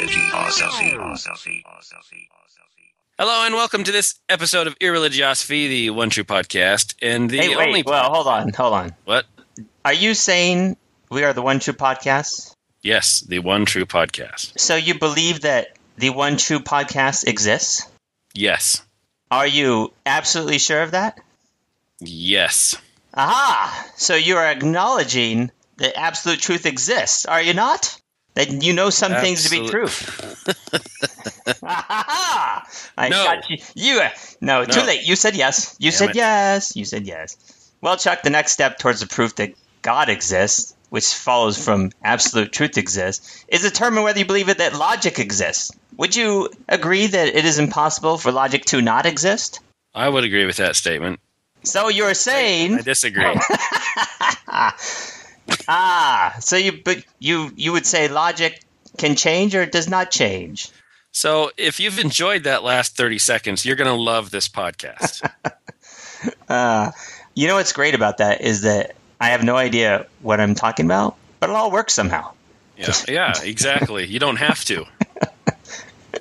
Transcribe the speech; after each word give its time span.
Irreligiosity. 0.00 1.62
Hello 3.18 3.44
and 3.44 3.54
welcome 3.54 3.84
to 3.84 3.92
this 3.92 4.14
episode 4.30 4.66
of 4.66 4.78
Irreligiosity, 4.78 5.68
the 5.68 5.90
One 5.90 6.08
True 6.08 6.24
Podcast, 6.24 6.94
and 7.02 7.28
the 7.28 7.36
Hey, 7.36 7.48
wait. 7.54 7.66
only 7.68 7.82
Well, 7.82 8.10
hold 8.10 8.26
on. 8.26 8.50
Hold 8.54 8.72
on. 8.72 8.94
what? 9.04 9.26
Are 9.84 9.92
you 9.92 10.14
saying 10.14 10.78
we 11.10 11.22
are 11.24 11.34
the 11.34 11.42
One 11.42 11.60
True 11.60 11.74
Podcast? 11.74 12.54
Yes, 12.80 13.20
the 13.20 13.40
One 13.40 13.66
True 13.66 13.84
Podcast. 13.84 14.58
So 14.58 14.74
you 14.74 14.98
believe 14.98 15.42
that 15.42 15.76
the 15.98 16.08
One 16.10 16.38
True 16.38 16.60
Podcast 16.60 17.26
exists? 17.26 17.86
Yes, 18.32 18.82
Are 19.30 19.46
you 19.46 19.92
absolutely 20.06 20.58
sure 20.58 20.80
of 20.82 20.92
that? 20.92 21.20
yes, 22.00 22.74
Aha! 23.12 23.86
So 23.96 24.14
you 24.14 24.36
are 24.38 24.46
acknowledging 24.46 25.50
that 25.76 25.98
absolute 25.98 26.40
truth 26.40 26.64
exists, 26.64 27.26
are 27.26 27.42
you 27.42 27.52
not? 27.52 27.99
That 28.34 28.62
you 28.62 28.72
know 28.72 28.90
some 28.90 29.12
things 29.12 29.44
to 29.44 29.50
be 29.50 29.68
true. 29.68 29.86
I 31.62 33.08
No. 33.10 33.24
got 33.24 33.50
you. 33.50 33.56
You 33.74 34.00
uh, 34.00 34.10
no, 34.40 34.64
too 34.64 34.82
late. 34.82 35.02
You 35.06 35.16
said 35.16 35.34
yes. 35.36 35.76
You 35.78 35.90
Damn 35.90 35.98
said 35.98 36.10
it. 36.10 36.16
yes. 36.16 36.76
You 36.76 36.84
said 36.84 37.06
yes. 37.06 37.36
Well, 37.80 37.96
Chuck, 37.96 38.22
the 38.22 38.30
next 38.30 38.52
step 38.52 38.78
towards 38.78 39.00
the 39.00 39.06
proof 39.06 39.34
that 39.36 39.54
God 39.82 40.08
exists, 40.10 40.74
which 40.90 41.06
follows 41.06 41.62
from 41.62 41.90
absolute 42.04 42.52
truth 42.52 42.76
exists, 42.78 43.44
is 43.48 43.62
determine 43.62 44.04
whether 44.04 44.18
you 44.18 44.26
believe 44.26 44.48
it 44.48 44.58
that 44.58 44.74
logic 44.76 45.18
exists. 45.18 45.70
Would 45.96 46.14
you 46.14 46.50
agree 46.68 47.06
that 47.08 47.28
it 47.28 47.44
is 47.44 47.58
impossible 47.58 48.16
for 48.18 48.32
logic 48.32 48.64
to 48.66 48.80
not 48.82 49.06
exist? 49.06 49.60
I 49.94 50.08
would 50.08 50.24
agree 50.24 50.44
with 50.46 50.56
that 50.58 50.76
statement. 50.76 51.20
So 51.62 51.88
you're 51.88 52.14
saying 52.14 52.74
I 52.78 52.82
disagree. 52.82 53.24
Ah, 55.72 56.34
so 56.40 56.56
you 56.56 56.80
but 56.84 57.04
you 57.20 57.52
you 57.54 57.70
would 57.70 57.86
say 57.86 58.08
logic 58.08 58.60
can 58.98 59.14
change 59.14 59.54
or 59.54 59.62
it 59.62 59.70
does 59.70 59.88
not 59.88 60.10
change. 60.10 60.68
so, 61.12 61.52
if 61.56 61.78
you've 61.78 62.00
enjoyed 62.00 62.42
that 62.42 62.64
last 62.64 62.96
thirty 62.96 63.18
seconds, 63.18 63.64
you're 63.64 63.76
going 63.76 63.88
to 63.88 63.94
love 63.94 64.30
this 64.30 64.48
podcast. 64.48 65.28
Uh, 66.50 66.90
you 67.34 67.46
know 67.46 67.54
what's 67.54 67.72
great 67.72 67.94
about 67.94 68.18
that 68.18 68.42
is 68.42 68.60
that 68.60 68.94
I 69.18 69.30
have 69.30 69.42
no 69.42 69.56
idea 69.56 70.06
what 70.20 70.38
I'm 70.38 70.54
talking 70.54 70.84
about, 70.84 71.16
but 71.38 71.48
it 71.48 71.56
all 71.56 71.70
works 71.70 71.94
somehow. 71.94 72.32
Yeah, 72.76 72.92
yeah, 73.08 73.32
exactly. 73.42 74.04
You 74.04 74.18
don't 74.18 74.36
have 74.36 74.62
to. 74.66 74.84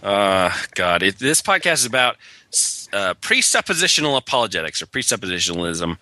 Uh, 0.02 0.54
God, 0.76 1.04
it, 1.04 1.20
this 1.20 1.42
podcast 1.42 1.74
is 1.74 1.86
about 1.86 2.16
uh, 2.94 3.14
presuppositional 3.16 4.18
apologetics 4.18 4.82
or 4.82 4.86
presuppositionalism. 4.86 5.98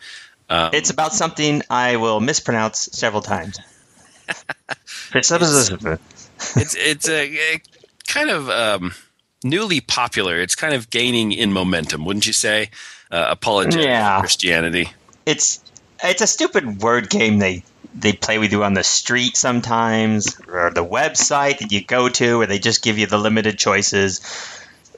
Um, 0.49 0.69
It's 0.73 0.89
about 0.89 1.13
something 1.13 1.61
I 1.69 1.97
will 1.97 2.19
mispronounce 2.19 2.89
several 2.93 3.21
times. 3.21 3.59
it's 5.15 6.75
it's 6.75 7.09
a, 7.09 7.53
a 7.55 7.61
kind 8.07 8.29
of 8.29 8.49
um, 8.49 8.93
newly 9.43 9.81
popular. 9.81 10.39
It's 10.39 10.55
kind 10.55 10.73
of 10.73 10.89
gaining 10.89 11.31
in 11.31 11.51
momentum, 11.53 12.05
wouldn't 12.05 12.27
you 12.27 12.33
say? 12.33 12.69
Uh, 13.11 13.27
apologetic 13.29 13.85
Yeah. 13.85 14.19
Christianity. 14.19 14.89
it's 15.25 15.61
it's 16.03 16.21
a 16.21 16.27
stupid 16.27 16.81
word 16.81 17.09
game 17.09 17.39
they 17.39 17.63
they 17.95 18.13
play 18.13 18.37
with 18.37 18.51
you 18.51 18.63
on 18.63 18.73
the 18.73 18.83
street 18.83 19.35
sometimes 19.37 20.39
or 20.47 20.69
the 20.71 20.85
website 20.85 21.59
that 21.59 21.71
you 21.71 21.83
go 21.83 22.09
to 22.09 22.37
where 22.39 22.47
they 22.47 22.59
just 22.59 22.83
give 22.83 22.97
you 22.99 23.07
the 23.07 23.17
limited 23.17 23.57
choices. 23.57 24.21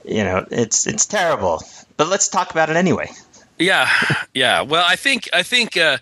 You 0.04 0.24
know, 0.24 0.46
it's 0.50 0.88
it's 0.88 1.06
terrible. 1.06 1.62
But 1.98 2.08
let's 2.08 2.30
talk 2.30 2.52
about 2.52 2.70
it 2.70 2.78
anyway. 2.78 3.12
Yeah, 3.60 3.90
yeah. 4.34 4.62
Well, 4.62 4.86
I 4.88 4.96
think 4.96 5.30
I 5.34 5.44
think 5.44 5.76
uh, 5.78 5.98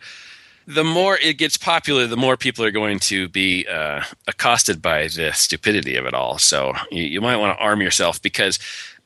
the 0.68 0.84
more 0.84 1.18
it 1.18 1.38
gets 1.38 1.58
popular, 1.58 2.06
the 2.08 2.18
more 2.18 2.38
people 2.38 2.64
are 2.64 2.72
going 2.72 3.00
to 3.00 3.28
be 3.30 3.66
uh, 3.68 4.04
accosted 4.28 4.82
by 4.82 5.08
the 5.08 5.32
stupidity 5.34 5.96
of 5.96 6.06
it 6.06 6.14
all. 6.14 6.38
So 6.38 6.74
you, 6.92 7.04
you 7.04 7.22
might 7.22 7.38
want 7.38 7.58
to 7.58 7.64
arm 7.64 7.82
yourself 7.82 8.22
because 8.22 8.60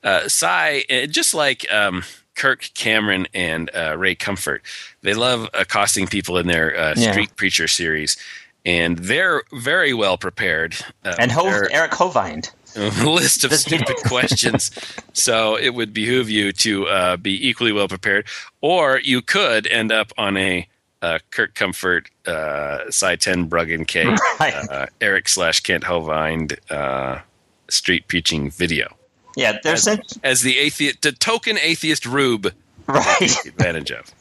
uh, 0.04 0.28
Sye, 0.28 0.84
uh, 0.90 1.06
just 1.06 1.34
like 1.34 1.72
um, 1.72 2.04
Kirk 2.36 2.72
Cameron 2.74 3.28
and 3.34 3.70
uh, 3.76 3.96
Ray 3.98 4.16
Comfort, 4.16 4.64
they 5.02 5.14
love 5.14 5.48
accosting 5.54 6.08
people 6.08 6.38
in 6.38 6.48
their 6.48 6.78
uh, 6.78 6.94
Yeah. 6.98 7.12
Street 7.12 7.36
Preacher 7.36 7.68
series. 7.68 8.18
And 8.64 9.00
they're 9.00 9.42
very 9.54 9.92
well 9.94 10.18
prepared. 10.20 10.76
Uh, 11.04 11.16
And 11.18 11.32
Ho- 11.32 11.48
Eric 11.72 11.92
Hovind. 11.94 12.52
A 12.76 13.06
list 13.10 13.44
of 13.44 13.54
stupid 13.54 13.96
questions. 14.06 14.72
So 15.14 15.58
it 15.58 15.70
would 15.74 15.94
behoove 15.94 16.30
you 16.30 16.52
to 16.54 16.88
uh, 16.88 17.18
be 17.18 17.48
equally 17.48 17.72
well 17.72 17.88
prepared, 17.88 18.28
or 18.62 19.00
you 19.04 19.22
could 19.22 19.68
end 19.68 19.92
up 19.92 20.12
on 20.18 20.38
a 20.38 20.68
uh, 21.02 21.18
Kirk 21.32 21.56
Comfort, 21.56 22.10
uh, 22.28 22.90
Sye 22.92 23.16
Ten 23.16 23.50
Bruggencate, 23.50 24.18
Right. 24.40 24.54
uh, 24.70 24.86
Eric 25.02 25.28
slash 25.30 25.60
Kent 25.62 25.84
Hovind 25.84 26.58
uh, 26.72 27.22
street 27.70 28.08
preaching 28.08 28.52
video 28.52 28.94
Yeah, 29.36 29.58
there's 29.64 29.88
as, 29.88 29.96
sen- 29.98 30.20
as 30.24 30.42
the 30.42 30.60
atheist, 30.60 31.02
the 31.02 31.12
token 31.12 31.58
atheist 31.58 32.06
rube 32.06 32.54
right. 32.88 33.46
advantage 33.48 33.92
of. 33.92 34.12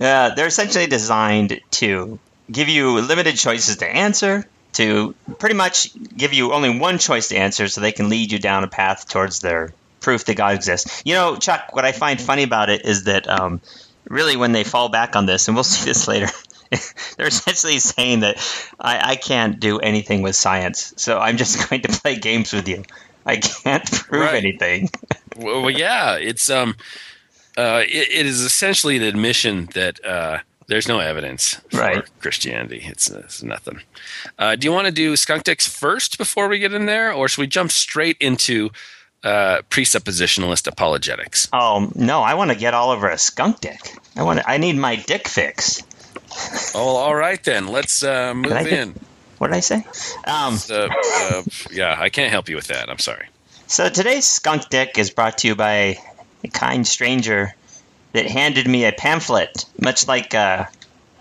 Uh, 0.00 0.34
they're 0.34 0.46
essentially 0.48 0.86
designed 0.88 1.60
to 1.72 2.18
give 2.50 2.68
you 2.68 3.00
limited 3.00 3.36
choices 3.36 3.76
to 3.76 3.86
answer, 3.86 4.44
to 4.72 5.14
pretty 5.38 5.54
much 5.54 5.88
give 6.16 6.32
you 6.32 6.52
only 6.52 6.78
one 6.78 6.98
choice 6.98 7.28
to 7.28 7.36
answer 7.36 7.68
so 7.68 7.80
they 7.80 7.92
can 7.92 8.08
lead 8.08 8.32
you 8.32 8.38
down 8.38 8.64
a 8.64 8.68
path 8.68 9.08
towards 9.08 9.40
their 9.40 9.72
proof 10.00 10.24
that 10.24 10.36
God 10.36 10.54
exists. 10.54 11.02
You 11.04 11.14
know, 11.14 11.36
Chuck, 11.36 11.68
what 11.72 11.84
I 11.84 11.92
find 11.92 12.20
funny 12.20 12.42
about 12.42 12.70
it 12.70 12.84
is 12.84 13.04
that 13.04 13.28
um, 13.28 13.60
really 14.08 14.36
when 14.36 14.52
they 14.52 14.64
fall 14.64 14.88
back 14.88 15.14
on 15.16 15.26
this, 15.26 15.48
and 15.48 15.54
we'll 15.56 15.64
see 15.76 15.84
this 15.84 16.08
later, 16.08 16.28
they're 17.16 17.26
essentially 17.28 17.78
saying 17.78 18.20
that 18.20 18.36
I, 18.80 19.12
I 19.12 19.16
can't 19.16 19.60
do 19.60 19.78
anything 19.78 20.22
with 20.22 20.34
science, 20.34 20.94
so 20.96 21.18
I'm 21.18 21.36
just 21.36 21.68
going 21.70 21.82
to 21.82 21.88
play 21.88 22.16
games 22.16 22.52
with 22.52 22.66
you. 22.68 22.82
I 23.24 23.36
can't 23.36 23.84
prove 23.90 24.22
Right. 24.22 24.34
anything. 24.34 24.88
well, 25.36 25.70
yeah, 25.70 26.16
it's 26.16 26.50
um, 26.50 26.74
uh, 27.56 27.82
it, 27.86 28.08
it 28.10 28.26
is 28.26 28.40
essentially 28.40 28.96
an 28.96 29.02
admission 29.04 29.68
that 29.74 30.04
uh, 30.04 30.38
there's 30.72 30.88
no 30.88 31.00
evidence 31.00 31.54
for 31.70 31.80
Right. 31.80 32.02
Christianity. 32.20 32.80
It's, 32.86 33.10
it's 33.10 33.42
nothing. 33.42 33.80
Uh, 34.38 34.56
do 34.56 34.66
you 34.66 34.72
want 34.72 34.86
to 34.86 34.92
do 34.92 35.14
skunk 35.16 35.44
dicks 35.44 35.66
first 35.66 36.16
before 36.16 36.48
we 36.48 36.58
get 36.58 36.72
in 36.72 36.86
there, 36.86 37.12
or 37.12 37.28
should 37.28 37.42
we 37.42 37.46
jump 37.46 37.70
straight 37.70 38.16
into 38.20 38.70
uh, 39.22 39.60
presuppositionalist 39.68 40.66
apologetics? 40.66 41.48
Oh 41.52 41.90
no, 41.94 42.22
I 42.22 42.32
want 42.34 42.50
to 42.52 42.56
get 42.56 42.72
all 42.72 42.90
over 42.90 43.06
a 43.08 43.18
skunk 43.18 43.60
dick. 43.60 43.80
I 44.16 44.22
want. 44.22 44.38
to 44.40 44.48
I 44.50 44.56
need 44.56 44.76
my 44.76 44.96
dick 44.96 45.28
fix. 45.28 45.82
Oh, 46.74 46.96
all 46.96 47.14
right 47.14 47.42
then. 47.44 47.66
Let's 47.68 48.02
uh, 48.02 48.32
move 48.34 48.52
get- 48.52 48.66
in. 48.68 48.94
What 49.38 49.48
did 49.48 49.56
I 49.56 49.60
say? 49.60 49.84
Um, 50.24 50.56
uh, 50.70 51.42
yeah, 51.70 51.96
I 51.98 52.08
can't 52.08 52.30
help 52.30 52.48
you 52.48 52.56
with 52.56 52.68
that. 52.68 52.88
I'm 52.88 52.98
sorry. 53.00 53.26
so 53.66 53.88
today's 53.90 54.24
skunk 54.26 54.68
dick 54.70 54.96
is 54.98 55.10
brought 55.10 55.38
to 55.38 55.48
you 55.48 55.54
by 55.56 55.98
a 56.44 56.48
kind 56.52 56.86
stranger 56.86 57.54
that 58.12 58.26
handed 58.26 58.66
me 58.66 58.84
a 58.84 58.92
pamphlet, 58.92 59.64
much 59.80 60.06
like 60.06 60.34
uh, 60.34 60.66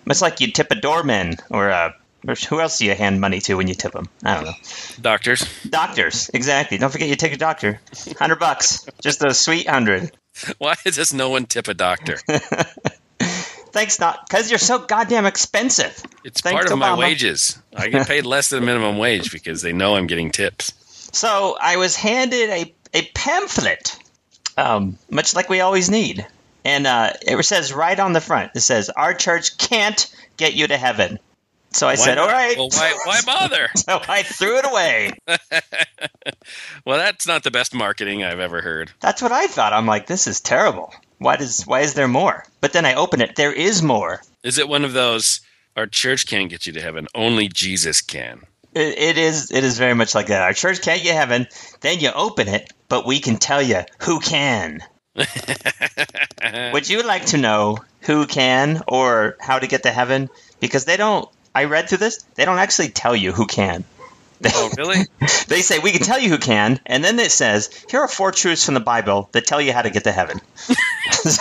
much 0.05 0.21
like 0.21 0.39
you 0.41 0.51
tip 0.51 0.71
a 0.71 0.75
doorman 0.75 1.37
or 1.49 1.69
a. 1.69 1.95
Or 2.27 2.35
who 2.35 2.61
else 2.61 2.77
do 2.77 2.85
you 2.85 2.93
hand 2.93 3.19
money 3.19 3.39
to 3.39 3.55
when 3.55 3.67
you 3.67 3.73
tip 3.73 3.93
them? 3.93 4.07
I 4.23 4.35
don't 4.35 4.43
know. 4.43 4.53
Doctors, 5.01 5.43
Doctors, 5.67 6.29
exactly. 6.31 6.77
Don't 6.77 6.91
forget 6.91 7.09
you 7.09 7.15
take 7.15 7.33
a 7.33 7.37
doctor. 7.37 7.81
Hundred 8.19 8.35
bucks, 8.35 8.85
just 9.01 9.23
a 9.23 9.33
sweet 9.33 9.67
hundred. 9.67 10.11
why 10.59 10.75
does 10.83 11.11
no 11.15 11.31
one 11.31 11.47
tip 11.47 11.67
a 11.67 11.73
doctor? 11.73 12.17
Thanks, 13.71 13.99
not 13.99 14.27
because 14.27 14.51
you're 14.51 14.59
so 14.59 14.79
goddamn 14.79 15.25
expensive. 15.25 16.03
It's 16.23 16.41
Thanks, 16.41 16.55
part 16.55 16.71
of 16.71 16.77
my 16.77 16.95
wages. 16.95 17.57
I 17.75 17.87
get 17.87 18.07
paid 18.07 18.25
less 18.25 18.49
than 18.49 18.65
minimum 18.65 18.97
wage 18.97 19.31
because 19.31 19.61
they 19.61 19.73
know 19.73 19.95
I'm 19.95 20.07
getting 20.07 20.31
tips. 20.31 20.73
So 21.13 21.57
I 21.59 21.77
was 21.77 21.95
handed 21.95 22.49
a, 22.49 22.73
a 22.93 23.01
pamphlet, 23.13 23.97
um, 24.57 24.97
much 25.09 25.35
like 25.35 25.49
we 25.49 25.61
always 25.61 25.89
need. 25.89 26.25
And 26.63 26.85
uh, 26.85 27.13
it 27.21 27.43
says 27.43 27.73
right 27.73 27.99
on 27.99 28.13
the 28.13 28.21
front, 28.21 28.51
it 28.55 28.61
says, 28.61 28.89
Our 28.89 29.13
church 29.13 29.57
can't 29.57 30.13
get 30.37 30.53
you 30.53 30.67
to 30.67 30.77
heaven. 30.77 31.19
So 31.71 31.87
I 31.87 31.91
Why 31.91 31.95
said, 31.95 32.15
not? 32.15 32.29
All 32.29 32.33
right. 32.33 32.57
Well, 32.57 32.69
why, 32.69 32.97
why 33.05 33.21
bother? 33.25 33.69
So 33.75 33.99
I 34.07 34.23
threw 34.23 34.57
it 34.57 34.65
away. 34.65 35.11
well, 36.85 36.97
that's 36.97 37.25
not 37.25 37.43
the 37.43 37.51
best 37.51 37.73
marketing 37.73 38.23
I've 38.23 38.39
ever 38.39 38.61
heard. 38.61 38.91
That's 38.99 39.21
what 39.21 39.31
I 39.31 39.47
thought. 39.47 39.73
I'm 39.73 39.85
like, 39.85 40.07
This 40.07 40.27
is 40.27 40.41
terrible. 40.41 40.93
Why 41.17 41.35
does 41.37 41.63
why 41.63 41.81
is 41.81 41.93
there 41.93 42.07
more? 42.07 42.43
But 42.61 42.73
then 42.73 42.85
I 42.85 42.95
open 42.95 43.21
it. 43.21 43.35
There 43.35 43.53
is 43.53 43.83
more. 43.83 44.21
Is 44.43 44.57
it 44.57 44.67
one 44.67 44.83
of 44.83 44.93
those? 44.93 45.41
Our 45.77 45.85
church 45.85 46.25
can't 46.25 46.49
get 46.49 46.65
you 46.65 46.73
to 46.73 46.81
heaven. 46.81 47.07
Only 47.15 47.47
Jesus 47.47 48.01
can. 48.01 48.41
It, 48.73 48.97
it 48.97 49.17
is 49.17 49.51
it 49.51 49.63
is 49.63 49.77
very 49.77 49.93
much 49.93 50.15
like 50.15 50.27
that. 50.27 50.41
Our 50.41 50.53
church 50.53 50.81
can't 50.81 51.01
get 51.01 51.11
you 51.11 51.13
heaven. 51.13 51.47
Then 51.81 51.99
you 51.99 52.11
open 52.11 52.47
it, 52.47 52.73
but 52.89 53.05
we 53.05 53.19
can 53.19 53.37
tell 53.37 53.61
you 53.61 53.81
who 54.01 54.19
can. 54.19 54.81
Would 56.73 56.89
you 56.89 57.03
like 57.03 57.27
to 57.27 57.37
know 57.37 57.79
who 58.01 58.25
can 58.25 58.81
or 58.87 59.35
how 59.39 59.59
to 59.59 59.67
get 59.67 59.83
to 59.83 59.91
heaven? 59.91 60.29
Because 60.59 60.85
they 60.85 60.97
don't. 60.97 61.27
I 61.53 61.65
read 61.65 61.89
through 61.89 61.97
this. 61.99 62.23
They 62.35 62.45
don't 62.45 62.59
actually 62.59 62.89
tell 62.89 63.15
you 63.15 63.31
who 63.31 63.45
can. 63.45 63.83
Oh, 64.43 64.71
really? 64.75 65.05
They 65.49 65.61
say 65.61 65.77
we 65.77 65.91
can 65.91 66.01
tell 66.01 66.19
you 66.19 66.27
who 66.29 66.39
can, 66.39 66.79
and 66.87 67.03
then 67.03 67.19
it 67.19 67.31
says 67.31 67.69
here 67.91 67.99
are 67.99 68.07
four 68.07 68.31
truths 68.31 68.65
from 68.65 68.73
the 68.73 68.79
Bible 68.79 69.29
that 69.33 69.45
tell 69.45 69.61
you 69.61 69.71
how 69.71 69.83
to 69.83 69.91
get 69.91 70.05
to 70.05 70.11
heaven. 70.11 70.41
you 70.67 70.75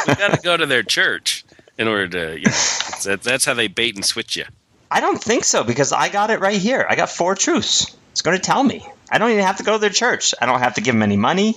got 0.06 0.34
to 0.34 0.40
go 0.42 0.54
to 0.54 0.66
their 0.66 0.82
church 0.82 1.46
in 1.78 1.88
order 1.88 2.08
to. 2.08 2.38
You 2.38 2.44
know, 2.44 3.16
that's 3.16 3.46
how 3.46 3.54
they 3.54 3.68
bait 3.68 3.94
and 3.94 4.04
switch 4.04 4.36
you. 4.36 4.44
I 4.90 5.00
don't 5.00 5.22
think 5.22 5.44
so 5.44 5.64
because 5.64 5.92
I 5.92 6.10
got 6.10 6.28
it 6.28 6.40
right 6.40 6.60
here. 6.60 6.84
I 6.86 6.94
got 6.94 7.08
four 7.08 7.34
truths. 7.34 7.96
It's 8.12 8.20
going 8.20 8.36
to 8.36 8.42
tell 8.42 8.62
me. 8.62 8.86
I 9.10 9.16
don't 9.16 9.30
even 9.30 9.44
have 9.44 9.56
to 9.56 9.64
go 9.64 9.72
to 9.72 9.78
their 9.78 9.88
church. 9.88 10.34
I 10.38 10.44
don't 10.44 10.58
have 10.58 10.74
to 10.74 10.82
give 10.82 10.94
them 10.94 11.02
any 11.02 11.16
money. 11.16 11.54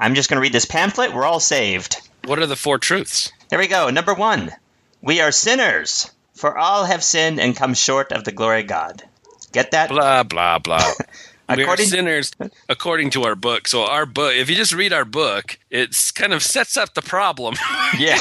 I'm 0.00 0.14
just 0.14 0.30
going 0.30 0.38
to 0.38 0.42
read 0.42 0.54
this 0.54 0.64
pamphlet. 0.64 1.12
We're 1.12 1.26
all 1.26 1.40
saved. 1.40 1.96
What 2.24 2.38
are 2.38 2.46
the 2.46 2.56
four 2.56 2.78
truths? 2.78 3.30
Here 3.50 3.58
we 3.58 3.66
go. 3.68 3.90
Number 3.90 4.14
one 4.14 4.50
We 5.02 5.20
are 5.20 5.30
sinners, 5.30 6.10
for 6.34 6.56
all 6.56 6.86
have 6.86 7.04
sinned 7.04 7.38
and 7.38 7.54
come 7.54 7.74
short 7.74 8.10
of 8.10 8.24
the 8.24 8.32
glory 8.32 8.62
of 8.62 8.66
God. 8.66 9.02
Get 9.52 9.72
that? 9.72 9.90
Blah 9.90 10.22
blah 10.22 10.58
blah. 10.58 10.92
We're 11.56 11.76
sinners 11.78 12.30
according 12.68 13.10
to 13.10 13.24
our 13.24 13.34
book. 13.34 13.66
So 13.66 13.84
our 13.84 14.06
book, 14.06 14.34
if 14.34 14.48
you 14.48 14.54
just 14.54 14.72
read 14.72 14.92
our 14.92 15.04
book, 15.04 15.58
it's 15.68 16.12
kind 16.12 16.32
of 16.32 16.42
sets 16.42 16.76
up 16.76 16.94
the 16.94 17.02
problem. 17.02 17.56
Yeah. 17.98 18.20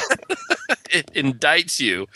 it 0.89 1.13
indicts 1.13 1.79
you. 1.79 2.07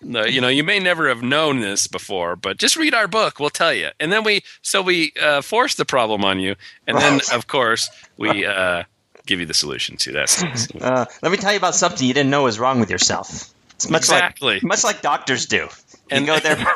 You 0.00 0.40
know, 0.40 0.48
you 0.48 0.62
may 0.62 0.78
never 0.78 1.08
have 1.08 1.22
known 1.22 1.60
this 1.60 1.88
before, 1.88 2.36
but 2.36 2.56
just 2.56 2.76
read 2.76 2.94
our 2.94 3.08
book. 3.08 3.40
We'll 3.40 3.50
tell 3.50 3.74
you. 3.74 3.88
And 3.98 4.12
then 4.12 4.22
we, 4.22 4.42
so 4.62 4.80
we 4.80 5.12
uh, 5.20 5.42
force 5.42 5.74
the 5.74 5.84
problem 5.84 6.24
on 6.24 6.38
you, 6.38 6.54
and 6.86 6.96
then 6.96 7.20
of 7.32 7.48
course 7.48 7.90
we 8.16 8.46
uh, 8.46 8.84
give 9.30 9.40
you 9.40 9.46
the 9.46 9.54
solution 9.54 9.96
to 9.98 10.12
that. 10.12 10.28
Uh, 10.80 11.04
let 11.22 11.30
me 11.32 11.38
tell 11.38 11.52
you 11.52 11.58
about 11.58 11.74
something 11.74 12.06
you 12.06 12.12
didn't 12.14 12.30
know 12.30 12.42
was 12.44 12.58
wrong 12.58 12.80
with 12.80 12.90
yourself. 12.90 13.48
It's 13.76 13.88
much 13.88 14.02
Exactly. 14.02 14.54
like 14.54 14.62
much 14.62 14.84
like 14.84 15.00
doctors 15.02 15.46
do. 15.46 15.56
You 15.56 15.68
And- 16.10 16.26
go 16.26 16.38
there. 16.38 16.56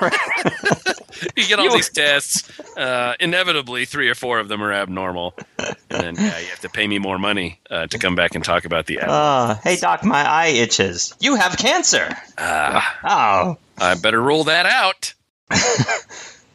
you 1.36 1.46
get 1.46 1.58
all 1.58 1.70
these 1.72 1.90
tests. 1.90 2.48
Uh, 2.76 3.14
inevitably, 3.20 3.84
three 3.84 4.08
or 4.08 4.14
four 4.14 4.38
of 4.40 4.48
them 4.48 4.62
are 4.62 4.72
abnormal, 4.72 5.34
and 5.58 5.76
then 5.90 6.14
yeah, 6.16 6.38
you 6.38 6.46
have 6.46 6.60
to 6.60 6.68
pay 6.70 6.86
me 6.86 6.98
more 6.98 7.18
money 7.18 7.60
uh, 7.70 7.86
to 7.88 7.98
come 7.98 8.14
back 8.14 8.34
and 8.34 8.44
talk 8.44 8.64
about 8.64 8.86
the. 8.86 9.00
abnormal. 9.00 9.16
uh, 9.22 9.54
hey 9.62 9.76
doc, 9.76 10.04
my 10.04 10.22
eye 10.26 10.48
itches. 10.48 11.14
You 11.20 11.34
have 11.36 11.56
cancer. 11.58 12.08
Ah, 12.38 12.98
Oh. 13.04 13.58
I 13.78 13.94
better 13.96 14.20
rule 14.20 14.44
that 14.44 14.66
out. 14.66 15.14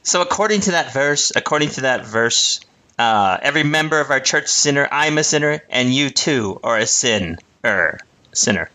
So 0.04 0.22
according 0.22 0.62
to 0.62 0.72
that 0.72 0.94
verse, 0.94 1.32
according 1.36 1.70
to 1.72 1.82
that 1.82 2.06
verse, 2.06 2.62
uh, 3.00 3.38
every 3.42 3.64
member 3.64 4.00
of 4.02 4.12
our 4.12 4.20
church 4.20 4.46
is 4.46 4.52
sinner. 4.52 4.88
I'm 4.92 5.18
a 5.18 5.24
sinner, 5.24 5.64
and 5.70 5.94
you 5.94 6.10
too 6.10 6.60
are 6.64 6.78
a 6.78 6.86
sin 6.86 7.38
er 7.64 7.98
sinner. 8.34 8.70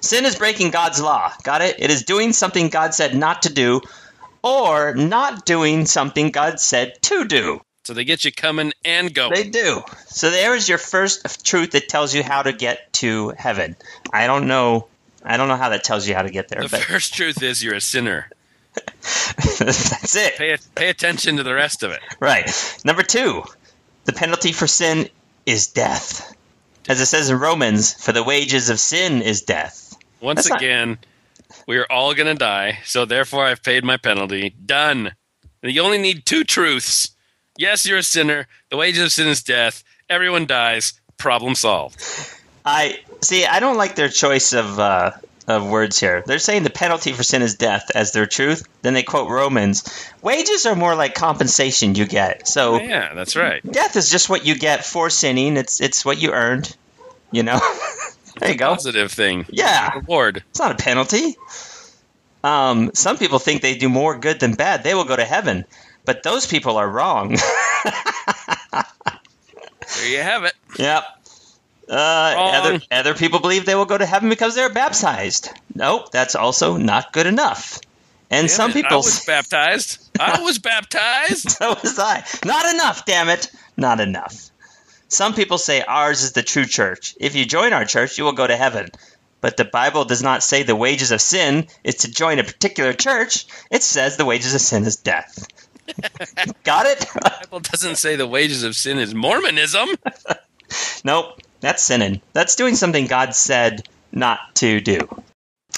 Sin 0.00 0.24
is 0.24 0.36
breaking 0.36 0.70
God's 0.70 1.00
law. 1.00 1.32
Got 1.42 1.60
it? 1.62 1.76
It 1.80 1.90
is 1.90 2.04
doing 2.04 2.32
something 2.32 2.68
God 2.68 2.94
said 2.94 3.16
not 3.16 3.42
to 3.42 3.52
do, 3.52 3.80
or 4.42 4.94
not 4.94 5.44
doing 5.44 5.86
something 5.86 6.30
God 6.30 6.60
said 6.60 7.02
to 7.02 7.24
do. 7.24 7.60
So 7.82 7.94
they 7.94 8.04
get 8.04 8.24
you 8.24 8.30
coming 8.30 8.72
and 8.84 9.12
going. 9.12 9.34
They 9.34 9.50
do. 9.50 9.82
So 10.06 10.30
there 10.30 10.54
is 10.54 10.68
your 10.68 10.78
first 10.78 11.44
truth 11.44 11.72
that 11.72 11.88
tells 11.88 12.14
you 12.14 12.22
how 12.22 12.42
to 12.42 12.52
get 12.52 12.92
to 12.94 13.30
heaven. 13.36 13.74
I 14.12 14.28
don't 14.28 14.46
know. 14.46 14.86
I 15.24 15.36
don't 15.36 15.48
know 15.48 15.56
how 15.56 15.70
that 15.70 15.82
tells 15.82 16.06
you 16.06 16.14
how 16.14 16.22
to 16.22 16.30
get 16.30 16.48
there, 16.48 16.62
the 16.62 16.68
but 16.68 16.80
first 16.82 17.14
truth 17.14 17.42
is 17.42 17.62
you're 17.62 17.74
a 17.74 17.80
sinner. 17.80 18.30
that's 19.58 20.14
it. 20.14 20.36
Pay 20.36 20.56
pay 20.74 20.90
attention 20.90 21.38
to 21.38 21.42
the 21.42 21.54
rest 21.54 21.82
of 21.82 21.90
it. 21.90 22.00
Right. 22.20 22.50
Number 22.84 23.02
two, 23.02 23.42
the 24.04 24.12
penalty 24.12 24.52
for 24.52 24.66
sin 24.66 25.08
is 25.46 25.68
death. 25.68 26.34
As 26.88 27.00
it 27.00 27.06
says 27.06 27.30
in 27.30 27.38
Romans, 27.38 27.94
for 27.94 28.12
the 28.12 28.22
wages 28.22 28.68
of 28.70 28.78
sin 28.78 29.22
is 29.22 29.42
death. 29.42 29.96
Once 30.20 30.38
That's 30.38 30.50
not- 30.50 30.60
again, 30.62 30.98
we 31.66 31.76
are 31.78 31.86
all 31.90 32.14
going 32.14 32.26
to 32.26 32.34
die, 32.34 32.80
so 32.84 33.04
therefore 33.04 33.44
I've 33.46 33.62
paid 33.62 33.84
my 33.84 33.96
penalty. 33.96 34.54
Done. 34.64 35.14
You 35.62 35.80
only 35.82 35.98
need 35.98 36.26
two 36.26 36.44
truths. 36.44 37.10
Yes, 37.56 37.86
you're 37.86 37.98
a 37.98 38.02
sinner. 38.02 38.46
The 38.70 38.76
wages 38.76 39.02
of 39.04 39.12
sin 39.12 39.28
is 39.28 39.42
death. 39.42 39.82
Everyone 40.10 40.44
dies. 40.46 40.94
Problem 41.16 41.54
solved. 41.54 42.02
I 42.64 42.98
see. 43.22 43.46
I 43.46 43.60
don't 43.60 43.76
like 43.76 43.94
their 43.94 44.08
choice 44.08 44.52
of 44.52 44.78
uh, 44.78 45.12
of 45.46 45.68
words 45.68 45.98
here. 46.00 46.22
They're 46.26 46.38
saying 46.38 46.62
the 46.62 46.70
penalty 46.70 47.12
for 47.12 47.22
sin 47.22 47.42
is 47.42 47.56
death 47.56 47.90
as 47.94 48.12
their 48.12 48.26
truth. 48.26 48.66
Then 48.82 48.94
they 48.94 49.02
quote 49.02 49.28
Romans. 49.30 49.84
Wages 50.22 50.64
are 50.66 50.74
more 50.74 50.94
like 50.94 51.14
compensation 51.14 51.94
you 51.94 52.06
get. 52.06 52.48
So 52.48 52.80
Yeah, 52.80 53.12
that's 53.14 53.36
right. 53.36 53.60
death 53.70 53.96
is 53.96 54.10
just 54.10 54.28
what 54.30 54.46
you 54.46 54.54
get 54.58 54.84
for 54.86 55.10
sinning. 55.10 55.56
It's 55.56 55.80
it's 55.80 56.04
what 56.04 56.20
you 56.20 56.32
earned. 56.32 56.74
You 57.30 57.42
know. 57.42 57.60
there 58.40 58.52
you 58.52 58.56
go. 58.56 58.74
Positive 58.74 59.12
thing. 59.12 59.44
Yeah. 59.50 59.92
Reward. 59.96 60.42
It's 60.50 60.60
not 60.60 60.72
a 60.72 60.76
penalty. 60.82 61.36
Um, 62.42 62.90
some 62.94 63.16
people 63.18 63.38
think 63.38 63.62
they 63.62 63.74
do 63.76 63.88
more 63.88 64.18
good 64.18 64.38
than 64.40 64.52
bad. 64.54 64.82
They 64.84 64.94
will 64.94 65.04
go 65.04 65.16
to 65.16 65.24
heaven, 65.24 65.64
but 66.04 66.22
those 66.22 66.46
people 66.46 66.76
are 66.76 66.88
wrong. 66.88 67.36
There 69.96 70.08
you 70.08 70.18
have 70.22 70.44
it. 70.44 70.54
yep. 70.78 71.04
Uh, 71.88 71.92
other, 71.94 72.80
other 72.90 73.14
people 73.14 73.40
believe 73.40 73.66
they 73.66 73.74
will 73.74 73.84
go 73.84 73.98
to 73.98 74.06
heaven 74.06 74.28
because 74.28 74.54
they're 74.54 74.72
baptized. 74.72 75.50
Nope, 75.74 76.10
that's 76.12 76.34
also 76.34 76.76
not 76.76 77.12
good 77.12 77.26
enough. 77.26 77.78
And 78.30 78.48
Damn 78.48 78.56
some 78.56 78.70
it, 78.70 78.74
people 78.74 78.92
I 78.92 78.96
was 78.96 79.24
baptized. 79.26 80.10
I 80.18 80.42
was 80.42 80.58
baptized. 80.58 81.50
so 81.50 81.70
was 81.82 81.98
I. 81.98 82.24
Not 82.44 82.74
enough, 82.74 83.04
damn 83.04 83.28
it. 83.28 83.50
Not 83.76 84.00
enough. 84.00 84.50
Some 85.08 85.34
people 85.34 85.58
say 85.58 85.82
ours 85.82 86.22
is 86.22 86.32
the 86.32 86.42
true 86.42 86.64
church. 86.64 87.14
If 87.20 87.36
you 87.36 87.44
join 87.44 87.72
our 87.72 87.84
church, 87.84 88.18
you 88.18 88.24
will 88.24 88.32
go 88.32 88.46
to 88.46 88.56
heaven. 88.56 88.88
But 89.40 89.58
the 89.58 89.64
Bible 89.66 90.06
does 90.06 90.22
not 90.22 90.42
say 90.42 90.62
the 90.62 90.74
wages 90.74 91.12
of 91.12 91.20
sin 91.20 91.66
is 91.84 91.96
to 91.96 92.10
join 92.10 92.38
a 92.38 92.44
particular 92.44 92.94
church. 92.94 93.46
It 93.70 93.82
says 93.82 94.16
the 94.16 94.24
wages 94.24 94.54
of 94.54 94.62
sin 94.62 94.84
is 94.84 94.96
death. 94.96 95.46
Got 96.64 96.86
it? 96.86 97.00
the 97.00 97.36
Bible 97.42 97.60
doesn't 97.60 97.96
say 97.96 98.16
the 98.16 98.26
wages 98.26 98.62
of 98.62 98.74
sin 98.74 98.98
is 98.98 99.14
Mormonism. 99.14 99.90
nope. 101.04 101.40
That's 101.64 101.82
sinning. 101.82 102.20
That's 102.34 102.56
doing 102.56 102.76
something 102.76 103.06
God 103.06 103.34
said 103.34 103.88
not 104.12 104.54
to 104.56 104.82
do. 104.82 104.98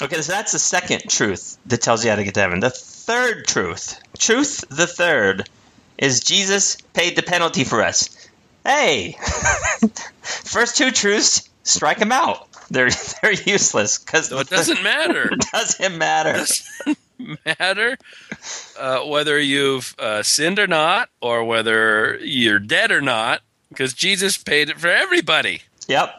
Okay, 0.03 0.21
so 0.21 0.33
that's 0.33 0.51
the 0.51 0.59
second 0.59 1.09
truth 1.09 1.59
that 1.67 1.81
tells 1.81 2.05
you 2.05 2.11
how 2.11 2.17
to 2.17 2.25
get 2.25 2.35
to 2.35 2.41
heaven. 2.41 2.59
The 2.59 2.71
third 2.71 3.47
truth, 3.47 3.97
truth 4.19 4.65
the 4.69 4.89
third, 4.89 5.49
is 5.97 6.19
Jesus 6.19 6.77
paid 6.93 7.15
the 7.15 7.23
penalty 7.23 7.63
for 7.63 7.85
us. 7.85 8.29
Hey, 8.65 9.17
first 10.23 10.77
two 10.77 10.91
truths, 10.91 11.49
strike 11.63 11.99
them 11.99 12.11
out. 12.11 12.49
They're 12.69 12.91
they're 13.23 13.33
useless 13.33 13.99
because 13.99 14.33
it 14.33 14.49
doesn't 14.51 14.83
matter. 14.83 15.35
it 15.35 15.45
doesn't 15.53 15.97
matter. 15.97 16.33
doesn't 16.33 16.99
matter 17.47 17.97
uh, 18.77 19.03
whether 19.03 19.39
you've 19.39 19.95
uh, 20.01 20.25
sinned 20.25 20.59
or 20.59 20.67
not, 20.67 21.11
or 21.21 21.45
whether 21.45 22.17
you're 22.17 22.59
dead 22.59 22.91
or 22.91 23.01
not, 23.01 23.43
because 23.69 23.95
Jesus 23.95 24.37
paid 24.37 24.69
it 24.69 24.81
for 24.81 24.89
everybody. 24.89 25.63
Yep. 25.89 26.11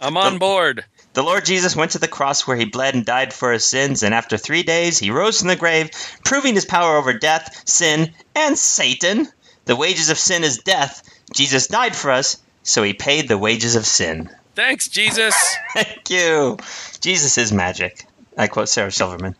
I'm 0.00 0.16
on 0.16 0.38
board. 0.38 0.84
The 1.14 1.22
Lord 1.22 1.46
Jesus 1.46 1.74
went 1.74 1.92
to 1.92 1.98
the 1.98 2.08
cross 2.08 2.46
where 2.46 2.56
he 2.56 2.66
bled 2.66 2.94
and 2.94 3.06
died 3.06 3.32
for 3.32 3.50
his 3.52 3.64
sins, 3.64 4.02
and 4.02 4.14
after 4.14 4.36
three 4.36 4.62
days 4.62 4.98
he 4.98 5.10
rose 5.10 5.38
from 5.38 5.48
the 5.48 5.56
grave, 5.56 5.90
proving 6.24 6.54
his 6.54 6.66
power 6.66 6.98
over 6.98 7.14
death, 7.14 7.62
sin, 7.66 8.12
and 8.34 8.58
Satan. 8.58 9.26
The 9.64 9.76
wages 9.76 10.10
of 10.10 10.18
sin 10.18 10.44
is 10.44 10.58
death. 10.58 11.02
Jesus 11.32 11.68
died 11.68 11.96
for 11.96 12.10
us, 12.10 12.36
so 12.62 12.82
he 12.82 12.92
paid 12.92 13.28
the 13.28 13.38
wages 13.38 13.76
of 13.76 13.86
sin. 13.86 14.30
Thanks, 14.54 14.88
Jesus. 14.88 15.34
Thank 15.72 16.10
you. 16.10 16.58
Jesus 17.00 17.38
is 17.38 17.52
magic. 17.52 18.06
I 18.36 18.48
quote 18.48 18.68
Sarah 18.68 18.92
Silverman. 18.92 19.36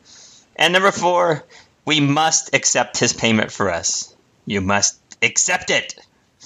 And 0.57 0.73
number 0.73 0.93
four, 0.93 1.45
we 1.85 2.01
must 2.01 2.55
accept 2.55 2.99
his 2.99 3.13
payment 3.13 3.53
for 3.53 3.71
us. 3.71 4.15
You 4.47 4.63
must 4.63 4.99
accept 5.23 5.71
it. 5.71 5.95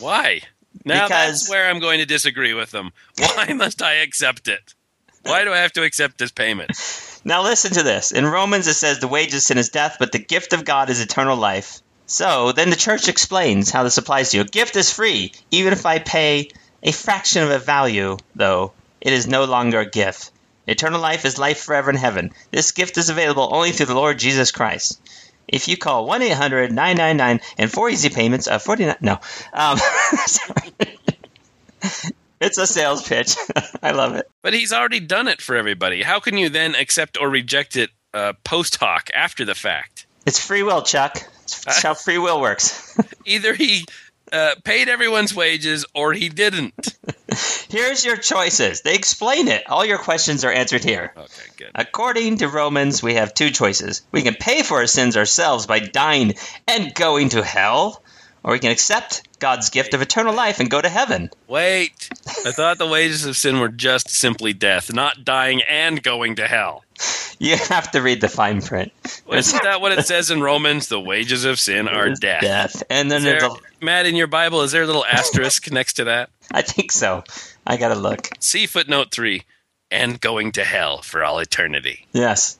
Why? 0.01 0.41
Now 0.85 1.05
Because- 1.09 1.41
that's 1.41 1.51
where 1.51 1.69
I'm 1.69 1.81
going 1.81 1.99
to 1.99 2.07
disagree 2.07 2.55
with 2.55 2.71
them. 2.71 2.93
Why 3.19 3.53
must 3.53 3.83
I 3.83 3.95
accept 3.95 4.49
it? 4.49 4.75
Why 5.23 5.45
do 5.45 5.53
I 5.53 5.59
have 5.59 5.73
to 5.73 5.83
accept 5.83 6.19
this 6.19 6.33
payment? 6.33 6.71
Now 7.25 7.43
listen 7.43 7.73
to 7.75 7.83
this. 7.83 8.11
In 8.13 8.25
Romans 8.27 8.67
it 8.67 8.75
says 8.75 8.99
the 8.99 9.09
wages 9.09 9.35
of 9.35 9.43
sin 9.43 9.59
is 9.59 9.69
death, 9.69 9.97
but 9.99 10.13
the 10.13 10.19
gift 10.19 10.55
of 10.55 10.65
God 10.65 10.89
is 10.89 11.01
eternal 11.01 11.37
life. 11.37 11.83
So 12.07 12.53
then 12.53 12.71
the 12.71 12.77
church 12.77 13.09
explains 13.09 13.71
how 13.71 13.83
this 13.83 13.99
applies 13.99 14.31
to 14.31 14.39
you. 14.39 14.43
A 14.43 14.47
gift 14.47 14.77
is 14.77 14.91
free, 14.91 15.33
even 15.51 15.73
if 15.75 15.85
I 15.85 15.99
pay 15.99 16.51
a 16.83 16.93
fraction 16.93 17.43
of 17.43 17.51
a 17.51 17.59
value, 17.59 18.17
though 18.35 18.73
it 19.01 19.13
is 19.13 19.27
no 19.27 19.45
longer 19.45 19.81
a 19.81 19.91
gift. 19.91 20.31
Eternal 20.67 21.01
life 21.01 21.25
is 21.25 21.39
life 21.39 21.61
forever 21.61 21.91
in 21.91 21.97
heaven. 21.97 22.33
This 22.51 22.73
gift 22.73 22.97
is 22.97 23.11
available 23.11 23.49
only 23.53 23.73
through 23.73 23.87
the 23.87 23.95
Lord 23.95 24.19
Jesus 24.19 24.51
Christ. 24.51 25.01
If 25.51 25.69
you 25.69 25.77
call 25.77 26.07
1 26.07 26.23
800 26.23 26.73
999 26.73 27.41
and 27.59 27.71
four 27.71 27.91
easy 27.91 28.09
payments 28.09 28.47
of 28.47 28.63
49 28.63 28.97
no. 29.01 29.19
Um, 29.53 29.79
it's 32.41 32.57
a 32.59 32.67
sales 32.67 33.07
pitch. 33.07 33.37
I 33.83 33.91
love 33.91 34.15
it. 34.15 34.31
But 34.43 34.55
he's 34.55 34.73
already 34.73 35.01
done 35.01 35.29
it 35.29 35.43
for 35.43 35.57
everybody. 35.57 36.03
How 36.03 36.21
can 36.21 36.39
you 36.39 36.49
then 36.49 36.75
accept 36.75 37.19
or 37.21 37.29
reject 37.29 37.77
it 37.77 37.91
uh, 38.15 38.35
post 38.45 38.77
hoc 38.77 39.11
after 39.15 39.45
the 39.45 39.57
fact? 39.57 40.07
It's 40.25 40.39
free 40.39 40.63
will, 40.63 40.83
Chuck. 40.83 41.23
It's 41.43 41.83
how 41.83 41.95
free 41.95 42.19
will 42.19 42.41
works. 42.41 42.97
Either 43.25 43.55
he 43.55 43.85
uh, 44.33 44.55
paid 44.65 44.89
everyone's 44.89 45.35
wages 45.35 45.85
or 45.95 46.13
he 46.13 46.29
didn't. 46.29 46.95
Here's 47.69 48.05
your 48.05 48.17
choices. 48.17 48.83
They 48.83 48.95
explain 48.95 49.49
it. 49.49 49.69
All 49.69 49.85
your 49.85 49.99
questions 49.99 50.45
are 50.45 50.53
answered 50.53 50.85
here. 50.85 51.13
Okay, 51.17 51.49
good. 51.57 51.71
According 51.75 52.39
to 52.39 52.49
Romans, 52.49 53.03
we 53.03 53.15
have 53.15 53.35
two 53.35 53.51
choices. 53.51 54.03
We 54.11 54.23
can 54.23 54.35
pay 54.35 54.63
for 54.63 54.79
our 54.79 54.87
sins 54.87 55.17
ourselves 55.17 55.67
by 55.67 55.79
dying 55.79 56.35
and 56.67 56.95
going 56.95 57.31
to 57.31 57.43
hell, 57.43 58.03
or 58.43 58.53
we 58.53 58.59
can 58.59 58.71
accept 58.71 59.39
God's 59.39 59.71
gift 59.71 59.95
of 59.95 60.03
eternal 60.03 60.35
life 60.35 60.61
and 60.61 60.71
go 60.71 60.81
to 60.81 60.89
heaven. 60.89 61.31
Wait, 61.49 62.09
I 62.45 62.53
thought 62.53 62.79
the 62.79 62.87
wages 62.87 63.25
of 63.25 63.37
sin 63.37 63.61
were 63.61 63.69
just 63.69 64.11
simply 64.11 64.53
death, 64.53 64.93
not 64.93 65.25
dying 65.25 65.63
and 65.69 66.03
going 66.03 66.37
to 66.37 66.47
hell. 66.47 66.85
You 67.39 67.57
have 67.57 67.91
to 67.93 68.03
read 68.03 68.21
the 68.21 68.29
fine 68.29 68.61
print. 68.61 68.93
Isn't 69.33 69.63
that 69.63 69.81
what 69.81 69.93
it 69.93 70.07
says 70.07 70.31
in 70.31 70.43
Romans? 70.43 70.89
The 70.89 71.01
wages 71.01 71.47
of 71.47 71.59
sin 71.59 71.89
are 71.89 72.11
death. 72.11 72.43
Death. 72.43 72.83
And 72.91 73.11
then 73.11 73.23
there, 73.23 73.43
a, 73.43 73.51
Matt, 73.81 74.05
in 74.05 74.15
your 74.15 74.27
Bible, 74.27 74.61
is 74.61 74.73
there 74.73 74.83
a 74.83 74.87
little 74.87 75.07
asterisk 75.07 75.71
next 75.73 75.95
to 75.95 76.05
that? 76.05 76.29
I 76.53 76.61
think 76.61 76.93
so. 76.93 77.25
I 77.67 77.79
gotta 77.79 77.95
look. 77.95 78.29
See 78.41 78.67
footnote 78.67 79.11
three, 79.11 79.45
and 79.91 80.21
going 80.21 80.53
to 80.53 80.65
hell 80.65 81.01
for 81.01 81.25
all 81.25 81.39
eternity. 81.39 82.07
Yes. 82.13 82.59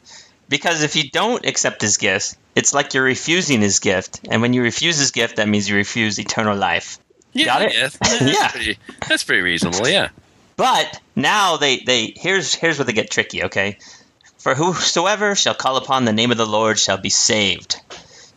Because 0.49 0.83
if 0.83 0.97
you 0.97 1.11
don't 1.11 1.45
accept 1.45 1.83
his 1.83 1.99
gifts, 1.99 2.37
it's 2.55 2.75
like 2.75 2.95
you're 2.95 3.05
refusing 3.05 3.61
his 3.61 3.79
gift. 3.79 4.21
And 4.31 4.43
when 4.43 4.53
you 4.53 4.63
refuse 4.63 4.99
his 4.99 5.11
gift, 5.11 5.37
that 5.37 5.49
means 5.49 5.69
you 5.69 5.77
refuse 5.77 6.19
eternal 6.19 6.57
life. 6.57 6.99
Yeah, 7.33 7.45
Got 7.47 7.63
it? 7.63 7.75
yeah, 7.75 7.89
that's 8.01 8.21
Yeah. 8.23 8.49
Pretty, 8.49 8.79
that's 9.09 9.25
pretty 9.25 9.43
reasonable. 9.43 9.89
Yeah. 9.89 10.09
But 10.57 11.01
now 11.17 11.57
they, 11.57 11.79
they 11.79 12.13
here's 12.17 12.55
here's 12.55 12.79
where 12.79 12.85
they 12.85 12.93
get 12.93 13.11
tricky, 13.11 13.45
okay? 13.45 13.79
For 14.39 14.55
whosoever 14.55 15.35
shall 15.35 15.55
call 15.55 15.77
upon 15.77 16.05
the 16.05 16.13
name 16.13 16.31
of 16.33 16.39
the 16.39 16.47
Lord 16.47 16.79
shall 16.79 16.99
be 16.99 17.09
saved. 17.11 17.77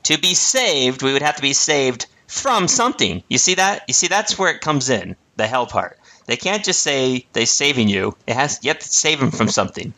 To 0.04 0.18
be 0.18 0.34
saved, 0.34 1.02
we 1.02 1.14
would 1.14 1.22
have 1.22 1.38
to 1.38 1.42
be 1.42 1.54
saved 1.54 2.06
from 2.28 2.68
something. 2.68 3.24
You 3.30 3.38
see 3.38 3.56
that? 3.56 3.84
You 3.88 3.94
see 3.94 4.08
that's 4.08 4.38
where 4.38 4.52
it 4.54 4.62
comes 4.62 4.90
in, 4.90 5.16
the 5.38 5.48
hell 5.48 5.66
part. 5.66 5.98
They 6.26 6.36
can't 6.38 6.64
just 6.64 6.82
say 6.82 7.26
they're 7.34 7.46
saving 7.46 7.90
you. 7.90 8.16
It 8.28 8.36
has 8.36 8.60
you 8.62 8.70
have 8.70 8.80
to 8.80 8.88
save 8.88 9.20
them 9.20 9.32
from 9.32 9.50
something. 9.50 9.94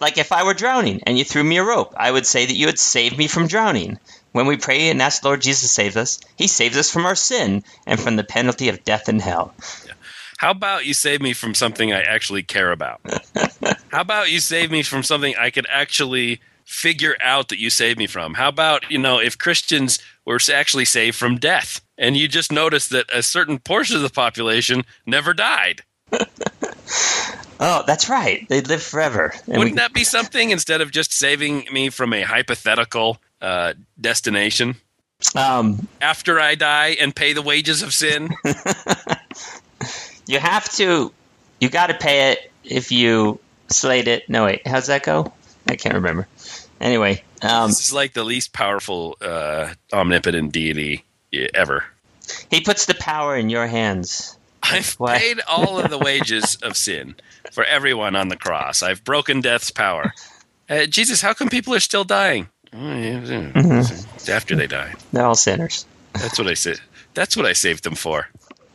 Like 0.00 0.18
if 0.18 0.32
I 0.32 0.44
were 0.44 0.54
drowning 0.54 1.00
and 1.04 1.18
you 1.18 1.24
threw 1.24 1.42
me 1.42 1.56
a 1.56 1.64
rope, 1.64 1.94
I 1.96 2.10
would 2.10 2.26
say 2.26 2.46
that 2.46 2.56
you 2.56 2.66
had 2.66 2.78
saved 2.78 3.16
me 3.16 3.28
from 3.28 3.46
drowning. 3.46 3.98
When 4.32 4.46
we 4.46 4.58
pray 4.58 4.90
and 4.90 5.00
ask 5.00 5.22
the 5.22 5.28
Lord 5.28 5.40
Jesus 5.40 5.62
to 5.62 5.68
save 5.68 5.96
us, 5.96 6.20
He 6.36 6.48
saves 6.48 6.76
us 6.76 6.90
from 6.90 7.06
our 7.06 7.14
sin 7.14 7.64
and 7.86 7.98
from 7.98 8.16
the 8.16 8.24
penalty 8.24 8.68
of 8.68 8.84
death 8.84 9.08
and 9.08 9.20
hell. 9.20 9.54
How 10.36 10.50
about 10.50 10.84
you 10.84 10.92
save 10.92 11.22
me 11.22 11.32
from 11.32 11.54
something 11.54 11.92
I 11.92 12.02
actually 12.02 12.42
care 12.42 12.70
about? 12.70 13.00
How 13.90 14.02
about 14.02 14.30
you 14.30 14.40
save 14.40 14.70
me 14.70 14.82
from 14.82 15.02
something 15.02 15.34
I 15.38 15.48
could 15.48 15.66
actually 15.70 16.40
figure 16.66 17.16
out 17.22 17.48
that 17.48 17.58
you 17.58 17.70
saved 17.70 17.98
me 17.98 18.06
from? 18.06 18.34
How 18.34 18.48
about, 18.48 18.90
you 18.90 18.98
know, 18.98 19.18
if 19.18 19.38
Christians 19.38 19.98
were 20.26 20.38
actually 20.52 20.84
saved 20.84 21.16
from 21.16 21.38
death 21.38 21.80
and 21.96 22.16
you 22.16 22.28
just 22.28 22.52
noticed 22.52 22.90
that 22.90 23.06
a 23.10 23.22
certain 23.22 23.58
portion 23.58 23.96
of 23.96 24.02
the 24.02 24.10
population 24.10 24.84
never 25.06 25.32
died? 25.32 25.82
Oh, 27.58 27.84
that's 27.86 28.08
right. 28.08 28.46
They 28.48 28.60
live 28.60 28.82
forever. 28.82 29.32
And 29.46 29.58
Wouldn't 29.58 29.76
that 29.76 29.92
be 29.92 30.04
something 30.04 30.50
instead 30.50 30.80
of 30.80 30.90
just 30.90 31.12
saving 31.12 31.66
me 31.72 31.88
from 31.90 32.12
a 32.12 32.22
hypothetical 32.22 33.18
uh, 33.40 33.74
destination 34.00 34.76
um, 35.34 35.88
after 36.00 36.38
I 36.38 36.54
die 36.54 36.96
and 37.00 37.14
pay 37.16 37.32
the 37.32 37.42
wages 37.42 37.82
of 37.82 37.94
sin? 37.94 38.30
you 40.26 40.38
have 40.38 40.68
to. 40.74 41.12
You 41.60 41.68
got 41.70 41.86
to 41.86 41.94
pay 41.94 42.32
it 42.32 42.50
if 42.64 42.92
you 42.92 43.38
slate 43.68 44.08
it. 44.08 44.28
No, 44.28 44.44
wait. 44.44 44.66
How's 44.66 44.88
that 44.88 45.02
go? 45.02 45.32
I 45.66 45.76
can't 45.76 45.94
remember. 45.94 46.28
Anyway, 46.80 47.24
um, 47.42 47.70
this 47.70 47.86
is 47.86 47.92
like 47.92 48.12
the 48.12 48.24
least 48.24 48.52
powerful 48.52 49.16
uh, 49.22 49.72
omnipotent 49.92 50.52
deity 50.52 51.04
ever. 51.54 51.84
he 52.50 52.60
puts 52.60 52.84
the 52.86 52.94
power 52.94 53.34
in 53.36 53.48
your 53.48 53.66
hands. 53.66 54.35
I've 54.70 54.96
paid 54.98 55.40
all 55.48 55.78
of 55.78 55.90
the 55.90 55.98
wages 55.98 56.56
of 56.62 56.76
sin 56.76 57.14
for 57.52 57.64
everyone 57.64 58.16
on 58.16 58.28
the 58.28 58.36
cross. 58.36 58.82
I've 58.82 59.04
broken 59.04 59.40
death's 59.40 59.70
power. 59.70 60.12
Uh, 60.68 60.86
Jesus, 60.86 61.20
how 61.20 61.32
come 61.34 61.48
people 61.48 61.74
are 61.74 61.80
still 61.80 62.04
dying? 62.04 62.48
Yeah, 62.72 63.82
After 64.28 64.56
they 64.56 64.66
die. 64.66 64.94
They're 65.12 65.24
all 65.24 65.34
sinners. 65.34 65.86
That's 66.14 66.38
what 66.38 66.48
I 66.48 66.54
said. 66.54 66.80
That's 67.14 67.36
what 67.36 67.46
I 67.46 67.52
saved 67.52 67.84
them 67.84 67.94
for. 67.94 68.28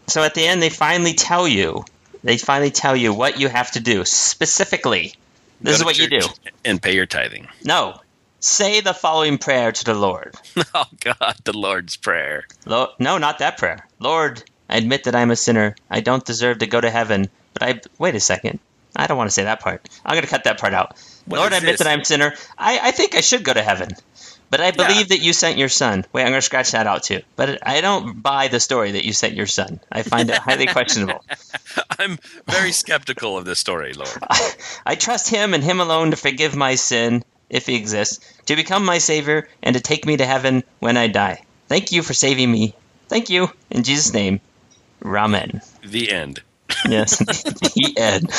So 0.07 0.24
at 0.24 0.33
the 0.33 0.45
end, 0.45 0.62
they 0.62 0.69
finally 0.69 1.13
tell 1.13 1.48
you. 1.48 1.86
They 2.24 2.38
finally 2.38 2.71
tell 2.71 2.95
you 2.95 3.13
what 3.13 3.39
you 3.39 3.50
have 3.50 3.71
to 3.71 3.79
do 3.79 4.05
specifically. 4.05 5.13
This 5.60 5.77
is 5.77 5.86
what 5.86 5.98
you 6.00 6.07
do. 6.10 6.21
And 6.65 6.81
pay 6.81 6.95
your 6.95 7.05
tithing. 7.05 7.48
No. 7.63 8.00
Say 8.39 8.81
the 8.81 8.93
following 8.93 9.38
prayer 9.38 9.71
to 9.71 9.83
the 9.83 9.93
Lord. 9.93 10.36
Oh 10.74 10.86
God, 11.00 11.36
the 11.43 11.55
Lord's 11.55 11.98
prayer. 11.98 12.45
Lo- 12.65 12.91
no, 12.98 13.17
not 13.17 13.39
that 13.39 13.57
prayer. 13.57 13.88
Lord, 14.00 14.43
I 14.72 14.78
admit 14.78 15.04
that 15.04 15.16
I'm 15.16 15.32
a 15.32 15.36
sinner. 15.36 15.75
I 15.90 16.00
don't 16.00 16.24
deserve 16.24 16.60
to 16.60 16.68
go 16.68 16.80
to 16.80 16.90
heaven, 16.90 17.30
but 17.54 17.63
I 17.63 17.82
wait 18.00 18.16
a 18.16 18.20
second. 18.20 18.60
I 18.96 19.08
don't 19.08 19.18
want 19.18 19.30
to 19.30 19.34
say 19.34 19.44
that 19.44 19.60
part. 19.60 19.88
I'm 20.06 20.13
going 20.13 20.24
to 20.24 20.30
cut 20.30 20.46
that 20.46 20.60
part 20.60 20.74
out. 20.74 20.98
What 21.25 21.40
Lord, 21.40 21.54
I 21.54 21.58
admit 21.58 21.74
this? 21.74 21.80
that 21.80 21.88
I'm 21.88 22.01
a 22.01 22.06
sinner. 22.06 22.34
I, 22.58 22.80
I 22.82 22.92
think 22.92 23.16
I 23.16 23.22
should 23.22 23.44
go 23.44 23.54
to 23.54 23.62
heaven, 23.62 23.90
but 24.50 24.60
I 24.60 24.72
believe 24.72 25.10
that 25.10 25.22
you 25.22 25.34
sent 25.34 25.58
your 25.58 25.70
son. 25.70 26.06
Wait, 26.12 26.24
I'm 26.24 26.30
going 26.30 26.40
to 26.40 26.42
scratch 26.42 26.72
that 26.72 26.88
out 26.88 27.04
too. 27.04 27.22
But 27.36 27.66
I 27.68 27.82
don't 27.82 28.22
buy 28.22 28.48
the 28.48 28.60
story 28.60 28.94
that 28.94 29.06
you 29.06 29.13
sent 29.13 29.36
your 29.36 29.46
son. 29.46 29.80
I 29.92 30.04
find 30.04 30.30
it 30.30 30.38
highly 30.38 30.68
questionable. 30.78 31.24
I'm 32.00 32.18
very 32.48 32.72
skeptical 32.72 33.38
of 33.38 33.46
this 33.46 33.60
story, 33.60 33.94
Lord. 33.94 34.10
I 34.86 34.96
trust 34.96 35.30
him 35.30 35.54
and 35.54 35.63
him 35.63 35.80
alone 35.80 36.12
to 36.12 36.18
forgive 36.18 36.56
my 36.56 36.75
sin, 36.75 37.24
if 37.50 37.66
he 37.66 37.75
exists, 37.75 38.20
to 38.46 38.56
become 38.56 38.86
my 38.86 38.98
savior, 38.98 39.48
and 39.62 39.75
to 39.75 39.82
take 39.82 40.06
me 40.06 40.18
to 40.18 40.25
heaven 40.25 40.63
when 40.80 40.98
I 40.98 41.08
die. 41.08 41.44
Thank 41.68 41.92
you 41.92 42.04
for 42.04 42.13
saving 42.13 42.51
me. 42.51 42.74
Thank 43.08 43.30
you. 43.30 43.50
In 43.70 43.84
Jesus' 43.84 44.13
name. 44.13 44.42
Ramen. 45.01 45.63
The 45.81 46.12
end. 46.12 46.41
Yes. 46.88 47.17
the 47.43 47.93
end. 47.98 48.29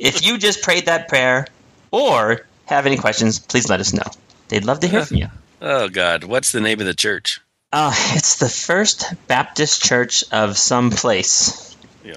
If 0.00 0.24
you 0.24 0.38
just 0.38 0.62
prayed 0.62 0.86
that 0.86 1.08
prayer 1.08 1.46
or 1.90 2.46
have 2.66 2.86
any 2.86 2.96
questions, 2.96 3.38
please 3.38 3.68
let 3.68 3.80
us 3.80 3.92
know. 3.92 4.06
They'd 4.48 4.64
love 4.64 4.80
to 4.80 4.88
hear 4.88 5.04
from 5.04 5.18
you. 5.18 5.28
Oh 5.60 5.88
God, 5.88 6.24
what's 6.24 6.52
the 6.52 6.60
name 6.60 6.80
of 6.80 6.86
the 6.86 6.94
church? 6.94 7.40
Uh, 7.72 7.94
it's 8.14 8.38
the 8.38 8.48
First 8.48 9.14
Baptist 9.28 9.82
Church 9.82 10.24
of 10.32 10.58
some 10.58 10.90
place. 10.90 11.74
Yeah. 12.04 12.16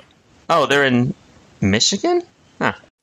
Oh, 0.50 0.66
they're 0.66 0.86
in 0.86 1.14
Michigan? 1.62 2.24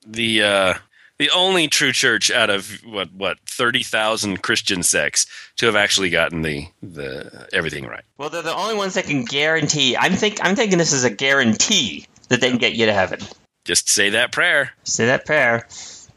The 0.06 0.42
uh, 0.42 0.75
the 1.23 1.31
only 1.31 1.69
true 1.69 1.93
church 1.93 2.33
out 2.33 2.50
of 2.50 2.69
what 2.85 3.12
what 3.12 3.38
thirty 3.47 3.85
thousand 3.85 4.43
Christian 4.43 4.83
sects 4.83 5.26
to 5.59 5.67
have 5.67 5.76
actually 5.76 6.11
gotten 6.11 6.43
the 6.43 6.67
the 6.83 7.47
everything 7.52 7.87
right. 7.87 8.02
Well, 8.19 8.29
they're 8.29 8.43
the 8.43 8.52
only 8.55 8.75
ones 8.75 8.95
that 8.95 9.05
can 9.05 9.25
guarantee. 9.25 9.97
I'm 9.97 10.14
think 10.14 10.38
I'm 10.43 10.57
thinking 10.57 10.79
this 10.79 10.93
is 10.93 11.05
a 11.05 11.11
guarantee 11.11 12.07
that 12.29 12.41
they 12.41 12.49
can 12.50 12.59
get 12.59 12.75
you 12.75 12.87
to 12.87 12.93
heaven. 12.93 13.21
Just 13.64 13.88
say 13.88 14.11
that 14.11 14.33
prayer. 14.33 14.73
Say 14.83 15.07
that 15.07 15.25
prayer 15.25 15.69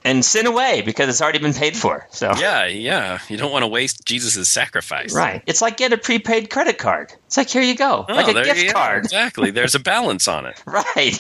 and 0.04 0.24
sin 0.26 0.46
away 0.48 0.82
because 0.82 1.10
it's 1.10 1.22
already 1.22 1.40
been 1.40 1.54
paid 1.54 1.76
for. 1.76 2.08
So 2.10 2.34
Yeah, 2.36 2.66
yeah. 2.66 3.20
You 3.30 3.38
don't 3.38 3.52
want 3.52 3.62
to 3.64 3.68
waste 3.68 4.06
Jesus' 4.06 4.48
sacrifice. 4.50 5.14
right, 5.14 5.44
it's 5.46 5.62
like 5.62 5.78
get 5.78 5.94
a 5.94 5.98
prepaid 5.98 6.50
credit 6.50 6.80
card. 6.80 7.14
It's 7.28 7.38
like 7.38 7.50
here 7.50 7.62
you 7.62 7.76
go, 7.76 8.06
Oh, 8.10 8.14
like 8.14 8.28
a 8.36 8.44
gift 8.44 8.74
card. 8.74 9.04
Exactly. 9.04 9.52
There's 9.52 9.76
a 9.76 9.80
balance 9.80 10.28
on 10.28 10.48
it. 10.48 10.60
Right. 10.66 11.20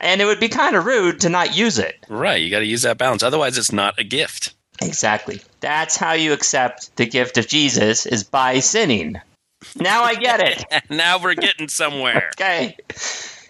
And 0.00 0.20
it 0.20 0.24
would 0.24 0.40
be 0.40 0.48
kind 0.48 0.76
of 0.76 0.84
rude 0.84 1.20
to 1.20 1.28
not 1.28 1.56
use 1.56 1.78
it. 1.78 2.04
Right. 2.08 2.42
You 2.42 2.50
got 2.50 2.60
to 2.60 2.66
use 2.66 2.82
that 2.82 2.98
balance. 2.98 3.22
Otherwise, 3.22 3.58
it's 3.58 3.72
not 3.72 3.98
a 3.98 4.04
gift. 4.04 4.54
Exactly. 4.80 5.40
That's 5.60 5.96
how 5.96 6.12
you 6.12 6.32
accept 6.32 6.96
the 6.96 7.06
gift 7.06 7.38
of 7.38 7.46
Jesus 7.46 8.06
is 8.06 8.24
by 8.24 8.60
sinning. 8.60 9.20
Now 9.76 10.02
I 10.02 10.14
get 10.14 10.40
it. 10.40 10.64
now 10.90 11.22
we're 11.22 11.34
getting 11.34 11.68
somewhere. 11.68 12.30
Okay. 12.40 12.76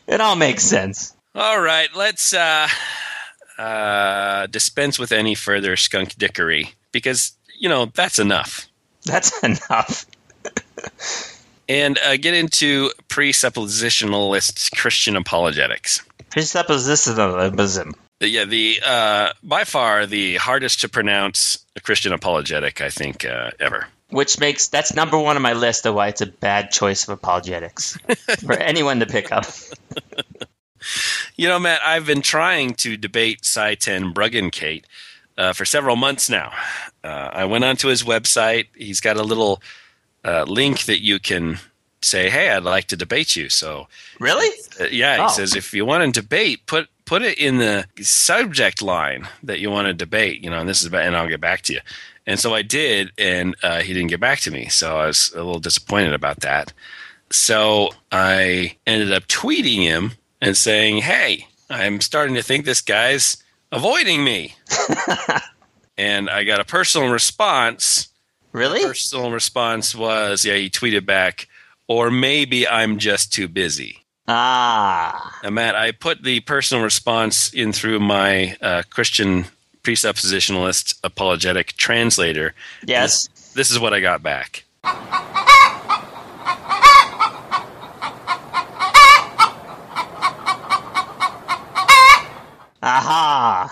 It 0.06 0.20
all 0.20 0.36
makes 0.36 0.64
sense. 0.64 1.14
All 1.34 1.60
right. 1.60 1.88
Let's 1.94 2.34
uh, 2.34 2.68
uh, 3.56 4.46
dispense 4.48 4.98
with 4.98 5.12
any 5.12 5.34
further 5.34 5.76
skunk 5.76 6.16
dickery 6.16 6.74
because 6.90 7.32
you 7.58 7.68
know 7.68 7.86
that's 7.86 8.18
enough. 8.18 8.68
That's 9.04 9.42
enough. 9.44 10.04
And 11.68 11.98
uh, 11.98 12.16
get 12.16 12.34
into 12.34 12.90
presuppositionalist 13.08 14.76
Christian 14.76 15.16
apologetics. 15.16 16.02
Presuppositionalism. 16.32 17.92
Uh, 17.92 17.96
Yeah, 18.20 18.44
the 18.44 18.80
uh, 18.84 19.32
by 19.42 19.64
far 19.64 20.06
the 20.06 20.36
hardest 20.36 20.80
to 20.82 20.88
pronounce 20.88 21.64
Christian 21.82 22.12
apologetic 22.12 22.80
I 22.80 22.88
think 22.88 23.24
uh, 23.24 23.50
ever. 23.60 23.86
Which 24.10 24.38
makes 24.38 24.68
that's 24.68 24.94
number 24.94 25.18
one 25.18 25.36
on 25.36 25.42
my 25.42 25.54
list 25.54 25.86
of 25.86 25.94
why 25.94 26.08
it's 26.08 26.20
a 26.20 26.26
bad 26.26 26.70
choice 26.70 27.04
of 27.04 27.10
apologetics 27.10 27.98
for 28.46 28.52
anyone 28.54 29.00
to 29.00 29.06
pick 29.06 29.32
up. 29.32 29.46
You 31.36 31.48
know, 31.48 31.58
Matt, 31.58 31.80
I've 31.84 32.06
been 32.06 32.22
trying 32.22 32.74
to 32.74 32.96
debate 32.96 33.44
Sye 33.44 33.74
Ten 33.74 34.12
Bruggencate 34.12 34.84
uh, 35.38 35.52
for 35.52 35.64
several 35.64 35.96
months 35.96 36.28
now. 36.28 36.52
Uh, 37.02 37.30
I 37.32 37.44
went 37.44 37.64
onto 37.64 37.88
his 37.88 38.02
website. 38.02 38.66
He's 38.76 39.00
got 39.00 39.16
a 39.16 39.22
little 39.22 39.62
uh, 40.24 40.44
link 40.44 40.84
that 40.84 41.00
you 41.02 41.18
can 41.18 41.58
say, 42.02 42.28
"Hey, 42.30 42.50
I'd 42.50 42.64
like 42.64 42.86
to 42.88 42.96
debate 42.96 43.36
you." 43.36 43.48
So, 43.48 43.88
Really? 44.18 44.48
uh, 44.80 44.84
yeah, 44.90 45.16
he 45.16 45.22
Oh. 45.22 45.28
says 45.28 45.54
if 45.56 45.72
you 45.72 45.84
want 45.84 46.14
to 46.14 46.20
debate, 46.20 46.66
put 46.66 46.88
put 47.04 47.22
it 47.22 47.36
in 47.38 47.58
the 47.58 47.84
subject 48.00 48.80
line 48.82 49.28
that 49.42 49.58
you 49.60 49.70
want 49.70 49.86
to 49.86 49.94
debate. 49.94 50.42
You 50.42 50.50
know, 50.50 50.58
and 50.60 50.68
this 50.68 50.80
is 50.80 50.86
about, 50.86 51.04
and 51.04 51.16
I'll 51.16 51.28
get 51.28 51.40
back 51.40 51.62
to 51.62 51.72
you. 51.74 51.80
And 52.26 52.38
so 52.38 52.54
I 52.54 52.62
did, 52.62 53.10
and 53.18 53.56
uh, 53.64 53.80
he 53.80 53.92
didn't 53.92 54.10
get 54.10 54.20
back 54.20 54.40
to 54.40 54.50
me. 54.50 54.68
So 54.68 54.98
I 54.98 55.06
was 55.06 55.32
a 55.34 55.38
little 55.38 55.58
disappointed 55.58 56.12
about 56.14 56.40
that. 56.40 56.72
So 57.30 57.90
I 58.12 58.76
ended 58.86 59.12
up 59.12 59.26
tweeting 59.26 59.82
him 59.82 60.12
and 60.40 60.56
saying, 60.56 60.98
"Hey, 60.98 61.48
I'm 61.70 62.00
starting 62.00 62.34
to 62.36 62.42
think 62.42 62.64
this 62.64 62.80
guy's 62.80 63.38
avoiding 63.72 64.22
me." 64.22 64.54
and 65.98 66.30
I 66.30 66.44
got 66.44 66.60
a 66.60 66.64
personal 66.64 67.10
response. 67.10 68.08
Really? 68.52 68.82
Personal 68.84 69.30
response 69.30 69.94
was, 69.94 70.44
yeah, 70.44 70.56
he 70.56 70.68
tweeted 70.68 71.06
back, 71.06 71.48
or 71.88 72.10
maybe 72.10 72.66
I'm 72.66 72.98
just 72.98 73.32
too 73.32 73.48
busy. 73.48 73.98
Ah. 74.28 75.40
Now, 75.42 75.50
Matt, 75.50 75.74
I 75.74 75.92
put 75.92 76.22
the 76.22 76.40
personal 76.40 76.84
response 76.84 77.52
in 77.52 77.72
through 77.72 78.00
my 78.00 78.56
uh, 78.60 78.82
Christian 78.88 79.46
presuppositionalist 79.82 80.98
apologetic 81.02 81.72
translator. 81.74 82.54
Yes. 82.86 83.26
This, 83.28 83.52
this 83.52 83.70
is 83.70 83.78
what 83.80 83.92
I 83.92 84.00
got 84.00 84.22
back. 84.22 84.64
Aha. 92.84 93.70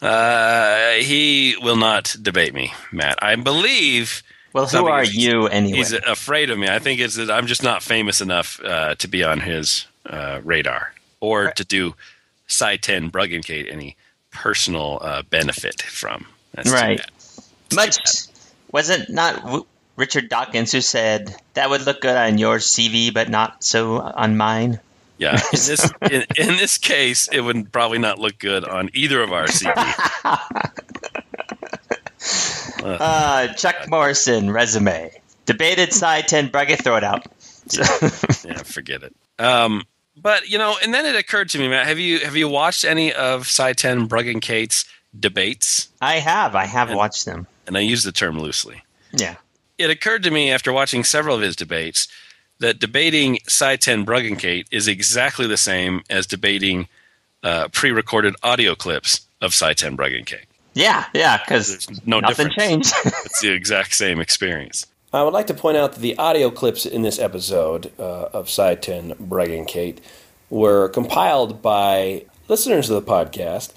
Uh, 0.00 0.90
he 1.02 1.56
will 1.60 1.76
not 1.76 2.14
debate 2.20 2.54
me, 2.54 2.72
Matt. 2.92 3.18
I 3.22 3.36
believe 3.36 4.22
Well, 4.56 4.66
who 4.66 4.86
are 4.86 5.04
you 5.04 5.48
anyway? 5.48 5.76
he's 5.76 5.92
afraid 5.92 6.48
of 6.48 6.58
me. 6.58 6.66
I 6.66 6.78
think 6.78 6.98
it's 6.98 7.16
that 7.16 7.30
I'm 7.30 7.46
just 7.46 7.62
not 7.62 7.82
famous 7.82 8.22
enough 8.22 8.58
uh, 8.64 8.94
to 8.94 9.06
be 9.06 9.22
on 9.22 9.40
his 9.40 9.86
uh, 10.06 10.40
radar 10.42 10.94
or 11.20 11.50
to 11.52 11.62
do 11.62 11.94
Sye 12.46 12.78
Ten 12.78 13.10
Bruggencate 13.10 13.70
any 13.70 13.96
personal 14.30 14.98
uh, 15.02 15.22
benefit 15.28 15.82
from. 15.82 16.24
That's 16.54 16.70
Right. 16.70 17.02
Much 17.74 17.98
was 18.72 18.88
it 18.88 19.10
not 19.10 19.42
w- 19.42 19.66
Richard 19.96 20.30
Dawkins 20.30 20.72
who 20.72 20.80
said 20.80 21.36
that 21.52 21.68
would 21.68 21.84
look 21.84 22.00
good 22.00 22.16
on 22.16 22.38
your 22.38 22.56
CV, 22.56 23.12
but 23.12 23.28
not 23.28 23.62
so 23.62 24.00
on 24.00 24.38
mine? 24.38 24.80
Yeah. 25.18 25.32
In 25.52 25.58
this 25.66 25.92
in, 26.00 26.24
in 26.38 26.56
this 26.56 26.78
case, 26.78 27.28
it 27.28 27.42
would 27.42 27.72
probably 27.72 27.98
not 27.98 28.18
look 28.18 28.38
good 28.38 28.64
on 28.64 28.88
either 28.94 29.22
of 29.22 29.32
our 29.32 29.48
CV. 29.48 29.72
Uh, 32.82 33.48
Chuck 33.54 33.88
Morrison 33.88 34.50
resume 34.50 35.10
debated 35.46 35.92
Sye 35.92 36.22
Ten 36.22 36.48
Bruggencate 36.48 36.82
throw 36.84 36.96
it 36.96 37.04
out. 37.04 37.26
Yeah, 38.44 38.62
forget 38.62 39.02
it. 39.02 39.14
Um, 39.40 39.82
but 40.16 40.48
you 40.48 40.56
know, 40.58 40.76
and 40.82 40.94
then 40.94 41.04
it 41.04 41.16
occurred 41.16 41.48
to 41.50 41.58
me, 41.58 41.68
Matt. 41.68 41.86
Have 41.86 41.98
you 41.98 42.20
have 42.20 42.36
you 42.36 42.48
watched 42.48 42.84
any 42.84 43.12
of 43.12 43.46
Sye 43.48 43.72
Ten 43.72 44.08
Bruggencate's 44.08 44.84
debates? 45.18 45.88
I 46.00 46.16
have 46.20 46.54
I 46.54 46.66
have 46.66 46.88
And- 46.88 46.96
watched 46.96 47.24
them. 47.24 47.46
And 47.66 47.76
I 47.76 47.80
use 47.80 48.04
the 48.04 48.12
term 48.12 48.38
loosely. 48.38 48.82
Yeah. 49.12 49.34
it 49.78 49.90
occurred 49.90 50.22
to 50.22 50.30
me 50.30 50.52
after 50.52 50.72
watching 50.72 51.02
several 51.02 51.34
of 51.34 51.42
his 51.42 51.56
debates 51.56 52.06
that 52.60 52.78
debating 52.78 53.38
Sye 53.48 53.74
Ten 53.76 54.04
Bruggencate 54.06 54.66
is 54.70 54.86
exactly 54.86 55.46
the 55.48 55.56
same 55.56 56.02
as 56.08 56.26
debating 56.28 56.86
uh, 57.42 57.66
pre-recorded 57.68 58.36
audio 58.44 58.74
clips 58.76 59.26
of 59.40 59.52
Sye 59.52 59.74
Ten 59.74 59.96
Bruggencate. 59.96 60.45
Yeah, 60.76 61.06
yeah, 61.14 61.38
because 61.38 61.88
no 62.06 62.20
nothing 62.20 62.48
difference. 62.48 62.92
changed. 62.92 62.94
It's 63.24 63.40
the 63.40 63.50
exact 63.52 63.94
same 63.94 64.20
experience. 64.20 64.86
I 65.10 65.22
would 65.22 65.32
like 65.32 65.46
to 65.46 65.54
point 65.54 65.78
out 65.78 65.94
that 65.94 66.00
the 66.00 66.18
audio 66.18 66.50
clips 66.50 66.84
in 66.84 67.00
this 67.00 67.18
episode 67.18 67.90
uh, 67.98 68.28
of 68.34 68.50
Sye 68.50 68.74
Ten 68.74 69.14
Bruggencate 69.18 69.98
were 70.50 70.90
compiled 70.90 71.62
by 71.62 72.26
listeners 72.48 72.90
of 72.90 73.02
the 73.02 73.10
podcast 73.10 73.72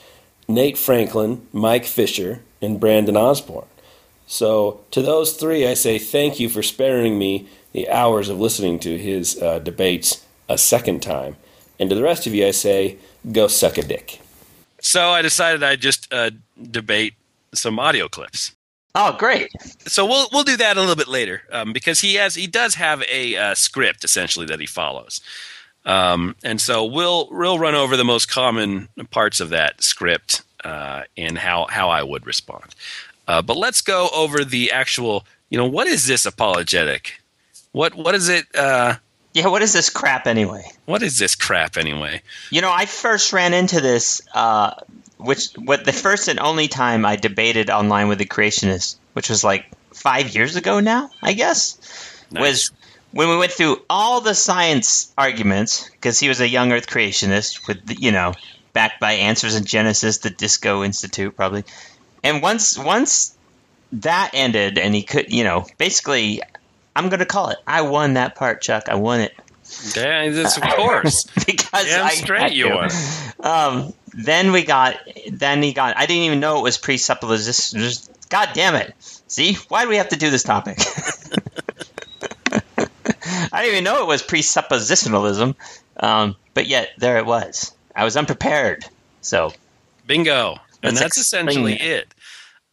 Nate 0.49 0.77
Franklin, 0.77 1.47
Mike 1.53 1.85
Fisher, 1.85 2.41
and 2.61 2.79
Brandon 2.81 3.15
Osborne. 3.15 3.67
So, 4.27 4.81
to 4.91 5.01
those 5.01 5.33
three, 5.33 5.65
I 5.65 5.75
say 5.75 5.99
thank 5.99 6.39
you 6.39 6.49
for 6.49 6.61
sparing 6.61 7.17
me 7.17 7.47
the 7.71 7.89
hours 7.89 8.27
of 8.27 8.39
listening 8.39 8.77
to 8.79 8.97
his 8.97 9.41
uh, 9.41 9.59
debates 9.59 10.25
a 10.49 10.57
second 10.57 11.01
time. 11.01 11.37
And 11.79 11.89
to 11.89 11.95
the 11.95 12.03
rest 12.03 12.27
of 12.27 12.33
you, 12.33 12.45
I 12.45 12.51
say 12.51 12.97
go 13.31 13.47
suck 13.47 13.77
a 13.77 13.83
dick. 13.83 14.19
So 14.81 15.09
I 15.09 15.21
decided 15.21 15.63
I'd 15.63 15.81
just 15.81 16.11
uh, 16.13 16.31
debate 16.71 17.13
some 17.53 17.79
audio 17.79 18.07
clips. 18.07 18.55
oh, 18.95 19.15
great. 19.17 19.51
So 19.87 20.05
we'll 20.05 20.27
we'll 20.31 20.43
do 20.43 20.57
that 20.57 20.77
a 20.77 20.79
little 20.79 20.95
bit 20.95 21.07
later 21.07 21.43
um, 21.51 21.73
because 21.73 22.01
he 22.01 22.15
has 22.15 22.35
he 22.35 22.47
does 22.47 22.75
have 22.75 23.03
a 23.03 23.35
uh, 23.35 23.55
script 23.55 24.03
essentially 24.03 24.45
that 24.47 24.59
he 24.59 24.65
follows, 24.65 25.21
um, 25.85 26.35
and 26.43 26.59
so 26.59 26.83
we'll 26.85 27.27
we'll 27.31 27.59
run 27.59 27.75
over 27.75 27.95
the 27.95 28.03
most 28.03 28.29
common 28.31 28.89
parts 29.11 29.39
of 29.39 29.49
that 29.49 29.83
script 29.83 30.41
uh, 30.63 31.03
and 31.17 31.37
how 31.37 31.67
how 31.69 31.89
I 31.89 32.03
would 32.03 32.25
respond. 32.25 32.75
Uh, 33.27 33.41
but 33.41 33.57
let's 33.57 33.81
go 33.81 34.09
over 34.13 34.43
the 34.43 34.71
actual. 34.71 35.25
You 35.49 35.57
know, 35.57 35.67
what 35.67 35.87
is 35.87 36.05
this 36.05 36.25
apologetic? 36.25 37.21
What 37.71 37.95
what 37.95 38.15
is 38.15 38.29
it? 38.29 38.45
Yeah, 39.39 39.47
what 39.47 39.61
is 39.61 39.73
this 39.73 39.89
crap 39.89 40.27
anyway? 40.27 40.71
what 40.85 41.03
is 41.03 41.17
this 41.17 41.35
crap 41.35 41.77
anyway? 41.77 42.21
You 42.49 42.61
know, 42.61 42.71
I 42.71 42.85
first 42.85 43.33
ran 43.33 43.53
into 43.53 43.81
this, 43.81 44.21
uh, 44.33 44.73
which 45.17 45.49
what 45.55 45.85
the 45.85 45.93
first 45.93 46.27
and 46.27 46.39
only 46.39 46.67
time 46.67 47.05
I 47.05 47.15
debated 47.15 47.69
online 47.69 48.07
with 48.07 48.21
a 48.21 48.25
creationist, 48.25 48.97
which 49.13 49.29
was 49.29 49.43
like 49.43 49.65
five 49.93 50.33
years 50.35 50.55
ago 50.55 50.79
now, 50.79 51.09
I 51.21 51.33
guess, 51.33 51.77
Nice. 52.31 52.41
was 52.41 52.71
when 53.11 53.29
we 53.29 53.37
went 53.37 53.51
through 53.51 53.77
all 53.89 54.21
the 54.21 54.35
science 54.35 55.11
arguments 55.17 55.89
because 55.89 56.19
he 56.19 56.27
was 56.29 56.41
a 56.41 56.47
young 56.47 56.71
Earth 56.71 56.87
creationist 56.87 57.67
with 57.67 57.99
you 57.99 58.11
know 58.11 58.33
backed 58.73 58.99
by 58.99 59.13
Answers 59.13 59.55
in 59.55 59.65
Genesis, 59.65 60.19
the 60.19 60.29
Disco 60.29 60.83
Institute, 60.83 61.35
probably. 61.35 61.63
And 62.23 62.41
once 62.41 62.77
once 62.77 63.35
that 63.91 64.31
ended, 64.33 64.77
and 64.77 64.93
he 64.93 65.01
could, 65.03 65.33
you 65.33 65.43
know, 65.43 65.65
basically, 65.77 66.41
I'm 66.95 67.09
gonna 67.09 67.25
call 67.25 67.49
it. 67.49 67.57
I 67.65 67.81
won 67.81 68.13
that 68.13 68.35
part, 68.35 68.61
Chuck. 68.61 68.89
I 68.89 68.95
won 68.95 69.21
it 69.21 69.33
Yeah, 69.95 70.29
this, 70.29 70.57
of 70.57 70.63
course. 70.75 71.23
because 71.45 71.85
Damn 71.85 72.05
I 72.05 72.09
straight 72.11 72.53
you 72.53 72.69
won. 72.69 72.89
Um, 73.39 73.93
then 74.13 74.51
we 74.51 74.63
got, 74.63 74.97
then 75.31 75.61
he 75.61 75.73
got. 75.73 75.97
I 75.97 76.05
didn't 76.05 76.23
even 76.23 76.39
know 76.39 76.59
it 76.59 76.63
was 76.63 76.77
presupposition. 76.77 77.81
God 78.29 78.49
damn 78.53 78.75
it! 78.75 78.93
See, 79.27 79.57
why 79.69 79.83
do 79.83 79.89
we 79.89 79.97
have 79.97 80.09
to 80.09 80.17
do 80.17 80.29
this 80.29 80.43
topic? 80.43 80.79
I 83.51 83.63
didn't 83.63 83.71
even 83.71 83.83
know 83.83 84.01
it 84.01 84.07
was 84.07 84.23
presuppositionalism, 84.23 85.55
um, 85.97 86.35
but 86.53 86.67
yet 86.67 86.89
there 86.97 87.17
it 87.17 87.25
was. 87.25 87.73
I 87.95 88.03
was 88.03 88.17
unprepared. 88.17 88.85
So 89.21 89.53
Bingo. 90.09 90.57
And 90.81 90.97
that's 90.97 91.17
essentially 91.17 91.73
that. 91.73 91.81
it. 91.81 92.13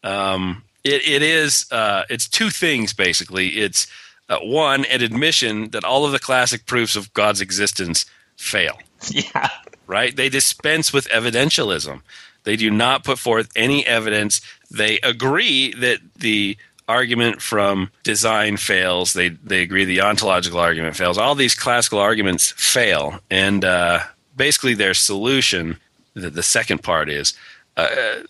Um, 0.02 0.62
it. 0.85 1.07
It 1.07 1.22
is, 1.22 1.66
uh, 1.70 2.05
it's 2.09 2.29
two 2.29 2.50
things 2.50 2.94
basically. 2.94 3.48
It's 3.48 3.87
uh, 4.29 4.39
one, 4.39 4.85
an 4.87 5.03
admission 5.03 5.71
that 5.71 5.85
all 5.85 6.05
of 6.05 6.12
the 6.12 6.19
classic 6.19 6.67
proofs 6.67 6.97
of 6.97 7.12
God's 7.15 7.41
existence 7.41 8.07
fail, 8.37 8.79
yeah, 9.11 9.49
right? 9.87 10.15
They 10.15 10.29
dispense 10.29 10.93
with 10.93 11.09
evidentialism. 11.09 12.03
They 12.45 12.57
do 12.57 12.71
not 12.71 13.05
put 13.05 13.19
forth 13.19 13.51
any 13.57 13.85
evidence. 13.87 14.41
They 14.71 15.01
agree 15.01 15.73
that 15.75 15.99
the 16.17 16.57
argument 16.89 17.43
from 17.43 17.91
design 18.05 18.57
fails. 18.57 19.12
They, 19.12 19.31
they 19.31 19.62
agree 19.62 19.85
the 19.85 20.01
ontological 20.01 20.61
argument 20.61 20.97
fails. 20.97 21.19
All 21.19 21.35
these 21.35 21.55
classical 21.55 21.99
arguments 21.99 22.53
fail. 22.53 23.19
And 23.31 23.65
uh, 23.65 24.01
basically, 24.37 24.75
their 24.75 24.95
solution, 24.95 25.79
the, 26.15 26.31
the 26.31 26.43
second 26.43 26.83
part 26.83 27.09
is, 27.09 27.35
uh, 27.77 28.23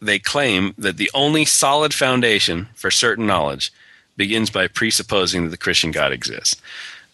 they 0.00 0.18
claim 0.18 0.74
that 0.78 0.96
the 0.96 1.10
only 1.14 1.44
solid 1.44 1.92
foundation 1.92 2.68
for 2.74 2.90
certain 2.90 3.26
knowledge 3.26 3.72
begins 4.16 4.50
by 4.50 4.68
presupposing 4.68 5.44
that 5.44 5.50
the 5.50 5.56
Christian 5.56 5.90
God 5.90 6.12
exists. 6.12 6.60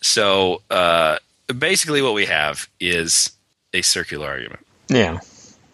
So 0.00 0.62
uh, 0.70 1.18
basically, 1.58 2.02
what 2.02 2.14
we 2.14 2.26
have 2.26 2.68
is 2.80 3.32
a 3.72 3.82
circular 3.82 4.28
argument. 4.28 4.64
yeah, 4.88 5.18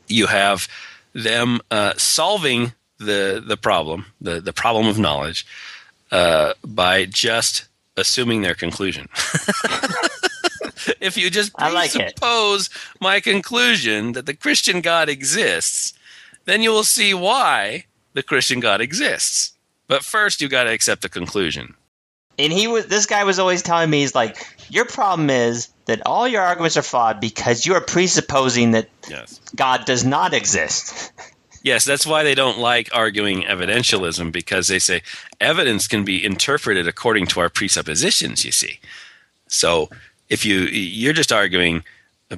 You 0.09 0.27
have 0.27 0.69
them 1.15 1.61
uh, 1.71 1.95
solving 1.97 2.73
the 2.99 3.43
the 3.45 3.57
problem, 3.57 4.07
the 4.21 4.41
the 4.41 4.53
problem 4.53 4.87
of 4.87 4.99
knowledge, 4.99 5.47
uh, 6.11 6.55
by 6.65 7.05
just 7.05 7.67
assuming 7.97 8.43
their 8.43 8.55
conclusion. 8.55 9.09
if 11.01 11.17
you 11.17 11.31
just 11.31 11.53
I 11.57 11.71
like 11.71 11.93
presuppose 11.93 12.71
my 13.01 13.21
conclusion 13.21 14.13
that 14.13 14.27
the 14.27 14.35
Christian 14.35 14.81
God 14.81 15.09
exists, 15.09 15.95
then 16.45 16.63
you 16.63 16.71
will 16.71 16.85
see 16.85 17.15
why 17.15 17.85
the 18.15 18.23
Christian 18.23 18.61
God 18.61 18.81
exists. 18.81 19.53
But 19.89 20.05
first, 20.05 20.41
you 20.41 20.49
got 20.49 20.65
to 20.65 20.71
accept 20.71 21.03
the 21.03 21.09
conclusion. 21.09 21.75
and 22.39 22.53
he 22.53 22.69
was. 22.69 22.87
This 22.87 23.07
guy 23.07 23.25
was 23.25 23.39
always 23.39 23.63
telling 23.63 23.91
me, 23.91 24.01
he's 24.01 24.15
like, 24.15 24.37
your 24.71 24.85
problem 24.85 25.31
is 25.31 25.69
that 25.87 26.03
all 26.07 26.29
your 26.29 26.43
arguments 26.43 26.77
are 26.77 26.83
flawed 26.83 27.21
because 27.21 27.65
you 27.67 27.75
are 27.75 27.81
presupposing 27.81 28.73
that 28.73 28.89
Yes. 29.09 29.41
God 29.57 29.87
does 29.87 30.05
not 30.05 30.35
exist. 30.35 31.11
Yes, 31.65 31.85
that's 31.85 32.07
why 32.07 32.23
they 32.23 32.35
don't 32.37 32.59
like 32.59 32.89
arguing 32.95 33.43
evidentialism 33.43 34.31
because 34.31 34.69
they 34.69 34.79
say 34.79 35.03
evidence 35.41 35.89
can 35.89 36.05
be 36.05 36.25
interpreted 36.25 36.87
according 36.87 37.27
to 37.29 37.41
our 37.41 37.49
presuppositions, 37.49 38.45
you 38.45 38.53
see. 38.53 38.79
So 39.49 39.89
if 40.29 40.45
you 40.45 40.61
you're 40.61 41.15
just 41.15 41.33
arguing 41.33 41.83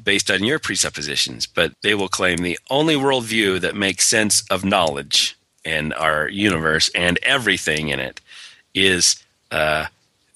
based 0.05 0.31
on 0.31 0.45
your 0.45 0.59
presuppositions, 0.59 1.47
but 1.47 1.75
they 1.83 1.95
will 1.95 2.09
claim 2.09 2.39
the 2.39 2.59
only 2.71 2.95
worldview 2.95 3.61
that 3.61 3.75
makes 3.75 4.07
sense 4.07 4.43
of 4.49 4.65
knowledge 4.65 5.37
and 5.65 5.93
our 5.95 6.29
universe 6.29 6.91
and 6.95 7.19
everything 7.23 7.89
in 7.89 8.01
it 8.01 8.21
is 8.75 9.23
uh, 9.51 9.87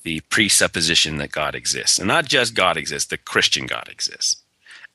the 0.03 0.21
presupposition 0.31 1.19
that 1.19 1.33
God 1.33 1.55
exists. 1.55 1.99
And 1.99 2.09
not 2.09 2.27
just 2.27 2.55
God 2.55 2.77
exists, 2.77 3.09
the 3.11 3.19
Christian 3.19 3.67
God 3.67 3.89
exists. 3.91 4.37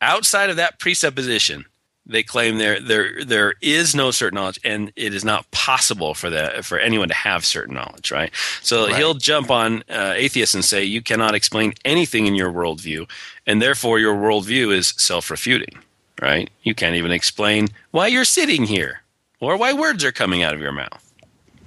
Outside 0.01 0.49
of 0.49 0.55
that 0.57 0.79
presupposition, 0.79 1.65
they 2.05 2.23
claim 2.23 2.57
there 2.57 2.79
there 2.81 3.23
there 3.23 3.53
is 3.61 3.93
no 3.95 4.09
certain 4.11 4.35
knowledge 4.37 4.59
and 4.63 4.91
it 4.95 5.13
is 5.13 5.23
not 5.23 5.49
possible 5.51 6.13
for 6.15 6.29
the 6.29 6.59
for 6.63 6.79
anyone 6.79 7.07
to 7.07 7.13
have 7.13 7.45
certain 7.45 7.75
knowledge 7.75 8.11
right 8.11 8.31
so 8.63 8.87
Right. 8.87 8.95
he'll 8.95 9.13
jump 9.13 9.51
on 9.51 9.83
uh, 9.89 10.13
atheists 10.15 10.55
and 10.55 10.65
say 10.65 10.83
you 10.83 11.01
cannot 11.03 11.35
explain 11.35 11.73
anything 11.85 12.25
in 12.25 12.33
your 12.33 12.51
worldview 12.51 13.07
and 13.45 13.61
therefore 13.61 13.99
your 13.99 14.15
worldview 14.15 14.73
is 14.73 14.93
self-refuting 14.97 15.77
right 16.19 16.49
you 16.63 16.73
can't 16.73 16.95
even 16.95 17.11
explain 17.11 17.67
why 17.91 18.07
you're 18.07 18.25
sitting 18.25 18.63
here 18.63 19.01
or 19.39 19.57
why 19.57 19.73
words 19.73 20.03
are 20.03 20.11
coming 20.11 20.43
out 20.43 20.53
of 20.53 20.61
your 20.61 20.71
mouth 20.71 21.05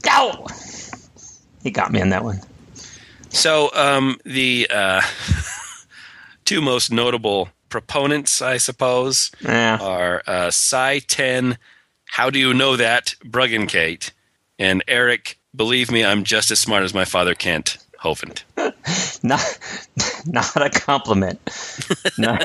Ow! 0.08 0.46
He 1.62 1.70
got 1.70 1.92
me 1.92 2.00
on 2.00 2.08
that 2.10 2.24
one. 2.24 2.40
so 3.28 3.70
um, 3.74 4.18
the 4.24 4.66
uh, 4.70 5.00
two 6.44 6.60
most 6.60 6.90
notable 6.90 7.48
proponents 7.68 8.42
i 8.42 8.56
suppose 8.58 9.30
Yeah. 9.40 9.78
are 9.80 10.22
uh, 10.26 10.50
Sye 10.50 10.98
Ten, 11.00 11.56
How 12.06 12.28
Do 12.30 12.38
You 12.38 12.52
Know 12.52 12.76
That, 12.76 13.14
Bruggencate, 13.24 14.10
and 14.58 14.82
Eric, 14.88 15.38
Believe 15.56 15.90
Me, 15.90 16.04
I'm 16.04 16.24
Just 16.24 16.50
as 16.50 16.58
Smart 16.60 16.82
as 16.82 16.92
My 16.92 17.04
Father 17.06 17.34
Kent, 17.34 17.78
Hovind. 18.02 18.42
Not, 19.22 19.58
not 20.26 20.56
a 20.56 20.68
compliment. 20.68 21.38
No. 22.18 22.36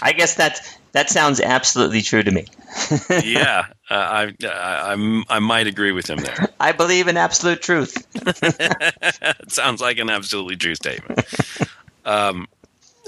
I 0.00 0.12
guess 0.16 0.36
that 0.36 0.60
that 0.92 1.10
sounds 1.10 1.40
absolutely 1.40 2.02
true 2.02 2.22
to 2.22 2.30
me. 2.30 2.46
yeah, 3.24 3.66
uh, 3.90 3.94
I, 3.94 4.34
I, 4.44 4.46
I'm- 4.90 5.24
I 5.28 5.38
might 5.38 5.66
agree 5.66 5.92
with 5.92 6.08
him 6.08 6.18
there. 6.18 6.48
I 6.60 6.72
believe 6.72 7.08
in 7.08 7.16
absolute 7.16 7.60
truth. 7.62 8.06
it 8.14 9.52
sounds 9.52 9.80
like 9.80 9.98
an 9.98 10.10
absolutely 10.10 10.56
true 10.56 10.74
statement. 10.74 11.24
Um, 12.04 12.46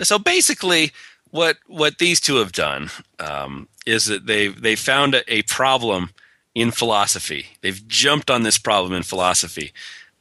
so 0.02 0.18
basically, 0.18 0.92
what 1.30 1.56
what 1.66 1.98
these 1.98 2.20
two 2.20 2.36
have 2.36 2.52
done 2.52 2.90
um, 3.18 3.68
is 3.86 4.06
that 4.06 4.26
they 4.26 4.48
they 4.48 4.76
found 4.76 5.14
a, 5.14 5.32
a 5.32 5.42
problem 5.42 6.10
in 6.54 6.70
philosophy. 6.70 7.46
They've 7.62 7.86
jumped 7.88 8.30
on 8.30 8.42
this 8.42 8.58
problem 8.58 8.92
in 8.92 9.02
philosophy 9.02 9.72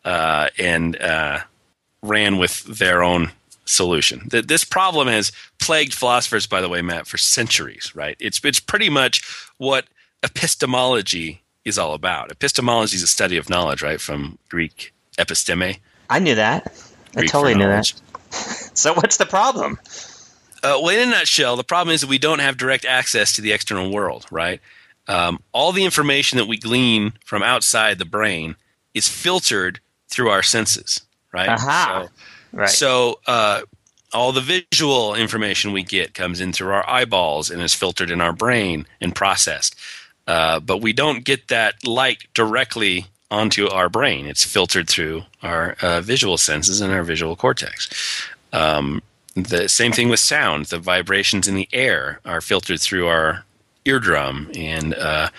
uh, 0.03 0.49
and 0.57 0.99
uh, 0.99 1.39
ran 2.01 2.37
with 2.37 2.63
their 2.63 3.03
own 3.03 3.31
solution. 3.65 4.29
Th- 4.29 4.45
This 4.45 4.63
problem 4.63 5.07
has 5.07 5.31
plagued 5.59 5.93
philosophers, 5.93 6.47
by 6.47 6.61
the 6.61 6.69
way, 6.69 6.81
Matt, 6.81 7.07
for 7.07 7.17
centuries. 7.17 7.93
Right? 7.95 8.15
It's 8.19 8.39
it's 8.43 8.59
pretty 8.59 8.89
much 8.89 9.21
what 9.57 9.85
epistemology 10.23 11.41
is 11.65 11.77
all 11.79 11.93
about. 11.93 12.31
Epistemology 12.31 12.95
is 12.95 13.03
a 13.03 13.07
study 13.07 13.37
of 13.37 13.49
knowledge, 13.49 13.81
right? 13.81 13.99
From 14.01 14.37
Greek 14.49 14.93
episteme. 15.17 15.79
I 16.09 16.19
knew 16.19 16.35
that. 16.35 16.67
I 17.15 17.19
Greek 17.19 17.29
for 17.29 17.33
totally 17.33 17.55
knew 17.55 17.67
that. 17.67 17.93
So 18.75 18.91
what's 18.95 19.17
the 19.17 19.27
problem? 19.27 19.79
Uh, 20.63 20.79
well, 20.81 20.89
in 20.89 21.07
a 21.09 21.11
nutshell, 21.11 21.55
the 21.55 21.63
problem 21.63 21.93
is 21.93 22.01
that 22.01 22.09
we 22.09 22.17
don't 22.17 22.39
have 22.39 22.57
direct 22.57 22.83
access 22.85 23.35
to 23.35 23.41
the 23.41 23.51
external 23.51 23.91
world, 23.91 24.25
right? 24.31 24.59
Um, 25.07 25.39
all 25.51 25.71
the 25.71 25.85
information 25.85 26.37
that 26.39 26.47
we 26.47 26.57
glean 26.57 27.13
from 27.23 27.43
outside 27.43 27.99
the 27.99 28.05
brain 28.05 28.55
is 28.95 29.07
filtered 29.07 29.79
through 30.09 30.29
our 30.31 30.41
senses, 30.41 31.01
right? 31.31 31.49
Aha. 31.49 32.07
So, 32.07 32.09
Right. 32.53 32.69
so 32.69 33.19
uh, 33.25 33.61
all 34.13 34.31
the 34.31 34.63
visual 34.71 35.15
information 35.15 35.71
we 35.71 35.83
get 35.83 36.13
comes 36.13 36.39
in 36.39 36.53
through 36.53 36.71
our 36.71 36.87
eyeballs 36.89 37.49
and 37.49 37.61
is 37.61 37.73
filtered 37.73 38.11
in 38.11 38.21
our 38.21 38.33
brain 38.33 38.85
and 39.01 39.15
processed. 39.15 39.75
Uh, 40.27 40.59
but 40.59 40.77
we 40.77 40.93
don't 40.93 41.25
get 41.25 41.47
that 41.49 41.85
light 41.85 42.23
directly 42.33 43.07
onto 43.29 43.67
our 43.67 43.89
brain. 43.89 44.27
It's 44.27 44.43
filtered 44.43 44.87
through 44.87 45.23
our 45.41 45.75
uh, 45.81 46.01
visual 46.01 46.37
senses 46.37 46.79
and 46.79 46.93
our 46.93 47.03
visual 47.03 47.35
cortex. 47.35 47.89
Um, 48.53 49.01
the 49.35 49.67
same 49.67 49.91
thing 49.91 50.09
with 50.09 50.19
sound. 50.19 50.67
The 50.67 50.77
vibrations 50.77 51.47
in 51.47 51.55
the 51.55 51.67
air 51.73 52.19
are 52.23 52.39
filtered 52.39 52.79
through 52.79 53.07
our 53.07 53.43
eardrum 53.85 54.51
and 54.55 54.93
uh, 54.93 55.29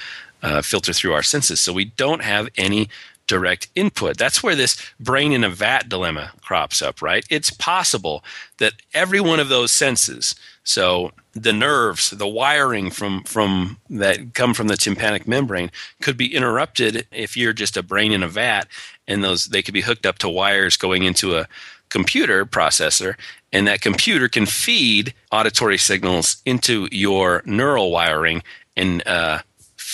uh, 0.42 0.62
filter 0.62 0.92
through 0.92 1.12
our 1.12 1.22
senses. 1.22 1.60
So 1.60 1.72
we 1.72 1.86
don't 1.86 2.22
have 2.22 2.48
any 2.56 2.88
direct 3.34 3.66
input. 3.74 4.16
That's 4.16 4.44
where 4.44 4.54
this 4.54 4.80
brain 5.00 5.32
in 5.32 5.42
a 5.42 5.50
vat 5.50 5.88
dilemma 5.88 6.30
crops 6.40 6.80
up, 6.80 7.02
right? 7.02 7.26
It's 7.28 7.50
possible 7.50 8.22
that 8.58 8.74
every 8.92 9.20
one 9.20 9.40
of 9.40 9.48
those 9.48 9.72
senses, 9.72 10.36
so 10.62 11.10
the 11.32 11.52
nerves, 11.52 12.10
the 12.10 12.28
wiring 12.28 12.92
from 12.92 13.24
from 13.24 13.78
that 13.90 14.34
come 14.34 14.54
from 14.54 14.68
the 14.68 14.76
tympanic 14.76 15.26
membrane 15.26 15.72
could 16.00 16.16
be 16.16 16.32
interrupted 16.32 17.08
if 17.10 17.36
you're 17.36 17.52
just 17.52 17.76
a 17.76 17.82
brain 17.82 18.12
in 18.12 18.22
a 18.22 18.28
vat 18.28 18.68
and 19.08 19.24
those 19.24 19.46
they 19.46 19.62
could 19.62 19.74
be 19.74 19.80
hooked 19.80 20.06
up 20.06 20.18
to 20.18 20.28
wires 20.28 20.76
going 20.76 21.02
into 21.02 21.36
a 21.36 21.48
computer 21.88 22.46
processor 22.46 23.16
and 23.52 23.66
that 23.66 23.80
computer 23.80 24.28
can 24.28 24.46
feed 24.46 25.12
auditory 25.32 25.76
signals 25.76 26.40
into 26.46 26.88
your 26.92 27.42
neural 27.44 27.90
wiring 27.90 28.44
and 28.76 29.04
uh, 29.08 29.40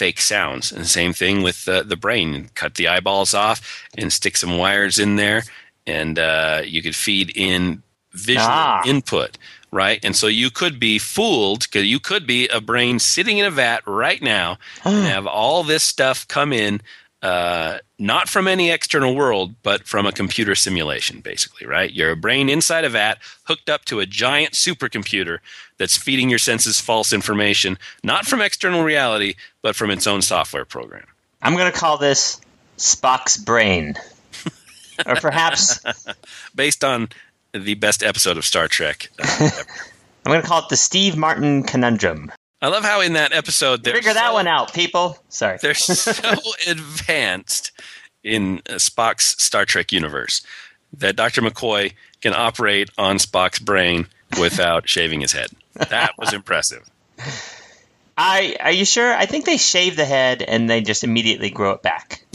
fake 0.00 0.20
sounds. 0.20 0.72
And 0.72 0.86
same 0.86 1.12
thing 1.12 1.42
with 1.44 1.68
uh, 1.68 1.82
the 1.92 1.96
brain. 1.96 2.48
Cut 2.54 2.74
the 2.74 2.88
eyeballs 2.88 3.34
off 3.34 3.58
and 3.98 4.10
stick 4.12 4.36
some 4.36 4.56
wires 4.58 4.98
in 4.98 5.16
there, 5.16 5.42
and 5.86 6.18
uh, 6.18 6.62
you 6.74 6.80
could 6.82 6.96
feed 6.96 7.28
in 7.36 7.82
visual 8.12 8.46
Ah. 8.48 8.82
input, 8.86 9.38
right? 9.70 10.00
And 10.06 10.14
so 10.16 10.26
you 10.26 10.50
could 10.50 10.76
be 10.80 10.98
fooled 10.98 11.60
because 11.66 11.86
you 11.94 12.00
could 12.00 12.24
be 12.26 12.48
a 12.48 12.60
brain 12.60 12.98
sitting 12.98 13.38
in 13.38 13.44
a 13.46 13.50
vat 13.50 13.80
right 13.86 14.22
now 14.22 14.56
and 14.84 15.06
have 15.06 15.26
all 15.26 15.62
this 15.64 15.84
stuff 15.84 16.26
come 16.28 16.52
in. 16.66 16.80
Uh, 17.22 17.78
not 18.00 18.30
from 18.30 18.48
any 18.48 18.70
external 18.70 19.14
world, 19.14 19.54
but 19.62 19.86
from 19.86 20.06
a 20.06 20.12
computer 20.12 20.54
simulation, 20.54 21.20
basically, 21.20 21.66
right? 21.66 21.92
You're 21.92 22.12
a 22.12 22.16
brain 22.16 22.48
inside 22.48 22.84
a 22.84 22.88
vat 22.88 23.18
hooked 23.44 23.68
up 23.68 23.84
to 23.84 24.00
a 24.00 24.06
giant 24.06 24.54
supercomputer 24.54 25.38
that's 25.76 25.98
feeding 25.98 26.30
your 26.30 26.38
senses 26.38 26.80
false 26.80 27.12
information, 27.12 27.78
not 28.02 28.24
from 28.24 28.40
external 28.40 28.82
reality, 28.82 29.34
but 29.60 29.76
from 29.76 29.90
its 29.90 30.06
own 30.06 30.22
software 30.22 30.64
program. 30.64 31.04
I'm 31.42 31.54
going 31.54 31.70
to 31.70 31.78
call 31.78 31.98
this 31.98 32.40
Spock's 32.78 33.36
brain. 33.36 33.94
or 35.06 35.16
perhaps 35.16 35.80
Based 36.54 36.82
on 36.82 37.10
the 37.52 37.74
best 37.74 38.02
episode 38.02 38.38
of 38.38 38.46
Star 38.46 38.66
Trek. 38.66 39.10
uh, 39.18 39.26
ever. 39.40 39.66
I'm 40.24 40.32
going 40.32 40.40
to 40.42 40.48
call 40.48 40.60
it 40.60 40.70
the 40.70 40.76
Steve 40.76 41.18
Martin 41.18 41.64
conundrum. 41.64 42.32
I 42.62 42.68
love 42.68 42.84
how 42.84 43.00
in 43.00 43.14
that 43.14 43.32
episode 43.32 43.84
they're 43.84 43.94
Figure 43.94 44.12
that 44.12 44.34
one 44.34 44.46
out, 44.46 44.72
people. 44.74 45.18
Sorry. 45.30 45.58
They're 45.60 45.72
so 45.74 46.12
advanced 46.68 47.69
in 48.24 48.58
uh, 48.68 48.74
Spock's 48.74 49.42
Star 49.42 49.64
Trek 49.64 49.92
universe 49.92 50.42
that 50.98 51.16
Dr. 51.16 51.40
McCoy 51.42 51.92
can 52.20 52.34
operate 52.34 52.90
on 52.98 53.16
Spock's 53.16 53.58
brain 53.58 54.06
without 54.38 54.88
shaving 54.88 55.20
his 55.20 55.32
head. 55.32 55.48
That 55.74 56.12
was 56.18 56.32
impressive. 56.32 56.88
I 58.18 58.56
are 58.60 58.72
you 58.72 58.84
sure? 58.84 59.12
I 59.12 59.26
think 59.26 59.44
they 59.46 59.56
shave 59.56 59.96
the 59.96 60.04
head 60.04 60.42
and 60.42 60.68
they 60.68 60.80
just 60.82 61.04
immediately 61.04 61.50
grow 61.50 61.72
it 61.72 61.82
back. 61.82 62.24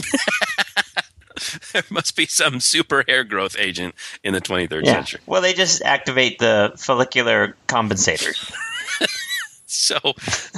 There 1.72 1.82
must 1.90 2.16
be 2.16 2.24
some 2.24 2.60
super 2.60 3.04
hair 3.06 3.22
growth 3.22 3.56
agent 3.58 3.94
in 4.24 4.32
the 4.32 4.40
23rd 4.40 4.84
Yeah. 4.86 4.92
century. 4.94 5.20
Well, 5.26 5.42
they 5.42 5.52
just 5.52 5.82
activate 5.82 6.38
the 6.38 6.72
follicular 6.76 7.54
compensators. 7.68 8.52
So, 9.68 9.98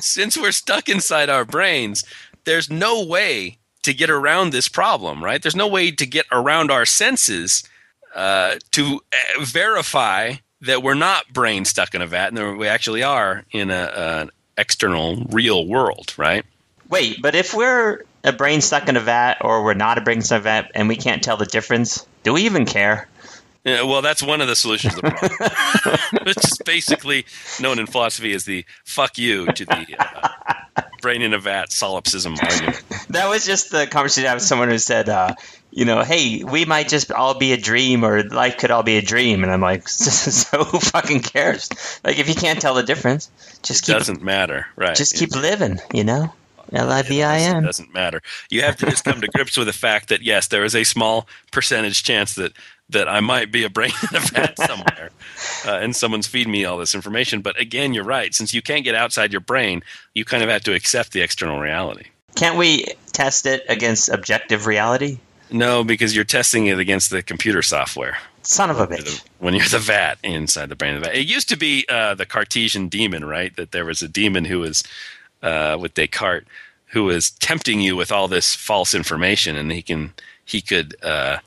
since 0.01 0.37
we're 0.37 0.53
stuck 0.53 0.88
inside 0.88 1.29
our 1.31 1.45
brains, 1.45 2.05
there's 2.45 2.71
no 2.71 3.05
way 3.05 3.58
to 3.83 3.95
get 3.95 4.11
around 4.11 4.51
this 4.53 4.69
problem, 4.69 5.23
right? 5.23 5.41
There's 5.41 5.57
no 5.57 5.69
way 5.69 5.91
to 5.91 6.07
get 6.07 6.27
around 6.31 6.71
our 6.71 6.87
senses 6.87 7.64
uh, 8.14 8.57
to 8.73 9.01
uh, 9.12 9.45
verify 9.45 10.35
that 10.62 10.83
we're 10.83 10.95
not 10.95 11.33
brain 11.33 11.64
stuck 11.64 11.95
in 11.95 12.03
a 12.03 12.07
vat 12.07 12.29
and 12.29 12.37
that 12.37 12.57
we 12.57 12.67
actually 12.67 13.03
are 13.03 13.45
in 13.53 13.71
a, 13.71 13.93
an 13.95 14.31
external 14.57 15.25
real 15.31 15.67
world, 15.67 16.14
right? 16.17 16.45
Wait, 16.88 17.21
but 17.23 17.35
if 17.35 17.55
we're 17.55 18.03
a 18.25 18.33
brain 18.33 18.61
stuck 18.61 18.88
in 18.88 18.97
a 18.97 19.01
vat 19.01 19.37
or 19.41 19.62
we're 19.62 19.75
not 19.75 19.99
a 19.99 20.01
brain 20.01 20.21
stuck 20.21 20.37
in 20.37 20.41
a 20.41 20.45
vat 20.45 20.71
and 20.75 20.88
we 20.88 20.97
can't 20.97 21.23
tell 21.23 21.37
the 21.37 21.47
difference, 21.47 22.07
do 22.25 22.33
we 22.33 22.43
even 22.43 22.67
care? 22.67 23.09
Yeah, 23.64 23.83
well, 23.83 24.03
that's 24.03 24.23
one 24.23 24.41
of 24.41 24.49
the 24.49 24.57
solutions 24.57 24.95
to 24.95 25.03
the 25.03 25.11
problem, 25.11 26.01
which 26.27 26.38
is 26.38 26.59
basically 26.64 27.27
known 27.61 27.79
in 27.79 27.87
philosophy 27.87 28.33
as 28.33 28.45
the 28.45 28.64
"fuck 28.85 29.19
you" 29.19 29.47
to 29.47 29.64
the 29.64 29.87
uh, 29.99 30.83
brain 31.01 31.23
in 31.23 31.33
a 31.35 31.39
vat 31.39 31.73
solipsism 31.73 32.35
argument. 32.43 32.83
That 33.11 33.29
was 33.29 33.45
just 33.47 33.71
the 33.71 33.87
conversation 33.87 34.27
I 34.27 34.31
had 34.31 34.35
with 34.35 34.43
someone 34.45 34.69
who 34.69 34.79
said, 34.79 35.09
uh, 35.09 35.35
you 35.71 35.85
know, 35.85 36.03
hey, 36.03 36.43
we 36.45 36.65
might 36.65 36.89
just 36.89 37.13
all 37.13 37.35
be 37.39 37.53
a 37.53 37.57
dream 37.57 38.05
or 38.05 38.23
life 38.25 38.57
could 38.59 38.71
all 38.71 38.83
be 38.83 38.97
a 38.97 39.03
dream. 39.03 39.43
And 39.43 39.53
I'm 39.53 39.61
like, 39.61 39.87
so 39.89 40.65
who 40.65 40.79
fucking 40.81 41.21
cares? 41.21 41.69
Like, 42.05 42.19
if 42.19 42.29
you 42.29 42.35
can't 42.35 42.61
tell 42.61 42.75
the 42.75 42.83
difference, 42.83 43.31
just 43.63 43.85
It 43.85 43.93
keep, 43.93 43.99
doesn't 43.99 44.23
matter, 44.23 44.67
right? 44.77 44.97
just 44.97 45.17
keep 45.17 45.35
living, 45.35 45.79
you 45.93 46.05
know? 46.05 46.33
L 46.71 46.91
I 46.93 47.01
V 47.01 47.23
I 47.23 47.39
It 47.39 47.55
N. 47.55 47.63
doesn't 47.63 47.95
matter. 47.95 48.21
You 48.51 48.61
have 48.61 48.77
to 48.77 48.87
just 48.87 49.03
come 49.05 49.23
to 49.23 49.27
grips 49.29 49.57
with 49.57 49.69
the 49.69 49.73
fact 49.73 50.11
that 50.11 50.21
yes, 50.21 50.49
there 50.49 50.65
is 50.65 50.77
a 50.77 50.85
small 50.85 51.27
percentage 51.51 52.03
chance 52.03 52.35
that 52.35 52.53
that 52.90 53.09
I 53.09 53.20
might 53.20 53.53
be 53.53 53.64
a 53.64 53.70
brain 53.70 53.92
in 54.11 54.16
a 54.16 54.20
vat 54.20 54.57
somewhere, 54.59 55.11
uh, 55.66 55.79
and 55.79 55.94
someone's 55.94 56.27
feeding 56.27 56.53
me 56.53 56.64
all 56.64 56.79
this 56.79 56.94
information. 56.94 57.40
But 57.40 57.59
again, 57.61 57.92
you're 57.92 58.05
right. 58.05 58.35
Since 58.35 58.55
you 58.55 58.62
can't 58.62 58.85
get 58.85 58.94
outside 58.94 59.33
your 59.33 59.40
brain, 59.40 59.83
you 60.14 60.24
kind 60.24 60.42
of 60.42 60.48
have 60.48 60.62
to 60.64 60.74
accept 60.74 61.12
the 61.12 61.20
external 61.20 61.61
reality. 61.61 62.07
Can't 62.35 62.57
we 62.57 62.87
test 63.12 63.46
it 63.46 63.64
against 63.68 64.09
objective 64.09 64.66
reality? 64.66 65.18
No, 65.51 65.83
because 65.83 66.14
you're 66.14 66.24
testing 66.24 66.66
it 66.66 66.79
against 66.79 67.11
the 67.11 67.22
computer 67.22 67.62
software. 67.62 68.18
Son 68.42 68.70
of 68.70 68.79
a 68.79 68.87
bitch. 68.87 69.22
when 69.38 69.55
you're 69.55 69.68
the 69.68 69.79
vat 69.79 70.18
inside 70.22 70.68
the 70.68 70.77
brain 70.77 70.94
of 70.94 71.03
the 71.03 71.09
vat. 71.09 71.16
It 71.16 71.27
used 71.27 71.48
to 71.48 71.57
be 71.57 71.85
uh, 71.88 72.14
the 72.14 72.27
Cartesian 72.27 72.88
demon, 72.88 73.24
right? 73.24 73.55
That 73.57 73.72
there 73.72 73.85
was 73.85 74.03
a 74.03 74.09
demon 74.09 74.44
who 74.44 74.61
was 74.61 74.85
uh, 75.42 75.77
with 75.81 75.94
Descartes 75.94 76.46
who 76.88 77.05
was 77.05 77.31
tempting 77.31 77.81
you 77.81 77.96
with 77.96 78.11
all 78.11 78.29
this 78.29 78.55
false 78.55 78.94
information, 78.94 79.57
and 79.57 79.70
he 79.72 79.83
can 79.83 80.12
he 80.44 80.61
could 80.61 80.96
uh, 81.03 81.38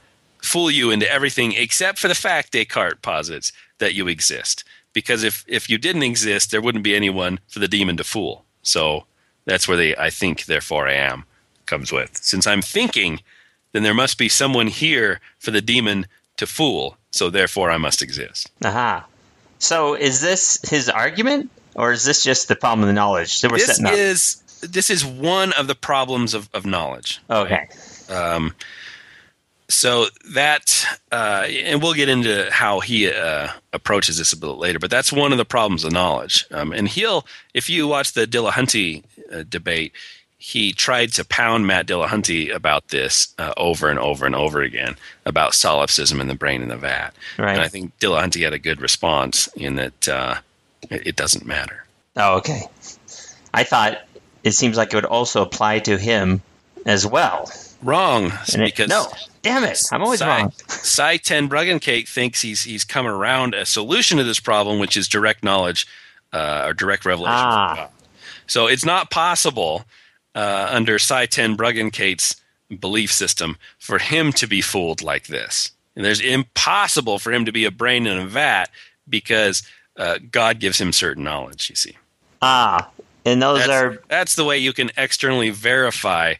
fool 0.41 0.71
you 0.71 0.91
into 0.91 1.11
everything 1.11 1.53
except 1.53 1.99
for 1.99 2.07
the 2.07 2.15
fact 2.15 2.51
Descartes 2.51 3.01
posits 3.01 3.51
that 3.79 3.93
you 3.93 4.07
exist. 4.07 4.63
Because 4.93 5.23
if 5.23 5.45
if 5.47 5.69
you 5.69 5.77
didn't 5.77 6.03
exist, 6.03 6.51
there 6.51 6.61
wouldn't 6.61 6.83
be 6.83 6.95
anyone 6.95 7.39
for 7.47 7.59
the 7.59 7.67
demon 7.67 7.97
to 7.97 8.03
fool. 8.03 8.43
So 8.61 9.05
that's 9.45 9.67
where 9.67 9.77
the 9.77 9.97
I 9.97 10.09
think, 10.09 10.45
therefore 10.45 10.87
I 10.87 10.93
am 10.93 11.23
comes 11.65 11.91
with. 11.91 12.17
Since 12.17 12.45
I'm 12.47 12.61
thinking, 12.61 13.21
then 13.71 13.83
there 13.83 13.93
must 13.93 14.17
be 14.17 14.27
someone 14.29 14.67
here 14.67 15.21
for 15.39 15.51
the 15.51 15.61
demon 15.61 16.07
to 16.37 16.45
fool. 16.45 16.97
So 17.11 17.29
therefore 17.29 17.71
I 17.71 17.77
must 17.77 18.01
exist. 18.01 18.51
Aha. 18.65 19.05
So 19.59 19.93
is 19.95 20.19
this 20.21 20.59
his 20.69 20.89
argument, 20.89 21.49
or 21.75 21.91
is 21.91 22.03
this 22.03 22.23
just 22.23 22.47
the 22.47 22.55
problem 22.55 22.89
of 22.89 22.93
knowledge 22.95 23.41
that 23.41 23.51
we're 23.51 23.57
This 23.57 23.67
setting 23.67 23.85
up? 23.85 23.93
is 23.93 24.37
this 24.61 24.89
is 24.89 25.05
one 25.05 25.53
of 25.53 25.67
the 25.67 25.75
problems 25.75 26.33
of, 26.33 26.49
of 26.53 26.65
knowledge. 26.65 27.19
okay. 27.29 27.69
Um, 28.09 28.53
so 29.71 30.05
that, 30.33 30.85
uh, 31.11 31.45
and 31.47 31.81
we'll 31.81 31.93
get 31.93 32.09
into 32.09 32.49
how 32.51 32.79
he 32.79 33.11
uh, 33.11 33.49
approaches 33.73 34.17
this 34.17 34.33
a 34.33 34.37
bit 34.37 34.47
later, 34.47 34.79
but 34.79 34.89
that's 34.91 35.11
one 35.11 35.31
of 35.31 35.37
the 35.37 35.45
problems 35.45 35.83
of 35.83 35.91
knowledge. 35.91 36.45
Um, 36.51 36.71
and 36.73 36.87
he'll, 36.87 37.25
if 37.53 37.69
you 37.69 37.87
watch 37.87 38.13
the 38.13 38.25
Dillahunty 38.27 39.03
uh, 39.31 39.43
debate, 39.49 39.93
he 40.37 40.73
tried 40.73 41.13
to 41.13 41.23
pound 41.23 41.67
Matt 41.67 41.85
Dillahunty 41.85 42.53
about 42.53 42.87
this 42.87 43.33
uh, 43.37 43.53
over 43.57 43.89
and 43.89 43.99
over 43.99 44.25
and 44.25 44.33
over 44.35 44.61
again 44.61 44.95
about 45.25 45.53
solipsism 45.53 46.19
in 46.19 46.27
the 46.27 46.33
brain 46.35 46.63
in 46.63 46.69
the 46.69 46.77
vat. 46.77 47.11
Right. 47.37 47.51
And 47.51 47.61
I 47.61 47.67
think 47.67 47.97
Dillahunty 47.99 48.43
had 48.43 48.53
a 48.53 48.57
good 48.59 48.81
response 48.81 49.47
in 49.55 49.75
that 49.75 50.09
uh, 50.09 50.35
it, 50.89 51.15
doesn't 51.15 51.45
matter. 51.45 51.85
Oh, 52.17 52.37
okay. 52.37 52.63
I 53.53 53.63
thought 53.63 53.99
it 54.43 54.51
seems 54.53 54.77
like 54.77 54.91
it 54.93 54.95
would 54.95 55.05
also 55.05 55.43
apply 55.43 55.79
to 55.79 55.97
him 55.97 56.41
as 56.87 57.05
well. 57.05 57.51
Wrong, 57.83 58.31
And 58.53 58.63
it- 58.63 58.75
because 58.75 58.89
no, 58.89 59.05
damn 59.41 59.63
it, 59.63 59.79
I'm 59.91 60.01
always 60.01 60.19
Sye, 60.19 60.41
wrong. 60.41 60.53
Sye 60.67 61.17
Ten 61.17 61.47
Bruggencate 61.49 62.07
thinks 62.07 62.41
he's 62.41 62.63
he's 62.63 62.83
come 62.83 63.07
around 63.07 63.53
a 63.53 63.65
solution 63.65 64.17
to 64.17 64.23
this 64.23 64.39
problem, 64.39 64.79
which 64.79 64.95
is 64.97 65.07
direct 65.07 65.43
knowledge 65.43 65.87
uh, 66.33 66.63
or 66.67 66.73
direct 66.73 67.05
revelation. 67.05 67.37
from 67.37 67.47
Ah. 67.51 67.75
God. 67.75 67.89
So 68.47 68.67
it's 68.67 68.85
not 68.85 69.09
possible 69.11 69.85
uh, 70.35 70.67
under 70.71 70.99
Sye 70.99 71.25
Ten 71.25 71.55
Bruggencate's 71.55 72.35
belief 72.79 73.11
system 73.11 73.57
for 73.79 73.97
him 73.99 74.31
to 74.33 74.47
be 74.47 74.61
fooled 74.61 75.01
like 75.01 75.27
this. 75.27 75.71
And 75.95 76.05
there's 76.05 76.21
impossible 76.21 77.19
for 77.19 77.31
him 77.33 77.45
to 77.45 77.51
be 77.51 77.65
a 77.65 77.71
brain 77.71 78.07
in 78.07 78.17
a 78.17 78.25
vat 78.25 78.69
because 79.09 79.63
uh, 79.97 80.19
God 80.31 80.59
gives 80.59 80.79
him 80.79 80.93
certain 80.93 81.23
knowledge. 81.23 81.69
You 81.69 81.75
see. 81.75 81.97
Ah, 82.41 82.89
and 83.25 83.41
those 83.41 83.59
That's, 83.59 83.71
are 83.71 84.01
that's 84.07 84.35
the 84.35 84.45
way 84.45 84.57
you 84.57 84.73
can 84.73 84.89
externally 84.97 85.49
verify 85.49 86.35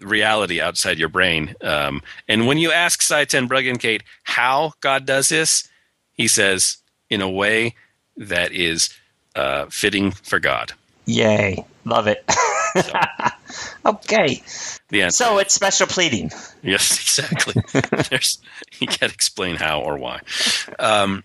reality 0.00 0.60
outside 0.60 0.98
your 0.98 1.08
brain. 1.08 1.54
Um, 1.62 2.02
and 2.28 2.46
when 2.46 2.58
you 2.58 2.70
ask 2.72 3.02
Sye 3.02 3.24
Ten 3.24 3.48
Bruggencate 3.48 4.02
how 4.24 4.72
God 4.80 5.06
does 5.06 5.28
this, 5.28 5.68
he 6.12 6.28
says 6.28 6.78
in 7.10 7.20
a 7.20 7.28
way 7.30 7.74
that 8.16 8.52
is 8.52 8.90
uh, 9.34 9.66
fitting 9.70 10.10
for 10.12 10.38
God. 10.38 10.72
yay, 11.06 11.64
love 11.84 12.06
it. 12.06 12.24
okay, 13.86 14.42
The 14.88 15.02
answer. 15.02 15.24
so 15.24 15.38
it's 15.38 15.54
special 15.54 15.86
pleading. 15.86 16.30
Yes, 16.62 16.98
exactly. 17.00 17.62
There's 18.10 18.38
you 18.78 18.86
can't 18.86 19.12
explain 19.12 19.56
how 19.56 19.80
or 19.80 19.98
why. 19.98 20.20
Um, 20.78 21.24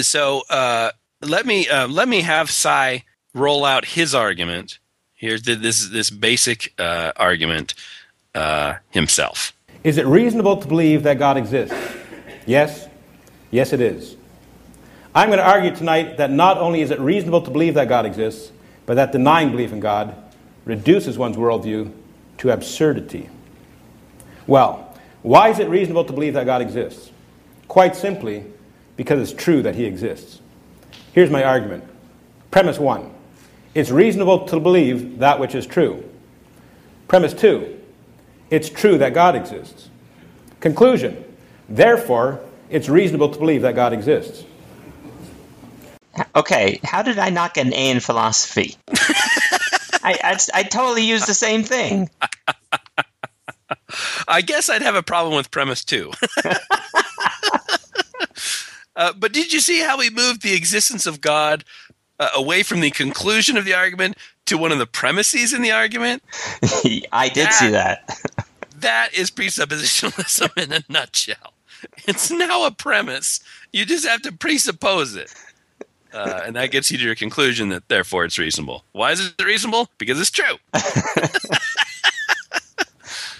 so 0.00 0.42
uh, 0.50 0.90
let 1.20 1.46
me 1.46 1.68
uh, 1.68 1.88
let 1.88 2.08
me 2.08 2.22
have 2.22 2.50
Sye 2.50 3.04
roll 3.34 3.64
out 3.64 3.84
his 3.84 4.14
argument. 4.14 4.78
Here's 5.24 5.40
the, 5.40 5.54
this 5.54 5.88
this 5.88 6.10
basic 6.10 6.74
uh, 6.78 7.12
argument 7.16 7.72
uh, 8.34 8.74
himself. 8.90 9.54
Is 9.82 9.96
it 9.96 10.04
reasonable 10.04 10.58
to 10.58 10.68
believe 10.68 11.02
that 11.04 11.18
God 11.18 11.38
exists? 11.38 11.74
Yes. 12.44 12.86
Yes, 13.50 13.72
it 13.72 13.80
is. 13.80 14.16
I'm 15.14 15.28
going 15.28 15.38
to 15.38 15.48
argue 15.48 15.74
tonight 15.74 16.18
that 16.18 16.30
not 16.30 16.58
only 16.58 16.82
is 16.82 16.90
it 16.90 17.00
reasonable 17.00 17.40
to 17.40 17.50
believe 17.50 17.72
that 17.72 17.88
God 17.88 18.04
exists, 18.04 18.52
but 18.84 18.96
that 18.96 19.12
denying 19.12 19.50
belief 19.50 19.72
in 19.72 19.80
God 19.80 20.14
reduces 20.66 21.16
one's 21.16 21.38
worldview 21.38 21.90
to 22.38 22.50
absurdity. 22.50 23.30
Well, 24.46 24.94
why 25.22 25.48
is 25.48 25.58
it 25.58 25.70
reasonable 25.70 26.04
to 26.04 26.12
believe 26.12 26.34
that 26.34 26.44
God 26.44 26.60
exists? 26.60 27.10
Quite 27.66 27.96
simply, 27.96 28.44
because 28.98 29.22
it's 29.22 29.42
true 29.42 29.62
that 29.62 29.74
He 29.74 29.86
exists. 29.86 30.42
Here's 31.14 31.30
my 31.30 31.44
argument. 31.44 31.84
Premise 32.50 32.78
one 32.78 33.13
it's 33.74 33.90
reasonable 33.90 34.46
to 34.46 34.60
believe 34.60 35.18
that 35.18 35.38
which 35.38 35.54
is 35.54 35.66
true. 35.66 36.08
Premise 37.08 37.34
two 37.34 37.80
it's 38.50 38.68
true 38.68 38.98
that 38.98 39.14
God 39.14 39.34
exists. 39.34 39.88
Conclusion 40.60 41.24
therefore, 41.68 42.40
it's 42.70 42.88
reasonable 42.88 43.30
to 43.30 43.38
believe 43.38 43.62
that 43.62 43.74
God 43.74 43.92
exists. 43.92 44.44
Okay, 46.36 46.78
how 46.84 47.02
did 47.02 47.18
I 47.18 47.30
not 47.30 47.54
get 47.54 47.66
an 47.66 47.74
A 47.74 47.90
in 47.90 48.00
philosophy? 48.00 48.76
I, 50.02 50.18
I, 50.22 50.38
I 50.52 50.62
totally 50.64 51.04
used 51.04 51.26
the 51.26 51.34
same 51.34 51.62
thing. 51.62 52.10
I 54.28 54.42
guess 54.42 54.68
I'd 54.68 54.82
have 54.82 54.94
a 54.94 55.02
problem 55.02 55.34
with 55.34 55.50
premise 55.50 55.84
two. 55.84 56.12
uh, 58.96 59.12
but 59.14 59.32
did 59.32 59.52
you 59.52 59.60
see 59.60 59.80
how 59.80 59.98
he 60.00 60.10
moved 60.10 60.42
the 60.42 60.54
existence 60.54 61.06
of 61.06 61.20
God 61.20 61.64
uh, 62.18 62.28
away 62.34 62.62
from 62.62 62.80
the 62.80 62.90
conclusion 62.90 63.56
of 63.56 63.64
the 63.64 63.74
argument 63.74 64.16
to 64.46 64.58
one 64.58 64.72
of 64.72 64.78
the 64.78 64.86
premises 64.86 65.52
in 65.52 65.62
the 65.62 65.72
argument? 65.72 66.22
I 67.12 67.30
did 67.32 67.52
see 67.52 67.70
that. 67.70 68.18
That 68.76 69.14
is 69.14 69.30
presuppositionalism 69.30 70.62
in 70.62 70.72
a 70.72 70.82
nutshell. 70.88 71.54
It's 72.06 72.30
now 72.30 72.66
a 72.66 72.70
premise. 72.70 73.40
You 73.72 73.84
just 73.84 74.06
have 74.06 74.22
to 74.22 74.32
presuppose 74.32 75.16
it. 75.16 75.32
Uh, 76.12 76.42
and 76.44 76.54
that 76.56 76.70
gets 76.70 76.90
you 76.90 76.98
to 76.98 77.04
your 77.04 77.16
conclusion 77.16 77.70
that 77.70 77.88
therefore 77.88 78.24
it's 78.24 78.38
reasonable. 78.38 78.84
Why 78.92 79.10
is 79.10 79.26
it 79.26 79.44
reasonable? 79.44 79.88
Because 79.98 80.20
it's 80.20 80.30
true. 80.30 80.56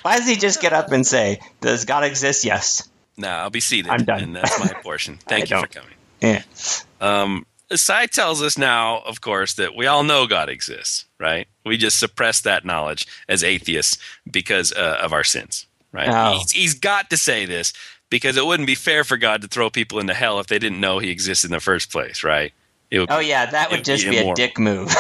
Why 0.03 0.19
does 0.19 0.29
he 0.29 0.37
just 0.37 0.61
get 0.61 0.73
up 0.73 0.91
and 0.93 1.07
say, 1.07 1.41
"Does 1.61 1.85
God 1.85 2.05
exist?" 2.05 2.45
Yes. 2.45 2.87
Now 3.17 3.39
I'll 3.39 3.51
be 3.51 3.61
seated. 3.61 3.91
I'm 3.91 4.05
done. 4.05 4.23
And 4.23 4.37
that's 4.37 4.59
my 4.59 4.67
portion. 4.83 5.19
Thank 5.27 5.49
you 5.51 5.61
for 5.61 5.67
don't. 5.67 5.71
coming. 5.71 5.95
Yeah. 6.21 6.43
Um, 7.01 7.47
Sye 7.73 8.07
tells 8.07 8.43
us 8.43 8.59
now, 8.59 9.01
of 9.01 9.21
course, 9.21 9.55
that 9.55 9.75
we 9.75 9.87
all 9.87 10.05
know 10.05 10.27
God 10.27 10.49
exists, 10.49 11.07
right? 11.19 11.49
We 11.65 11.77
just 11.77 11.99
suppress 11.99 12.41
that 12.43 12.65
knowledge 12.65 13.07
as 13.29 13.43
atheists 13.43 13.99
because 14.31 14.73
uh, 14.73 14.99
of 15.01 15.13
our 15.13 15.25
sins, 15.25 15.67
right? 15.93 16.09
Oh. 16.11 16.39
He's, 16.39 16.51
he's 16.51 16.75
got 16.75 17.11
to 17.11 17.17
say 17.17 17.47
this 17.47 17.73
because 18.11 18.37
it 18.37 18.47
wouldn't 18.47 18.67
be 18.67 18.75
fair 18.75 19.03
for 19.03 19.17
God 19.17 19.43
to 19.43 19.49
throw 19.49 19.71
people 19.71 19.99
into 19.99 20.15
hell 20.15 20.39
if 20.41 20.47
they 20.47 20.59
didn't 20.59 20.81
know 20.81 20.99
He 20.99 21.11
exists 21.11 21.45
in 21.45 21.51
the 21.51 21.61
first 21.61 21.91
place, 21.91 22.23
right? 22.23 22.53
It 22.91 23.01
would, 23.01 23.11
Oh 23.11 23.19
yeah, 23.19 23.47
that 23.47 23.71
would 23.71 23.85
just 23.85 24.05
be 24.05 24.11
be 24.11 24.19
a 24.19 24.35
dick 24.35 24.59
move. 24.59 24.95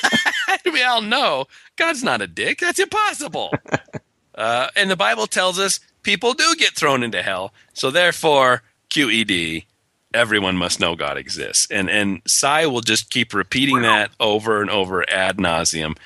we 0.72 0.82
all 0.82 1.02
know 1.02 1.46
God's 1.76 2.02
not 2.02 2.22
a 2.22 2.26
dick. 2.26 2.58
That's 2.58 2.78
impossible. 2.78 3.52
uh, 4.34 4.68
and 4.74 4.90
the 4.90 4.96
Bible 4.96 5.26
tells 5.26 5.58
us 5.58 5.80
people 6.02 6.32
do 6.32 6.54
get 6.56 6.74
thrown 6.74 7.02
into 7.02 7.22
hell. 7.22 7.52
So 7.72 7.90
therefore, 7.90 8.62
QED, 8.90 9.66
everyone 10.14 10.56
must 10.56 10.80
know 10.80 10.94
God 10.94 11.16
exists. 11.16 11.66
And 11.70 11.88
and 11.90 12.22
Sye 12.26 12.66
will 12.66 12.80
just 12.80 13.10
keep 13.10 13.34
repeating 13.34 13.82
that 13.82 14.10
over 14.20 14.60
and 14.60 14.70
over 14.70 15.08
ad 15.08 15.38
nauseum 15.38 15.96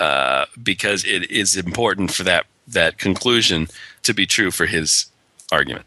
uh, 0.00 0.46
because 0.62 1.04
it 1.04 1.30
is 1.30 1.56
important 1.56 2.12
for 2.12 2.24
that 2.24 2.46
that 2.66 2.98
conclusion 2.98 3.68
to 4.02 4.14
be 4.14 4.26
true 4.26 4.50
for 4.50 4.66
his 4.66 5.06
argument. 5.50 5.86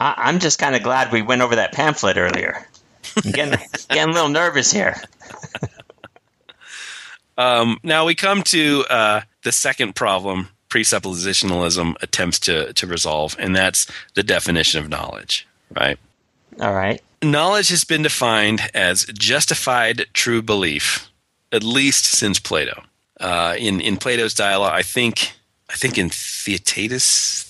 I, 0.00 0.14
I'm 0.16 0.38
just 0.38 0.58
kind 0.58 0.74
of 0.74 0.82
glad 0.82 1.12
we 1.12 1.22
went 1.22 1.42
over 1.42 1.56
that 1.56 1.72
pamphlet 1.72 2.16
earlier. 2.16 2.66
I'm 3.24 3.30
getting, 3.32 3.58
getting 3.88 4.10
a 4.10 4.12
little 4.12 4.28
nervous 4.28 4.72
here. 4.72 4.96
Um, 7.38 7.78
now 7.82 8.06
we 8.06 8.14
come 8.14 8.42
to 8.44 8.84
uh, 8.88 9.20
the 9.42 9.52
second 9.52 9.94
problem 9.94 10.48
presuppositionalism 10.68 11.94
attempts 12.02 12.38
to, 12.40 12.72
to 12.72 12.86
resolve, 12.86 13.36
and 13.38 13.54
that's 13.54 13.90
the 14.14 14.22
definition 14.22 14.82
of 14.82 14.88
knowledge, 14.88 15.46
right? 15.74 15.98
All 16.60 16.74
right. 16.74 17.00
Knowledge 17.22 17.68
has 17.70 17.84
been 17.84 18.02
defined 18.02 18.60
as 18.74 19.04
justified 19.06 20.06
true 20.12 20.42
belief, 20.42 21.10
at 21.52 21.62
least 21.62 22.04
since 22.04 22.38
Plato. 22.38 22.82
Uh, 23.20 23.54
in 23.58 23.80
in 23.80 23.96
Plato's 23.96 24.34
dialogue, 24.34 24.72
I 24.74 24.82
think 24.82 25.32
I 25.70 25.74
think 25.74 25.96
in 25.98 26.10
Theaetetus, 26.10 27.44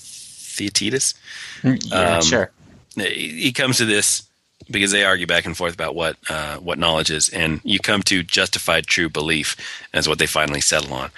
Theaetetus, 0.56 1.14
Yeah, 1.62 2.16
Um, 2.16 2.22
sure. 2.22 2.50
he 2.96 3.42
he 3.42 3.52
comes 3.52 3.78
to 3.78 3.84
this 3.84 4.22
because 4.70 4.90
they 4.92 5.04
argue 5.04 5.26
back 5.26 5.44
and 5.46 5.56
forth 5.56 5.74
about 5.74 5.94
what 5.94 6.16
uh, 6.28 6.56
what 6.56 6.78
knowledge 6.78 7.10
is, 7.10 7.28
and 7.28 7.60
you 7.64 7.78
come 7.80 8.02
to 8.04 8.22
justified 8.22 8.86
true 8.86 9.08
belief 9.08 9.56
as 9.92 10.08
what 10.08 10.18
they 10.18 10.26
finally 10.26 10.60
settle 10.60 10.94
on. 10.94 11.10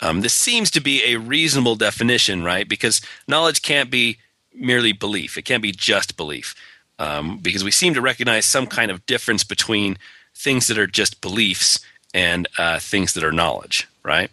Um, 0.00 0.20
this 0.20 0.32
seems 0.34 0.70
to 0.72 0.80
be 0.80 1.02
a 1.04 1.16
reasonable 1.16 1.74
definition, 1.76 2.44
right? 2.44 2.68
Because 2.68 3.00
knowledge 3.26 3.62
can't 3.62 3.90
be 3.90 4.18
merely 4.54 4.92
belief. 4.92 5.36
It 5.36 5.42
can't 5.44 5.62
be 5.62 5.72
just 5.72 6.16
belief 6.16 6.54
um, 6.98 7.38
because 7.38 7.64
we 7.64 7.70
seem 7.70 7.94
to 7.94 8.00
recognize 8.00 8.46
some 8.46 8.66
kind 8.66 8.90
of 8.90 9.04
difference 9.06 9.44
between 9.44 9.98
things 10.34 10.66
that 10.66 10.78
are 10.78 10.86
just 10.86 11.20
beliefs 11.20 11.80
and 12.14 12.48
uh, 12.58 12.78
things 12.78 13.14
that 13.14 13.24
are 13.24 13.32
knowledge, 13.32 13.88
right? 14.02 14.30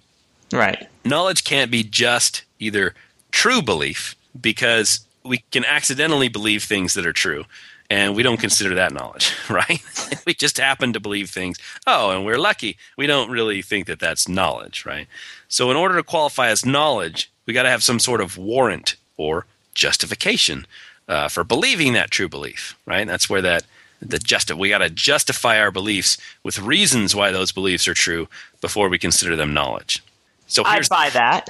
Right. 0.51 0.87
Knowledge 1.03 1.43
can't 1.43 1.71
be 1.71 1.83
just 1.83 2.43
either 2.59 2.93
true 3.31 3.61
belief 3.61 4.15
because 4.39 5.05
we 5.23 5.39
can 5.51 5.65
accidentally 5.65 6.27
believe 6.27 6.63
things 6.63 6.93
that 6.93 7.05
are 7.05 7.13
true 7.13 7.45
and 7.89 8.15
we 8.15 8.23
don't 8.23 8.39
consider 8.39 8.75
that 8.75 8.93
knowledge, 8.93 9.35
right? 9.49 9.81
we 10.25 10.33
just 10.33 10.57
happen 10.57 10.93
to 10.93 10.99
believe 10.99 11.29
things. 11.29 11.57
Oh, 11.85 12.11
and 12.11 12.25
we're 12.25 12.39
lucky. 12.39 12.77
We 12.97 13.07
don't 13.07 13.29
really 13.29 13.61
think 13.61 13.87
that 13.87 13.99
that's 13.99 14.27
knowledge, 14.27 14.85
right? 14.85 15.07
So, 15.47 15.69
in 15.69 15.77
order 15.77 15.95
to 15.95 16.03
qualify 16.03 16.49
as 16.49 16.65
knowledge, 16.65 17.31
we 17.45 17.53
got 17.53 17.63
to 17.63 17.69
have 17.69 17.83
some 17.83 17.99
sort 17.99 18.21
of 18.21 18.37
warrant 18.37 18.95
or 19.17 19.45
justification 19.73 20.65
uh, 21.07 21.27
for 21.27 21.43
believing 21.43 21.93
that 21.93 22.11
true 22.11 22.29
belief, 22.29 22.75
right? 22.85 23.07
That's 23.07 23.29
where 23.29 23.41
that 23.41 23.63
the 24.01 24.19
just 24.19 24.53
we 24.53 24.69
got 24.69 24.79
to 24.79 24.89
justify 24.89 25.59
our 25.59 25.71
beliefs 25.71 26.17
with 26.43 26.59
reasons 26.59 27.15
why 27.15 27.31
those 27.31 27.51
beliefs 27.51 27.87
are 27.87 27.93
true 27.93 28.27
before 28.61 28.89
we 28.89 28.97
consider 28.99 29.35
them 29.35 29.53
knowledge. 29.53 30.03
So 30.47 30.63
I 30.65 30.73
here's 30.73 30.89
buy 30.89 31.09
that. 31.11 31.49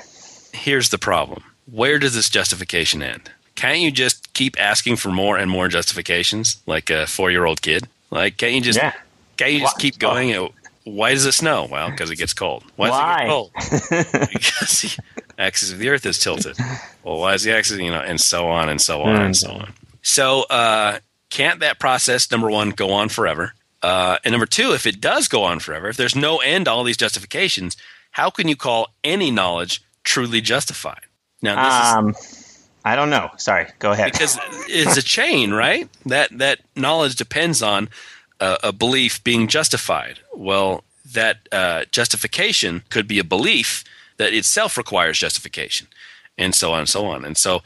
here's 0.54 0.90
the 0.90 0.98
problem. 1.00 1.44
Where 1.72 1.98
does 2.00 2.14
this 2.14 2.30
justification 2.30 3.02
end? 3.02 3.32
Can't 3.56 3.80
you 3.80 3.92
just 3.92 4.34
keep 4.34 4.60
asking 4.60 4.98
for 4.98 5.10
more 5.10 5.38
and 5.38 5.50
more 5.50 5.68
justifications 5.68 6.58
like 6.68 6.90
a 6.90 7.08
four 7.08 7.32
year 7.32 7.46
old 7.46 7.62
kid? 7.62 7.88
Like, 8.12 8.38
can't 8.38 8.54
you 8.54 8.62
just 8.62 8.78
Yeah. 8.78 8.94
can't 9.38 9.54
you 9.54 9.60
just 9.60 9.78
Why- 9.78 9.82
keep 9.82 9.98
going? 10.00 10.34
Uh, 10.36 10.50
Why 10.86 11.14
does 11.14 11.26
it 11.26 11.32
snow? 11.32 11.68
Well, 11.72 11.90
because 11.92 12.12
it 12.12 12.18
gets 12.18 12.34
cold. 12.34 12.64
Why 12.76 12.88
does 12.90 13.00
Why? 13.00 13.24
it 13.24 13.28
cold? 13.30 13.52
because 14.34 14.98
axis 15.38 15.72
of 15.72 15.80
the 15.80 15.90
Earth 15.90 16.06
is 16.06 16.20
tilted. 16.20 16.58
Well, 17.06 17.20
why 17.20 17.34
is 17.34 17.44
the 17.44 17.52
axis? 17.54 17.78
You 17.80 17.92
know, 17.92 18.00
and 18.00 18.22
so 18.22 18.48
on 18.48 18.70
and 18.70 18.80
so 18.80 19.02
on 19.02 19.22
and 19.22 19.36
so 19.36 19.52
on. 19.52 19.74
So, 20.02 20.44
uh, 20.44 21.00
can't 21.30 21.60
that 21.60 21.78
process 21.78 22.32
number 22.32 22.50
one 22.50 22.70
go 22.70 22.94
on 22.94 23.10
forever? 23.10 23.52
Uh, 23.82 24.20
and 24.24 24.32
number 24.32 24.46
two, 24.46 24.72
if 24.72 24.88
it 24.88 25.02
does 25.02 25.28
go 25.28 25.44
on 25.44 25.60
forever, 25.60 25.90
if 25.90 25.98
there's 25.98 26.16
no 26.16 26.38
end 26.38 26.64
to 26.66 26.72
all 26.72 26.86
these 26.86 26.96
justifications, 26.96 27.76
how 28.12 28.30
can 28.30 28.48
you 28.48 28.56
call 28.56 28.88
any 29.04 29.32
knowledge 29.32 29.84
truly 30.06 30.40
justified? 30.40 31.02
Now, 31.42 31.56
this 31.62 31.74
is 32.16 32.30
Um, 32.32 32.40
I 32.86 32.96
don't 32.96 33.10
know. 33.10 33.32
Sorry. 33.36 33.68
Go 33.80 33.92
ahead. 33.92 34.14
because 34.14 34.40
it's 34.70 34.96
a 34.96 35.04
chain, 35.04 35.52
right? 35.52 35.90
That 36.06 36.30
that 36.38 36.60
knowledge 36.78 37.18
depends 37.18 37.62
on 37.62 37.90
a, 38.40 38.58
a 38.64 38.72
belief 38.72 39.22
being 39.26 39.50
justified. 39.50 40.20
Well, 40.34 40.86
that 41.12 41.50
uh, 41.52 41.84
justification 41.92 42.84
could 42.90 43.10
be 43.10 43.20
a 43.20 43.26
belief 43.26 43.84
that 44.18 44.34
itself 44.34 44.78
requires 44.78 45.18
justification, 45.18 45.88
and 46.38 46.54
so 46.56 46.74
on 46.74 46.80
and 46.80 46.90
so 46.90 47.06
on. 47.06 47.26
And 47.26 47.38
so, 47.38 47.62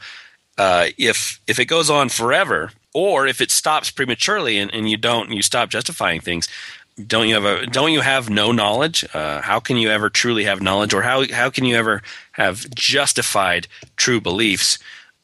uh, 0.56 0.86
if 0.96 1.40
if 1.46 1.58
it 1.58 1.66
goes 1.66 1.90
on 1.90 2.08
forever, 2.08 2.70
or 2.94 3.26
if 3.26 3.40
it 3.40 3.50
stops 3.50 3.90
prematurely 3.90 4.58
and, 4.58 4.72
and 4.72 4.90
you 4.90 4.96
don't 4.96 5.30
you 5.30 5.42
stop 5.42 5.68
justifying 5.68 6.20
things, 6.20 6.48
don't 7.06 7.28
you 7.28 7.34
have 7.34 7.44
a 7.44 7.66
don't 7.66 7.92
you 7.92 8.00
have 8.00 8.28
no 8.30 8.52
knowledge? 8.52 9.04
Uh, 9.14 9.40
how 9.40 9.60
can 9.60 9.76
you 9.76 9.90
ever 9.90 10.10
truly 10.10 10.44
have 10.44 10.60
knowledge, 10.60 10.94
or 10.94 11.02
how 11.02 11.26
how 11.32 11.50
can 11.50 11.64
you 11.64 11.76
ever 11.76 12.02
have 12.32 12.68
justified 12.70 13.68
true 13.96 14.20
beliefs? 14.20 14.78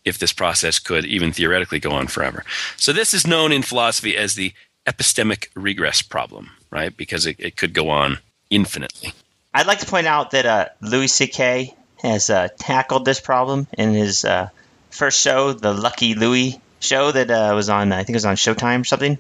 if 0.04 0.18
this 0.18 0.32
process 0.32 0.78
could 0.78 1.06
even 1.06 1.32
theoretically 1.32 1.80
go 1.80 1.90
on 1.90 2.06
forever. 2.06 2.44
So 2.76 2.92
this 2.92 3.14
is 3.14 3.26
known 3.26 3.52
in 3.52 3.62
philosophy 3.62 4.16
as 4.16 4.34
the 4.34 4.52
epistemic 4.87 5.48
regress 5.54 6.02
problem, 6.02 6.50
right? 6.70 6.94
Because 6.94 7.26
it, 7.26 7.37
it 7.38 7.56
could 7.56 7.72
go 7.72 7.88
on 7.88 8.18
infinitely. 8.50 9.12
I'd 9.54 9.66
like 9.66 9.78
to 9.80 9.86
point 9.86 10.06
out 10.06 10.32
that 10.32 10.46
uh, 10.46 10.68
Louis 10.80 11.08
C.K. 11.08 11.74
has 12.02 12.28
uh, 12.28 12.48
tackled 12.58 13.04
this 13.04 13.20
problem 13.20 13.66
in 13.72 13.94
his 13.94 14.24
uh, 14.24 14.48
first 14.90 15.20
show, 15.20 15.52
the 15.52 15.72
Lucky 15.72 16.14
Louie 16.14 16.60
show 16.80 17.12
that 17.12 17.30
uh, 17.30 17.52
was 17.54 17.68
on, 17.68 17.92
I 17.92 17.98
think 17.98 18.10
it 18.10 18.16
was 18.16 18.24
on 18.24 18.36
Showtime 18.36 18.82
or 18.82 18.84
something, 18.84 19.18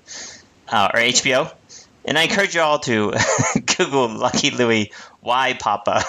uh, 0.68 0.90
or 0.92 1.00
HBO. 1.00 1.54
And 2.04 2.18
I 2.18 2.24
encourage 2.24 2.54
you 2.54 2.60
all 2.60 2.80
to 2.80 3.14
Google 3.76 4.08
Lucky 4.08 4.50
Louie, 4.50 4.92
why 5.20 5.54
Papa? 5.54 6.02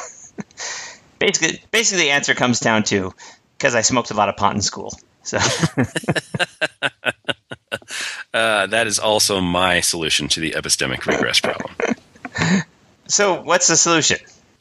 basically, 1.19 1.61
basically, 1.71 2.05
the 2.05 2.11
answer 2.11 2.33
comes 2.33 2.59
down 2.59 2.83
to 2.85 3.13
because 3.57 3.75
I 3.75 3.81
smoked 3.81 4.11
a 4.11 4.15
lot 4.15 4.27
of 4.27 4.35
pot 4.35 4.55
in 4.55 4.61
school. 4.61 4.97
So 5.23 5.37
Uh, 8.35 8.67
that 8.67 8.85
is 8.85 8.99
also 8.99 9.39
my 9.39 9.79
solution 9.79 10.27
to 10.27 10.41
the 10.41 10.51
epistemic 10.51 11.05
regress 11.05 11.39
problem. 11.39 11.73
So, 13.07 13.41
what's 13.41 13.67
the 13.67 13.77
solution? 13.77 14.17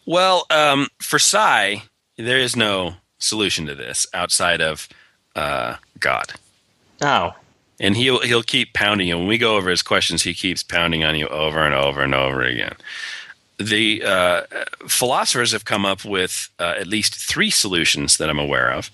Well, 0.06 0.46
um, 0.50 0.88
for 1.00 1.18
Sye, 1.18 1.82
there 2.18 2.38
is 2.38 2.56
no 2.56 2.94
solution 3.18 3.66
to 3.66 3.74
this 3.74 4.06
outside 4.12 4.60
of 4.60 4.88
uh, 5.34 5.76
God. 5.98 6.32
Oh, 7.02 7.32
and 7.80 7.96
he'll 7.96 8.20
he'll 8.20 8.42
keep 8.42 8.72
pounding 8.72 9.08
you. 9.08 9.18
When 9.18 9.26
we 9.26 9.38
go 9.38 9.56
over 9.56 9.70
his 9.70 9.82
questions, 9.82 10.22
he 10.22 10.34
keeps 10.34 10.62
pounding 10.62 11.04
on 11.04 11.16
you 11.16 11.26
over 11.28 11.64
and 11.64 11.74
over 11.74 12.02
and 12.02 12.14
over 12.14 12.42
again. 12.42 12.74
The 13.58 14.02
uh, 14.04 14.42
philosophers 14.88 15.52
have 15.52 15.64
come 15.64 15.84
up 15.84 16.04
with 16.04 16.50
uh, 16.58 16.74
at 16.78 16.86
least 16.86 17.14
three 17.14 17.50
solutions 17.50 18.16
that 18.18 18.28
I'm 18.28 18.38
aware 18.38 18.70
of: 18.70 18.90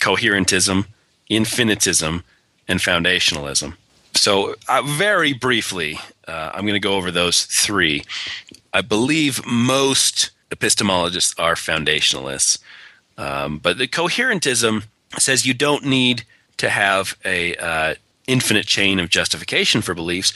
coherentism, 0.00 0.86
infinitism, 1.30 2.22
and 2.68 2.80
foundationalism. 2.80 3.74
So, 4.14 4.54
uh, 4.68 4.82
very 4.82 5.34
briefly, 5.34 5.98
uh, 6.26 6.50
I'm 6.54 6.62
going 6.62 6.74
to 6.74 6.80
go 6.80 6.94
over 6.94 7.10
those 7.10 7.44
three. 7.44 8.02
I 8.76 8.82
believe 8.82 9.40
most 9.46 10.32
epistemologists 10.50 11.34
are 11.40 11.54
foundationalists, 11.54 12.58
um, 13.16 13.56
but 13.56 13.78
the 13.78 13.88
coherentism 13.88 14.84
says 15.18 15.46
you 15.46 15.54
don't 15.54 15.86
need 15.86 16.24
to 16.58 16.68
have 16.68 17.16
a 17.24 17.56
uh, 17.56 17.94
infinite 18.26 18.66
chain 18.66 19.00
of 19.00 19.08
justification 19.08 19.80
for 19.80 19.94
beliefs. 19.94 20.34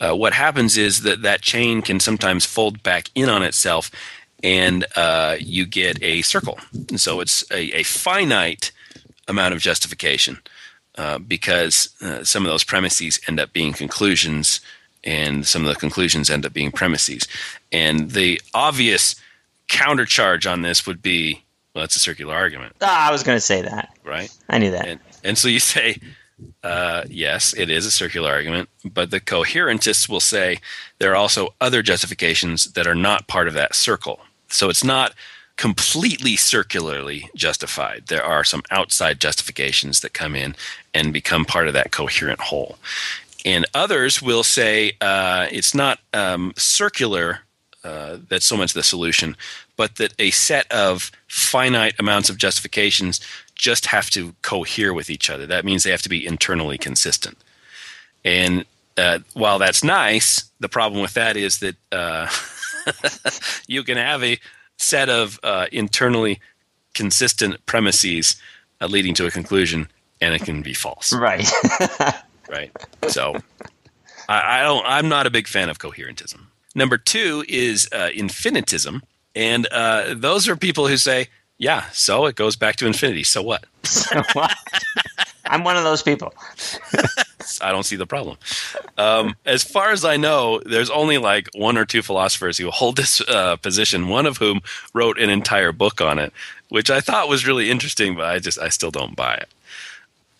Uh, 0.00 0.16
what 0.16 0.32
happens 0.32 0.78
is 0.78 1.02
that 1.02 1.20
that 1.20 1.42
chain 1.42 1.82
can 1.82 2.00
sometimes 2.00 2.46
fold 2.46 2.82
back 2.82 3.10
in 3.14 3.28
on 3.28 3.42
itself, 3.42 3.90
and 4.42 4.86
uh, 4.96 5.36
you 5.38 5.66
get 5.66 6.02
a 6.02 6.22
circle. 6.22 6.58
And 6.88 6.98
so 6.98 7.20
it's 7.20 7.44
a, 7.50 7.80
a 7.80 7.82
finite 7.82 8.72
amount 9.28 9.52
of 9.52 9.60
justification 9.60 10.38
uh, 10.96 11.18
because 11.18 11.94
uh, 12.00 12.24
some 12.24 12.46
of 12.46 12.50
those 12.50 12.64
premises 12.64 13.20
end 13.28 13.38
up 13.38 13.52
being 13.52 13.74
conclusions, 13.74 14.62
and 15.04 15.46
some 15.46 15.62
of 15.62 15.68
the 15.68 15.78
conclusions 15.78 16.30
end 16.30 16.46
up 16.46 16.52
being 16.52 16.70
premises. 16.70 17.26
And 17.70 18.10
the 18.12 18.40
obvious 18.54 19.16
countercharge 19.68 20.50
on 20.50 20.62
this 20.62 20.86
would 20.86 21.02
be, 21.02 21.42
well, 21.74 21.84
it's 21.84 21.96
a 21.96 22.00
circular 22.00 22.34
argument, 22.34 22.76
ah, 22.80 23.08
I 23.08 23.12
was 23.12 23.22
going 23.22 23.36
to 23.36 23.40
say 23.40 23.62
that. 23.62 23.96
right? 24.04 24.30
I 24.48 24.58
knew 24.58 24.70
that. 24.70 24.86
And, 24.86 25.00
and 25.24 25.38
so 25.38 25.48
you 25.48 25.60
say, 25.60 25.98
uh, 26.62 27.04
yes, 27.08 27.54
it 27.56 27.70
is 27.70 27.86
a 27.86 27.90
circular 27.90 28.30
argument, 28.30 28.68
but 28.84 29.10
the 29.10 29.20
coherentists 29.20 30.08
will 30.08 30.20
say 30.20 30.58
there 30.98 31.12
are 31.12 31.16
also 31.16 31.54
other 31.60 31.82
justifications 31.82 32.72
that 32.72 32.86
are 32.86 32.94
not 32.94 33.28
part 33.28 33.48
of 33.48 33.54
that 33.54 33.74
circle. 33.74 34.20
So 34.48 34.68
it's 34.68 34.84
not 34.84 35.14
completely 35.56 36.36
circularly 36.36 37.30
justified. 37.34 38.04
There 38.08 38.24
are 38.24 38.44
some 38.44 38.62
outside 38.70 39.20
justifications 39.20 40.00
that 40.00 40.14
come 40.14 40.34
in 40.34 40.56
and 40.94 41.12
become 41.12 41.44
part 41.44 41.68
of 41.68 41.74
that 41.74 41.92
coherent 41.92 42.40
whole. 42.40 42.78
And 43.44 43.66
others 43.74 44.22
will 44.22 44.44
say 44.44 44.92
uh, 45.00 45.48
it's 45.50 45.74
not 45.74 45.98
um, 46.12 46.52
circular 46.56 47.40
uh, 47.84 48.18
that's 48.28 48.46
so 48.46 48.56
much 48.56 48.74
the 48.74 48.82
solution, 48.82 49.36
but 49.76 49.96
that 49.96 50.14
a 50.18 50.30
set 50.30 50.70
of 50.70 51.10
finite 51.26 51.94
amounts 51.98 52.30
of 52.30 52.38
justifications 52.38 53.20
just 53.56 53.86
have 53.86 54.08
to 54.10 54.34
cohere 54.42 54.92
with 54.92 55.10
each 55.10 55.28
other. 55.28 55.46
That 55.46 55.64
means 55.64 55.82
they 55.82 55.90
have 55.90 56.02
to 56.02 56.08
be 56.08 56.24
internally 56.24 56.78
consistent. 56.78 57.38
And 58.24 58.64
uh, 58.96 59.20
while 59.34 59.58
that's 59.58 59.82
nice, 59.82 60.44
the 60.60 60.68
problem 60.68 61.02
with 61.02 61.14
that 61.14 61.36
is 61.36 61.58
that 61.58 61.74
uh, 61.90 62.28
you 63.66 63.82
can 63.82 63.96
have 63.96 64.22
a 64.22 64.38
set 64.76 65.08
of 65.08 65.40
uh, 65.42 65.66
internally 65.72 66.40
consistent 66.94 67.64
premises 67.66 68.36
uh, 68.80 68.86
leading 68.86 69.14
to 69.14 69.26
a 69.26 69.30
conclusion, 69.30 69.88
and 70.20 70.34
it 70.34 70.42
can 70.42 70.62
be 70.62 70.74
false 70.74 71.12
Right. 71.12 71.50
right? 72.52 72.70
So 73.08 73.34
I, 74.28 74.60
I 74.60 74.62
don't. 74.62 74.84
I'm 74.86 75.08
not 75.08 75.26
a 75.26 75.30
big 75.30 75.48
fan 75.48 75.68
of 75.68 75.78
coherentism. 75.78 76.42
Number 76.74 76.98
two 76.98 77.44
is 77.48 77.88
uh, 77.92 78.10
infinitism, 78.14 79.02
and 79.34 79.66
uh, 79.72 80.14
those 80.14 80.48
are 80.48 80.56
people 80.56 80.86
who 80.86 80.96
say, 80.96 81.28
"Yeah, 81.58 81.84
so 81.92 82.26
it 82.26 82.36
goes 82.36 82.54
back 82.54 82.76
to 82.76 82.86
infinity. 82.86 83.24
So 83.24 83.42
what?" 83.42 83.64
I'm 85.46 85.64
one 85.64 85.76
of 85.76 85.84
those 85.84 86.02
people. 86.02 86.32
I 87.60 87.72
don't 87.72 87.82
see 87.82 87.96
the 87.96 88.06
problem. 88.06 88.38
Um, 88.96 89.34
as 89.44 89.62
far 89.62 89.90
as 89.90 90.04
I 90.04 90.16
know, 90.16 90.60
there's 90.64 90.88
only 90.88 91.18
like 91.18 91.48
one 91.54 91.76
or 91.76 91.84
two 91.84 92.00
philosophers 92.00 92.56
who 92.56 92.70
hold 92.70 92.96
this 92.96 93.20
uh, 93.22 93.56
position. 93.56 94.08
One 94.08 94.26
of 94.26 94.38
whom 94.38 94.60
wrote 94.94 95.18
an 95.18 95.28
entire 95.28 95.72
book 95.72 96.00
on 96.00 96.18
it, 96.18 96.32
which 96.68 96.90
I 96.90 97.00
thought 97.00 97.28
was 97.28 97.46
really 97.46 97.70
interesting, 97.70 98.14
but 98.14 98.26
I 98.26 98.38
just 98.38 98.58
I 98.58 98.68
still 98.68 98.90
don't 98.90 99.16
buy 99.16 99.34
it. 99.34 99.48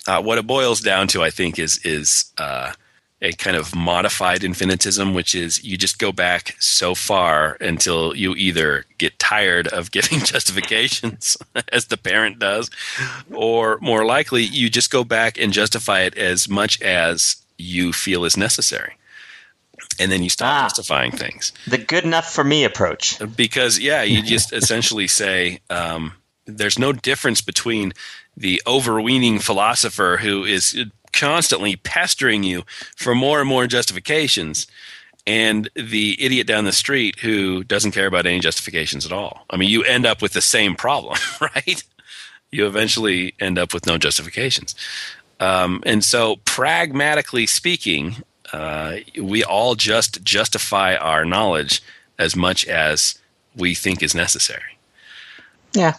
Uh, 0.09 0.21
what 0.23 0.39
it 0.39 0.47
boils 0.47 0.81
down 0.81 1.07
to, 1.09 1.23
I 1.23 1.31
think, 1.31 1.59
is 1.59 1.79
is 1.85 2.33
uh, 2.39 2.73
a 3.21 3.33
kind 3.35 3.57
of 3.57 3.75
modified 3.75 4.41
infinitism, 4.41 5.15
which 5.15 5.35
is 5.35 5.63
you 5.63 5.77
just 5.77 5.99
go 5.99 6.11
back 6.11 6.57
so 6.59 6.95
far 6.95 7.57
until 7.61 8.15
you 8.17 8.35
either 8.35 8.85
get 8.99 9.19
tired 9.21 9.69
of 9.69 9.93
giving 9.93 10.19
justifications, 10.25 11.37
as 11.73 11.87
the 11.87 11.97
parent 11.97 12.39
does, 12.41 12.69
or 13.33 13.79
more 13.81 14.05
likely, 14.05 14.43
you 14.43 14.69
just 14.69 14.91
go 14.91 15.05
back 15.05 15.39
and 15.39 15.53
justify 15.53 16.01
it 16.01 16.17
as 16.19 16.49
much 16.49 16.83
as 16.83 17.37
you 17.59 17.93
feel 17.93 18.25
is 18.25 18.37
necessary. 18.37 18.95
And 20.01 20.11
then 20.11 20.23
you 20.23 20.31
stop 20.31 20.49
Ah. 20.53 20.63
justifying 20.69 21.13
things. 21.13 21.53
The 21.67 21.79
good 21.79 22.03
enough 22.05 22.33
for 22.33 22.43
me 22.45 22.65
approach. 22.65 23.19
Because, 23.37 23.79
yeah, 23.79 24.03
you 24.03 24.23
just 24.23 24.53
essentially 24.61 25.07
say 25.07 25.61
um, 25.71 26.15
there's 26.47 26.79
no 26.79 26.93
difference 26.93 27.41
between 27.41 27.93
the 28.37 28.63
overweening 28.67 29.39
philosopher 29.39 30.19
who 30.21 30.45
is 30.45 30.85
constantly 31.13 31.77
pestering 31.77 32.43
you 32.43 32.65
for 32.97 33.15
more 33.15 33.41
and 33.41 33.49
more 33.49 33.67
justifications 33.67 34.67
and 35.27 35.71
the 35.75 36.23
idiot 36.23 36.47
down 36.47 36.65
the 36.65 36.73
street 36.73 37.19
who 37.21 37.63
doesn't 37.65 37.93
care 37.93 38.07
about 38.07 38.27
any 38.27 38.41
justifications 38.41 39.07
at 39.07 39.13
all. 39.13 39.45
I 39.51 39.57
mean, 39.57 39.69
you 39.69 39.85
end 39.85 40.07
up 40.07 40.21
with 40.21 40.33
the 40.33 40.41
same 40.41 40.75
problem, 40.75 41.17
right? 41.41 41.83
You 42.51 42.67
eventually 42.67 43.35
end 43.39 43.59
up 43.59 43.73
with 43.73 43.87
no 43.87 43.99
justifications. 43.99 44.75
Um, 45.39 45.83
and 45.87 46.05
so, 46.05 46.37
pragmatically 46.45 47.47
speaking, 47.47 48.17
uh, 48.53 48.97
we 49.21 49.43
all 49.43 49.75
just 49.75 50.23
justify 50.23 50.95
our 50.97 51.25
knowledge 51.25 51.83
as 52.19 52.37
much 52.37 52.67
as 52.67 53.19
we 53.57 53.75
think 53.75 54.03
is 54.03 54.15
necessary. 54.15 54.79
Yeah. 55.75 55.97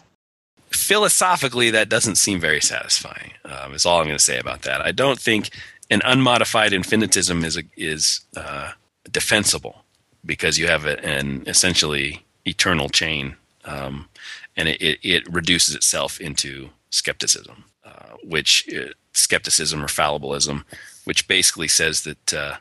Philosophically, 0.94 1.72
that 1.72 1.90
doesn't 1.90 2.18
seem 2.18 2.40
very 2.40 2.62
satisfying. 2.62 3.32
Um, 3.46 3.74
is 3.74 3.84
all 3.84 4.00
I'm 4.00 4.06
going 4.06 4.16
to 4.16 4.24
say 4.24 4.38
about 4.38 4.62
that. 4.62 4.80
I 4.80 4.92
don't 4.92 5.20
think 5.20 5.50
an 5.90 6.04
unmodified 6.06 6.72
infinitism 6.72 7.44
is 7.44 7.58
a, 7.58 7.64
is 7.76 8.20
uh, 8.38 8.74
defensible 9.12 9.86
because 10.24 10.60
you 10.60 10.68
have 10.68 10.86
a, 10.86 11.04
an 11.04 11.46
essentially 11.48 12.24
eternal 12.46 12.90
chain, 12.90 13.36
um, 13.66 14.08
and 14.56 14.70
it, 14.70 14.80
it, 14.84 15.00
it 15.02 15.34
reduces 15.34 15.74
itself 15.74 16.22
into 16.22 16.70
skepticism, 16.92 17.64
uh, 17.84 18.18
which 18.24 18.70
uh, 18.72 18.94
skepticism 19.14 19.84
or 19.84 19.88
fallibilism, 19.88 20.64
which 21.06 21.28
basically 21.28 21.68
says 21.68 22.04
that 22.04 22.34
uh, 22.36 22.58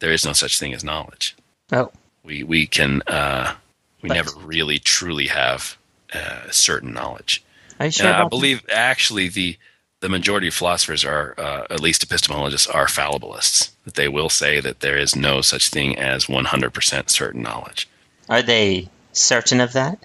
there 0.00 0.10
is 0.10 0.24
no 0.24 0.32
such 0.32 0.58
thing 0.58 0.74
as 0.74 0.82
knowledge. 0.82 1.36
Oh. 1.70 1.92
We 2.24 2.42
we 2.42 2.66
can 2.66 3.02
uh, 3.06 3.54
we 4.02 4.08
never 4.08 4.32
really 4.40 4.80
truly 4.80 5.28
have 5.28 5.78
uh, 6.12 6.50
certain 6.50 6.92
knowledge. 6.92 7.44
Are 7.78 7.86
you 7.86 7.92
And 8.00 8.08
I 8.08 8.20
about 8.20 8.30
believe 8.30 8.64
actually 8.70 9.28
the 9.28 9.56
the 10.00 10.08
majority 10.08 10.46
of 10.46 10.54
philosophers 10.54 11.04
are, 11.04 11.34
uh, 11.38 11.66
at 11.70 11.80
least 11.80 12.08
epistemologists, 12.08 12.72
are 12.72 12.86
fallibilists. 12.86 13.72
That 13.84 13.94
they 13.94 14.06
will 14.08 14.28
say 14.28 14.60
that 14.60 14.78
there 14.80 14.96
is 14.96 15.16
no 15.16 15.40
such 15.40 15.70
thing 15.70 15.98
as 15.98 16.26
100% 16.26 17.10
certain 17.10 17.42
knowledge. 17.42 17.88
Are 18.28 18.42
they 18.42 18.88
certain 19.12 19.60
of 19.60 19.72
that? 19.72 19.98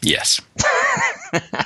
Yes. 0.00 0.40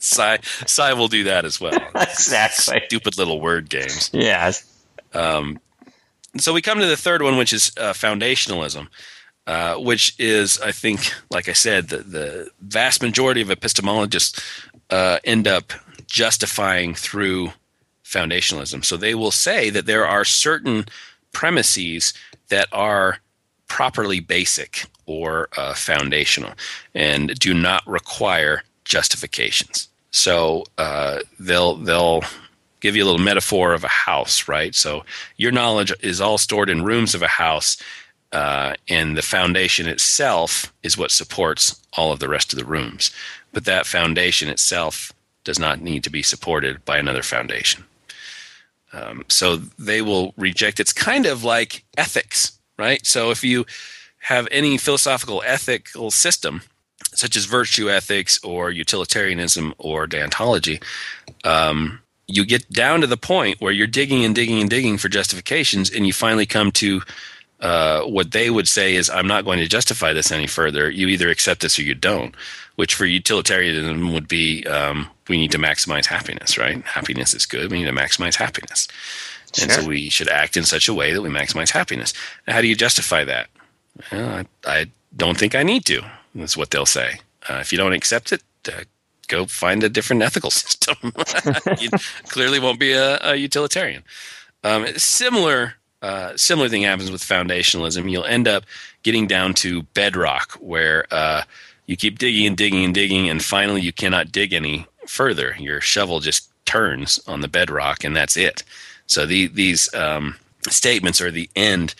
Sye, 0.00 0.38
Sye 0.66 0.92
will 0.92 1.08
do 1.08 1.24
that 1.24 1.44
as 1.44 1.60
well. 1.60 1.72
Exactly. 1.94 2.80
Stupid 2.86 3.18
little 3.18 3.40
word 3.40 3.68
games. 3.68 4.10
Yes. 4.12 4.64
so 5.12 6.52
we 6.52 6.62
come 6.62 6.78
to 6.78 6.86
the 6.86 6.96
third 6.96 7.22
one, 7.22 7.36
which 7.36 7.52
is 7.52 7.72
uh, 7.78 7.92
foundationalism, 7.92 8.88
uh, 9.46 9.76
which 9.76 10.14
is, 10.18 10.58
I 10.60 10.72
think, 10.72 11.12
like 11.30 11.48
I 11.48 11.52
said, 11.52 11.88
the, 11.88 11.98
the 11.98 12.50
vast 12.60 13.02
majority 13.02 13.40
of 13.40 13.48
epistemologists 13.48 14.42
uh, 14.90 15.18
end 15.24 15.46
up 15.46 15.72
justifying 16.06 16.94
through 16.94 17.52
foundationalism. 18.04 18.84
So 18.84 18.96
they 18.96 19.14
will 19.14 19.30
say 19.30 19.70
that 19.70 19.86
there 19.86 20.06
are 20.06 20.24
certain 20.24 20.86
premises 21.32 22.14
that 22.48 22.68
are 22.72 23.18
properly 23.66 24.20
basic 24.20 24.86
or 25.06 25.48
uh, 25.56 25.74
foundational 25.74 26.52
and 26.94 27.38
do 27.38 27.52
not 27.52 27.86
require 27.86 28.62
justifications. 28.84 29.88
So 30.10 30.64
uh, 30.78 31.20
they'll 31.40 31.76
they'll 31.76 32.22
give 32.80 32.94
you 32.94 33.02
a 33.02 33.06
little 33.06 33.20
metaphor 33.20 33.72
of 33.72 33.82
a 33.82 33.88
house, 33.88 34.46
right? 34.46 34.74
So 34.74 35.04
your 35.36 35.50
knowledge 35.50 35.92
is 36.00 36.20
all 36.20 36.38
stored 36.38 36.70
in 36.70 36.84
rooms 36.84 37.14
of 37.14 37.22
a 37.22 37.26
house, 37.26 37.78
uh, 38.32 38.74
and 38.88 39.16
the 39.16 39.22
foundation 39.22 39.86
itself 39.88 40.72
is 40.82 40.98
what 40.98 41.10
supports 41.10 41.80
all 41.96 42.12
of 42.12 42.18
the 42.18 42.28
rest 42.28 42.52
of 42.52 42.58
the 42.58 42.64
rooms. 42.64 43.10
But 43.52 43.64
that 43.64 43.86
foundation 43.86 44.48
itself 44.48 45.12
does 45.44 45.58
not 45.58 45.80
need 45.80 46.02
to 46.04 46.10
be 46.10 46.22
supported 46.22 46.84
by 46.84 46.98
another 46.98 47.22
foundation. 47.22 47.84
Um, 48.92 49.24
so 49.28 49.56
they 49.56 50.02
will 50.02 50.32
reject. 50.36 50.80
It's 50.80 50.92
kind 50.92 51.26
of 51.26 51.44
like 51.44 51.84
ethics, 51.96 52.58
right? 52.78 53.04
So 53.06 53.30
if 53.30 53.44
you 53.44 53.66
have 54.20 54.48
any 54.50 54.78
philosophical 54.78 55.42
ethical 55.44 56.10
system, 56.10 56.62
such 57.12 57.36
as 57.36 57.44
virtue 57.44 57.90
ethics 57.90 58.42
or 58.42 58.70
utilitarianism 58.70 59.74
or 59.78 60.06
deontology, 60.06 60.82
um, 61.44 62.00
you 62.26 62.44
get 62.44 62.68
down 62.70 63.00
to 63.00 63.06
the 63.06 63.16
point 63.16 63.60
where 63.60 63.72
you're 63.72 63.86
digging 63.86 64.24
and 64.24 64.34
digging 64.34 64.60
and 64.60 64.70
digging 64.70 64.96
for 64.96 65.08
justifications, 65.08 65.90
and 65.90 66.06
you 66.06 66.12
finally 66.12 66.46
come 66.46 66.72
to 66.72 67.02
uh, 67.64 68.02
what 68.02 68.32
they 68.32 68.50
would 68.50 68.68
say 68.68 68.94
is, 68.94 69.08
I'm 69.08 69.26
not 69.26 69.46
going 69.46 69.58
to 69.58 69.66
justify 69.66 70.12
this 70.12 70.30
any 70.30 70.46
further. 70.46 70.90
You 70.90 71.08
either 71.08 71.30
accept 71.30 71.62
this 71.62 71.78
or 71.78 71.82
you 71.82 71.94
don't, 71.94 72.34
which 72.76 72.94
for 72.94 73.06
utilitarianism 73.06 74.12
would 74.12 74.28
be 74.28 74.66
um, 74.66 75.08
we 75.28 75.38
need 75.38 75.50
to 75.52 75.58
maximize 75.58 76.04
happiness, 76.04 76.58
right? 76.58 76.84
Happiness 76.84 77.32
is 77.32 77.46
good. 77.46 77.70
We 77.70 77.78
need 77.78 77.86
to 77.86 77.92
maximize 77.92 78.34
happiness. 78.34 78.86
And 79.62 79.72
so 79.72 79.86
we 79.86 80.10
should 80.10 80.28
act 80.28 80.58
in 80.58 80.64
such 80.64 80.88
a 80.88 80.94
way 80.94 81.14
that 81.14 81.22
we 81.22 81.30
maximize 81.30 81.70
happiness. 81.70 82.12
Now, 82.46 82.52
how 82.52 82.60
do 82.60 82.66
you 82.66 82.74
justify 82.74 83.24
that? 83.24 83.48
Well, 84.12 84.28
I, 84.28 84.46
I 84.66 84.86
don't 85.16 85.38
think 85.38 85.54
I 85.54 85.62
need 85.62 85.86
to. 85.86 86.02
That's 86.34 86.58
what 86.58 86.70
they'll 86.70 86.84
say. 86.84 87.20
Uh, 87.48 87.60
if 87.62 87.72
you 87.72 87.78
don't 87.78 87.94
accept 87.94 88.30
it, 88.30 88.42
uh, 88.68 88.82
go 89.28 89.46
find 89.46 89.82
a 89.82 89.88
different 89.88 90.20
ethical 90.20 90.50
system. 90.62 90.96
you 91.80 91.88
clearly 92.28 92.60
won't 92.60 92.78
be 92.78 92.92
a, 92.92 93.18
a 93.22 93.36
utilitarian. 93.36 94.02
Um, 94.62 94.86
similar, 94.98 95.76
uh, 96.04 96.36
similar 96.36 96.68
thing 96.68 96.82
happens 96.82 97.10
with 97.10 97.22
foundationalism. 97.22 98.10
You'll 98.10 98.26
end 98.26 98.46
up 98.46 98.64
getting 99.04 99.26
down 99.26 99.54
to 99.54 99.84
bedrock, 99.94 100.52
where 100.60 101.06
uh, 101.10 101.44
you 101.86 101.96
keep 101.96 102.18
digging 102.18 102.46
and 102.46 102.56
digging 102.58 102.84
and 102.84 102.94
digging, 102.94 103.30
and 103.30 103.42
finally 103.42 103.80
you 103.80 103.90
cannot 103.90 104.30
dig 104.30 104.52
any 104.52 104.86
further. 105.06 105.56
Your 105.58 105.80
shovel 105.80 106.20
just 106.20 106.50
turns 106.66 107.18
on 107.26 107.40
the 107.40 107.48
bedrock, 107.48 108.04
and 108.04 108.14
that's 108.14 108.36
it. 108.36 108.64
So 109.06 109.24
the, 109.24 109.46
these 109.46 109.92
um, 109.94 110.36
statements 110.68 111.22
are 111.22 111.30
the 111.30 111.48
end 111.56 111.94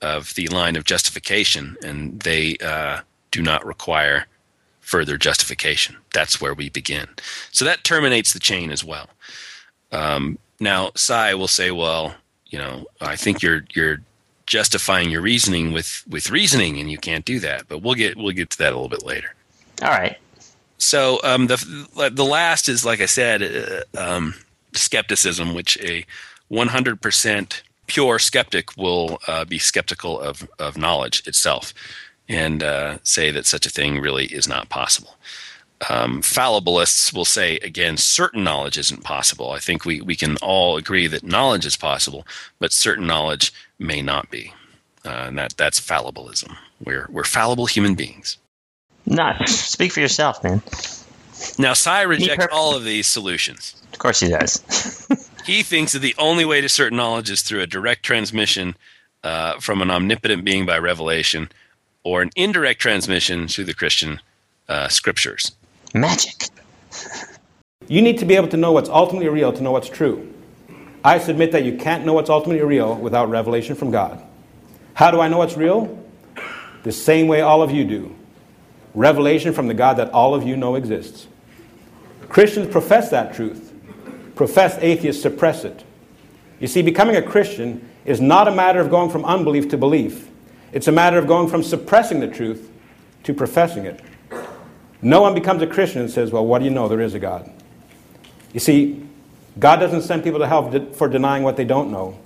of 0.00 0.34
the 0.36 0.46
line 0.46 0.76
of 0.76 0.84
justification, 0.84 1.76
and 1.82 2.20
they 2.20 2.58
uh, 2.64 3.00
do 3.32 3.42
not 3.42 3.66
require 3.66 4.26
further 4.82 5.18
justification. 5.18 5.96
That's 6.14 6.40
where 6.40 6.54
we 6.54 6.68
begin. 6.68 7.08
So 7.50 7.64
that 7.64 7.82
terminates 7.82 8.32
the 8.32 8.38
chain 8.38 8.70
as 8.70 8.84
well. 8.84 9.08
Um, 9.90 10.38
now, 10.60 10.92
Sye 10.94 11.34
will 11.34 11.48
say, 11.48 11.72
"Well, 11.72 12.14
you 12.48 12.58
know, 12.58 12.86
I 13.00 13.16
think 13.16 13.42
you're 13.42 13.64
you're 13.74 13.98
justifying 14.46 15.10
your 15.10 15.20
reasoning 15.20 15.72
with 15.72 16.04
with 16.08 16.30
reasoning, 16.30 16.78
and 16.78 16.90
you 16.90 16.98
can't 16.98 17.24
do 17.24 17.40
that." 17.40 17.68
But 17.68 17.82
we'll 17.82 17.94
get 17.94 18.16
we'll 18.16 18.32
get 18.32 18.50
to 18.50 18.58
that 18.58 18.72
a 18.72 18.76
little 18.76 18.88
bit 18.88 19.04
later. 19.04 19.34
All 19.82 19.90
right. 19.90 20.16
So 20.78 21.20
um, 21.24 21.48
the 21.48 22.10
the 22.12 22.24
last 22.24 22.68
is, 22.68 22.84
like 22.84 23.00
I 23.00 23.06
said, 23.06 23.42
uh, 23.42 24.00
um, 24.00 24.34
skepticism, 24.72 25.54
which 25.54 25.76
a 25.78 26.06
100% 26.50 27.62
pure 27.88 28.18
skeptic 28.18 28.76
will 28.76 29.18
uh, 29.26 29.44
be 29.44 29.58
skeptical 29.58 30.20
of 30.20 30.48
of 30.58 30.78
knowledge 30.78 31.26
itself, 31.26 31.74
and 32.28 32.62
uh, 32.62 32.98
say 33.02 33.30
that 33.30 33.46
such 33.46 33.66
a 33.66 33.70
thing 33.70 33.98
really 33.98 34.26
is 34.26 34.48
not 34.48 34.68
possible. 34.68 35.16
Um, 35.88 36.22
fallibilists 36.22 37.14
will 37.14 37.24
say 37.24 37.56
again, 37.58 37.96
certain 37.96 38.42
knowledge 38.42 38.78
isn't 38.78 39.04
possible. 39.04 39.52
I 39.52 39.58
think 39.58 39.84
we 39.84 40.00
we 40.00 40.16
can 40.16 40.36
all 40.38 40.76
agree 40.76 41.06
that 41.06 41.22
knowledge 41.22 41.64
is 41.64 41.76
possible, 41.76 42.26
but 42.58 42.72
certain 42.72 43.06
knowledge 43.06 43.52
may 43.78 44.02
not 44.02 44.28
be, 44.30 44.52
uh, 45.04 45.26
and 45.28 45.38
that 45.38 45.56
that's 45.56 45.80
fallibilism. 45.80 46.56
We're 46.84 47.06
we're 47.10 47.24
fallible 47.24 47.66
human 47.66 47.94
beings. 47.94 48.38
Not 49.06 49.48
speak 49.48 49.92
for 49.92 50.00
yourself, 50.00 50.42
man. 50.42 50.62
Now, 51.58 51.72
Sye 51.72 52.02
rejects 52.02 52.48
all 52.52 52.74
of 52.74 52.84
these 52.84 53.06
solutions. 53.06 53.80
Of 53.92 54.00
course 54.00 54.20
he 54.20 54.28
does. 54.28 55.06
He 55.48 55.62
thinks 55.62 55.94
that 55.94 56.00
the 56.00 56.14
only 56.18 56.44
way 56.44 56.60
to 56.60 56.68
certain 56.68 56.98
knowledge 56.98 57.30
is 57.30 57.40
through 57.40 57.62
a 57.62 57.66
direct 57.66 58.02
transmission 58.02 58.76
uh, 59.24 59.58
from 59.60 59.80
an 59.80 59.90
omnipotent 59.90 60.44
being 60.44 60.66
by 60.66 60.78
revelation, 60.78 61.48
or 62.04 62.20
an 62.20 62.28
indirect 62.36 62.82
transmission 62.82 63.48
through 63.48 63.64
the 63.64 63.72
Christian 63.72 64.20
uh, 64.68 64.88
scriptures. 64.88 65.52
Magic. 65.94 66.48
You 67.88 68.02
need 68.02 68.18
to 68.18 68.26
be 68.26 68.36
able 68.36 68.48
to 68.48 68.56
know 68.56 68.72
what's 68.72 68.90
ultimately 68.90 69.28
real 69.28 69.52
to 69.52 69.62
know 69.62 69.72
what's 69.72 69.88
true. 69.88 70.32
I 71.02 71.18
submit 71.18 71.52
that 71.52 71.64
you 71.64 71.76
can't 71.78 72.04
know 72.04 72.12
what's 72.12 72.28
ultimately 72.28 72.62
real 72.62 72.94
without 72.94 73.30
revelation 73.30 73.74
from 73.74 73.90
God. 73.90 74.22
How 74.94 75.10
do 75.10 75.20
I 75.20 75.28
know 75.28 75.38
what's 75.38 75.56
real? 75.56 76.04
The 76.82 76.92
same 76.92 77.28
way 77.28 77.40
all 77.40 77.62
of 77.62 77.70
you 77.70 77.84
do 77.84 78.14
revelation 78.94 79.52
from 79.52 79.68
the 79.68 79.74
God 79.74 79.98
that 79.98 80.10
all 80.10 80.34
of 80.34 80.44
you 80.44 80.56
know 80.56 80.74
exists. 80.74 81.28
Christians 82.28 82.66
profess 82.70 83.10
that 83.10 83.32
truth, 83.32 83.72
professed 84.34 84.78
atheists 84.80 85.22
suppress 85.22 85.64
it. 85.64 85.84
You 86.58 86.66
see, 86.66 86.82
becoming 86.82 87.16
a 87.16 87.22
Christian 87.22 87.88
is 88.04 88.20
not 88.20 88.48
a 88.48 88.50
matter 88.50 88.80
of 88.80 88.90
going 88.90 89.10
from 89.10 89.24
unbelief 89.24 89.68
to 89.68 89.78
belief. 89.78 90.28
It's 90.72 90.88
a 90.88 90.92
matter 90.92 91.16
of 91.16 91.26
going 91.26 91.48
from 91.48 91.62
suppressing 91.62 92.20
the 92.20 92.28
truth 92.28 92.70
to 93.24 93.32
professing 93.32 93.86
it. 93.86 94.00
No 95.00 95.22
one 95.22 95.34
becomes 95.34 95.62
a 95.62 95.66
Christian 95.66 96.00
and 96.00 96.10
says, 96.10 96.32
Well, 96.32 96.46
what 96.46 96.58
do 96.60 96.64
you 96.64 96.70
know? 96.70 96.88
There 96.88 97.00
is 97.00 97.14
a 97.14 97.18
God. 97.18 97.50
You 98.52 98.60
see, 98.60 99.06
God 99.58 99.76
doesn't 99.76 100.02
send 100.02 100.24
people 100.24 100.38
to 100.40 100.46
hell 100.46 100.70
for 100.92 101.08
denying 101.08 101.42
what 101.42 101.56
they 101.56 101.64
don't 101.64 101.90
know, 101.90 102.18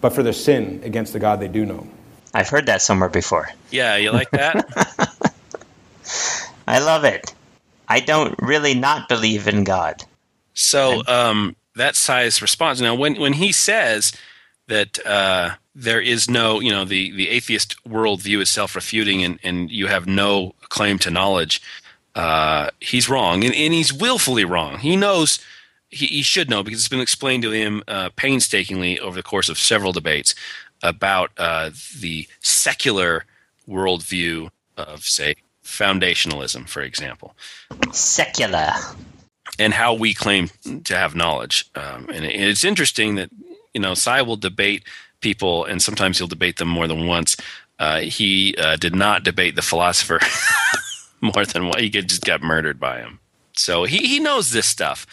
but 0.00 0.12
for 0.12 0.22
their 0.22 0.32
sin 0.32 0.80
against 0.84 1.12
the 1.12 1.18
God 1.18 1.40
they 1.40 1.48
do 1.48 1.64
know. 1.64 1.86
I've 2.32 2.48
heard 2.48 2.66
that 2.66 2.82
somewhere 2.82 3.08
before. 3.08 3.48
Yeah, 3.70 3.96
you 3.96 4.12
like 4.12 4.30
that? 4.30 5.34
I 6.68 6.78
love 6.78 7.04
it. 7.04 7.34
I 7.88 8.00
don't 8.00 8.34
really 8.40 8.74
not 8.74 9.08
believe 9.08 9.48
in 9.48 9.64
God. 9.64 10.04
So 10.54 11.02
um, 11.08 11.56
that 11.74 11.96
Sye's 11.96 12.40
response. 12.40 12.80
Now, 12.80 12.94
when 12.94 13.18
when 13.20 13.32
he 13.32 13.50
says 13.52 14.12
that 14.68 15.04
uh, 15.04 15.56
there 15.74 16.00
is 16.00 16.28
no, 16.28 16.60
you 16.60 16.70
know, 16.70 16.84
the 16.84 17.10
the 17.12 17.28
atheist 17.28 17.76
worldview 17.84 18.40
is 18.40 18.50
self 18.50 18.74
refuting, 18.74 19.22
and 19.22 19.38
and 19.42 19.70
you 19.70 19.86
have 19.86 20.06
no 20.06 20.54
claim 20.68 20.98
to 21.00 21.10
knowledge, 21.10 21.62
uh, 22.14 22.70
he's 22.80 23.08
wrong, 23.08 23.44
and, 23.44 23.54
and 23.54 23.72
he's 23.72 23.92
willfully 23.92 24.44
wrong. 24.44 24.78
He 24.78 24.96
knows. 24.96 25.38
He, 25.92 26.06
he 26.06 26.22
should 26.22 26.48
know 26.48 26.62
because 26.62 26.78
it's 26.78 26.88
been 26.88 27.00
explained 27.00 27.42
to 27.42 27.50
him 27.50 27.82
uh, 27.88 28.10
painstakingly 28.14 29.00
over 29.00 29.16
the 29.16 29.24
course 29.24 29.48
of 29.48 29.58
several 29.58 29.92
debates 29.92 30.36
about 30.82 31.32
uh, 31.36 31.70
the 31.98 32.28
secular 32.40 33.24
worldview 33.68 34.50
of, 34.76 35.02
say, 35.02 35.34
foundationalism, 35.64 36.68
for 36.68 36.82
example. 36.82 37.34
Secular. 37.92 38.72
And 39.58 39.74
how 39.74 39.92
we 39.92 40.14
claim 40.14 40.50
to 40.84 40.96
have 40.96 41.16
knowledge. 41.16 41.68
Um, 41.74 42.08
and 42.12 42.24
it's 42.24 42.64
interesting 42.64 43.16
that, 43.16 43.30
you 43.74 43.80
know, 43.80 43.94
Sye 43.94 44.22
will 44.22 44.36
debate 44.36 44.84
people, 45.20 45.64
and 45.64 45.82
sometimes 45.82 46.18
he'll 46.18 46.26
debate 46.26 46.56
them 46.56 46.68
more 46.68 46.88
than 46.88 47.06
once. 47.06 47.36
Uh, 47.78 48.00
he 48.00 48.54
uh, 48.56 48.76
did 48.76 48.94
not 48.94 49.24
debate 49.24 49.56
the 49.56 49.62
philosopher 49.62 50.20
more 51.20 51.44
than 51.44 51.68
one. 51.68 51.78
He 51.78 51.88
just 51.88 52.24
got 52.24 52.42
murdered 52.42 52.78
by 52.78 52.98
him. 53.00 53.20
So 53.54 53.84
he, 53.84 53.98
he 54.06 54.20
knows 54.20 54.52
this 54.52 54.66
stuff, 54.66 55.06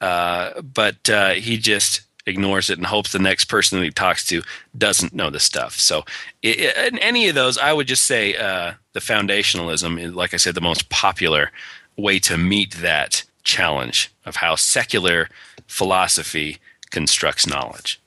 uh, 0.00 0.60
but 0.62 1.08
uh, 1.08 1.30
he 1.30 1.58
just 1.58 2.02
ignores 2.26 2.70
it 2.70 2.78
and 2.78 2.86
hopes 2.86 3.12
the 3.12 3.18
next 3.18 3.46
person 3.46 3.78
that 3.78 3.84
he 3.84 3.90
talks 3.90 4.26
to 4.26 4.42
doesn't 4.76 5.14
know 5.14 5.30
the 5.30 5.40
stuff. 5.40 5.78
So, 5.78 6.04
it, 6.42 6.76
in 6.92 6.98
any 6.98 7.28
of 7.28 7.34
those, 7.34 7.58
I 7.58 7.72
would 7.72 7.86
just 7.86 8.04
say 8.04 8.36
uh, 8.36 8.72
the 8.92 9.00
foundationalism 9.00 10.00
is, 10.00 10.14
like 10.14 10.34
I 10.34 10.38
said, 10.38 10.54
the 10.54 10.60
most 10.60 10.88
popular 10.88 11.50
way 11.96 12.18
to 12.20 12.36
meet 12.36 12.74
that 12.76 13.24
challenge 13.44 14.10
of 14.24 14.36
how 14.36 14.56
secular 14.56 15.28
philosophy 15.66 16.58
constructs 16.90 17.46
knowledge. 17.46 18.00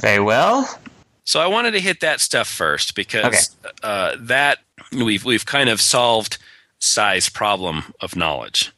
Very 0.00 0.20
well. 0.20 0.78
So 1.24 1.40
I 1.40 1.46
wanted 1.46 1.72
to 1.72 1.80
hit 1.80 2.00
that 2.00 2.20
stuff 2.20 2.48
first 2.48 2.94
because 2.94 3.54
okay. 3.64 3.74
uh, 3.82 4.16
that 4.18 4.58
we've 4.92 5.24
we've 5.24 5.46
kind 5.46 5.68
of 5.68 5.80
solved 5.80 6.38
Sye's 6.78 7.28
problem 7.28 7.94
of 8.00 8.16
knowledge, 8.16 8.72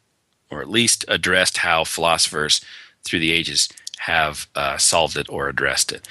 or 0.50 0.60
at 0.60 0.68
least 0.68 1.04
addressed 1.08 1.58
how 1.58 1.84
philosophers 1.84 2.60
through 3.04 3.20
the 3.20 3.32
ages 3.32 3.68
have 3.98 4.48
uh, 4.54 4.76
solved 4.76 5.16
it 5.16 5.28
or 5.28 5.48
addressed 5.48 5.92
it. 5.92 6.06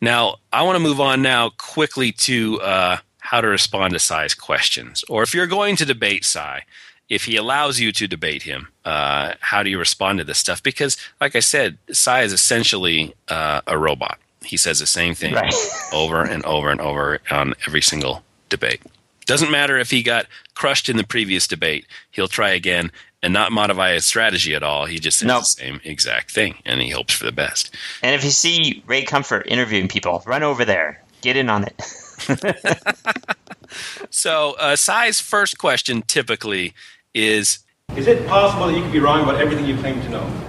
Now, 0.00 0.36
I 0.52 0.62
want 0.62 0.76
to 0.76 0.80
move 0.80 1.00
on 1.00 1.22
now 1.22 1.50
quickly 1.50 2.12
to 2.12 2.60
uh, 2.60 2.96
how 3.18 3.40
to 3.40 3.48
respond 3.48 3.92
to 3.92 3.98
Sye's 3.98 4.34
questions. 4.34 5.04
Or 5.08 5.22
if 5.22 5.34
you're 5.34 5.46
going 5.46 5.76
to 5.76 5.84
debate 5.84 6.24
Sye, 6.24 6.64
if 7.08 7.24
he 7.24 7.36
allows 7.36 7.80
you 7.80 7.92
to 7.92 8.06
debate 8.06 8.42
him, 8.42 8.68
uh, 8.84 9.34
how 9.40 9.62
do 9.62 9.70
you 9.70 9.78
respond 9.78 10.18
to 10.18 10.24
this 10.24 10.38
stuff? 10.38 10.62
Because, 10.62 10.96
like 11.20 11.36
I 11.36 11.40
said, 11.40 11.78
Sye 11.92 12.22
is 12.22 12.32
essentially 12.32 13.14
uh, 13.28 13.60
a 13.66 13.78
robot. 13.78 14.18
He 14.44 14.56
says 14.56 14.78
the 14.78 14.86
same 14.86 15.14
thing 15.14 15.34
right. 15.34 15.54
over 15.92 16.22
and 16.22 16.44
over 16.44 16.70
and 16.70 16.80
over 16.80 17.20
on 17.30 17.54
every 17.66 17.82
single 17.82 18.22
debate. 18.48 18.80
Doesn't 19.26 19.50
matter 19.50 19.78
if 19.78 19.90
he 19.90 20.02
got 20.02 20.26
crushed 20.54 20.88
in 20.88 20.96
the 20.96 21.04
previous 21.04 21.46
debate, 21.48 21.86
he'll 22.10 22.28
try 22.28 22.50
again 22.50 22.92
and 23.22 23.32
not 23.32 23.52
modify 23.52 23.94
his 23.94 24.04
strategy 24.04 24.54
at 24.54 24.62
all. 24.62 24.84
He 24.84 24.98
just 24.98 25.18
says 25.18 25.26
nope. 25.26 25.40
the 25.40 25.46
same 25.46 25.80
exact 25.82 26.30
thing, 26.30 26.56
and 26.66 26.80
he 26.80 26.90
hopes 26.90 27.14
for 27.14 27.24
the 27.24 27.32
best. 27.32 27.74
And 28.02 28.14
if 28.14 28.22
you 28.22 28.30
see 28.30 28.82
Ray 28.86 29.02
Comfort 29.02 29.46
interviewing 29.46 29.88
people, 29.88 30.22
run 30.26 30.42
over 30.42 30.64
there, 30.64 31.02
get 31.22 31.36
in 31.36 31.48
on 31.48 31.64
it. 31.64 31.80
so, 34.10 34.54
uh, 34.58 34.76
Sye's 34.76 35.20
first 35.20 35.56
question 35.56 36.02
typically 36.02 36.74
is: 37.14 37.60
Is 37.96 38.06
it 38.06 38.26
possible 38.28 38.66
that 38.66 38.76
you 38.76 38.82
could 38.82 38.92
be 38.92 39.00
wrong 39.00 39.22
about 39.22 39.40
everything 39.40 39.64
you 39.64 39.78
claim 39.78 40.02
to 40.02 40.08
know? 40.10 40.43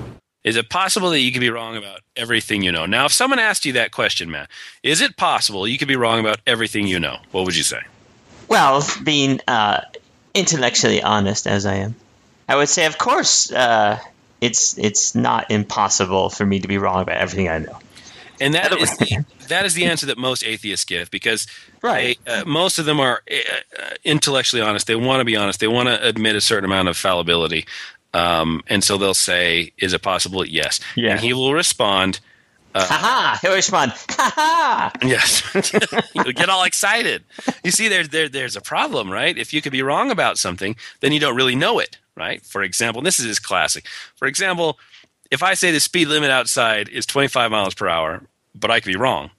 Is 0.46 0.56
it 0.56 0.70
possible 0.70 1.10
that 1.10 1.20
you 1.20 1.32
could 1.32 1.41
be 1.41 1.50
wrong 1.50 1.76
about 1.76 2.02
everything 2.16 2.62
you 2.62 2.72
know? 2.72 2.86
Now, 2.86 3.06
if 3.06 3.12
someone 3.12 3.39
asked 3.39 3.66
you 3.66 3.74
that 3.74 3.91
question, 3.91 4.30
Matt, 4.30 4.48
is 4.84 5.02
it 5.02 5.18
possible 5.18 5.68
you 5.68 5.80
could 5.80 5.88
be 5.88 5.96
wrong 5.96 6.20
about 6.20 6.39
everything 6.46 6.86
you 6.86 7.00
know? 7.00 7.18
What 7.32 7.46
would 7.46 7.58
you 7.58 7.64
say? 7.64 7.80
Well, 8.48 8.88
being 9.04 9.41
uh, 9.48 9.82
intellectually 10.36 11.02
honest 11.02 11.48
as 11.48 11.66
I 11.66 11.78
am, 11.78 11.96
I 12.48 12.56
would 12.56 12.70
say, 12.70 12.86
of 12.86 13.00
course, 13.00 13.52
uh, 13.52 14.00
it's 14.39 14.78
it's 14.78 15.16
not 15.16 15.50
impossible 15.50 16.30
for 16.30 16.46
me 16.46 16.60
to 16.60 16.68
be 16.68 16.78
wrong 16.78 17.02
about 17.02 17.18
everything 17.18 17.50
I 17.50 17.58
know. 17.58 17.80
And 18.39 18.54
that 18.54 18.74
is 18.74 18.98
the, 18.98 19.26
that 19.48 19.66
is 19.66 19.76
the 19.76 19.86
answer 19.86 20.06
that 20.08 20.18
most 20.18 20.43
atheists 20.43 20.86
give 20.86 21.10
because 21.10 21.48
right. 21.82 22.20
They, 22.26 22.32
uh, 22.32 22.46
most 22.46 22.80
of 22.80 22.86
them 22.86 23.00
are 23.00 23.22
uh, 23.32 23.96
intellectually 24.04 24.62
honest. 24.62 24.88
They 24.88 24.96
want 24.96 25.22
to 25.22 25.26
be 25.26 25.36
honest. 25.36 25.60
They 25.60 25.68
want 25.68 25.88
to 25.88 26.06
admit 26.06 26.36
a 26.36 26.41
certain 26.41 26.66
amount 26.66 26.89
of 26.89 26.98
fallibility. 26.98 27.66
Um, 28.16 28.63
and 28.68 28.82
so 28.82 28.97
they'll 28.97 29.13
say, 29.13 29.74
"Is 29.78 29.91
it 29.93 30.01
possible?" 30.01 30.45
Yes. 30.45 30.80
Yeah. 30.95 31.11
And 31.11 31.20
he 31.20 31.34
will 31.34 31.53
respond. 31.53 32.22
Uh, 32.74 32.86
ha 32.86 33.39
He'll 33.41 33.53
respond. 33.53 33.91
Ha 33.91 34.32
ha! 34.36 34.91
Yes. 35.01 35.43
You'll 36.13 36.34
get 36.34 36.49
all 36.49 36.63
excited. 36.63 37.24
You 37.63 37.72
see, 37.72 37.89
there's 37.89 38.09
there, 38.09 38.30
there's 38.30 38.55
a 38.55 38.61
problem, 38.61 39.11
right? 39.11 39.38
If 39.38 39.53
you 39.53 39.61
could 39.61 39.74
be 39.74 39.82
wrong 39.82 40.11
about 40.11 40.38
something, 40.38 40.78
then 41.01 41.11
you 41.11 41.20
don't 41.20 41.36
really 41.36 41.55
know 41.55 41.80
it, 41.80 41.97
right? 42.16 42.41
For 42.45 42.63
example, 42.63 43.01
this 43.01 43.20
is 43.20 43.26
his 43.26 43.39
classic. 43.39 43.86
For 44.16 44.28
example, 44.28 44.80
if 45.30 45.43
I 45.43 45.53
say 45.53 45.72
the 45.72 45.80
speed 45.82 46.07
limit 46.07 46.32
outside 46.32 46.88
is 46.88 47.05
25 47.05 47.51
miles 47.51 47.74
per 47.74 47.89
hour, 47.89 48.24
but 48.53 48.72
I 48.72 48.80
could 48.80 48.91
be 48.91 48.97
wrong, 48.97 49.32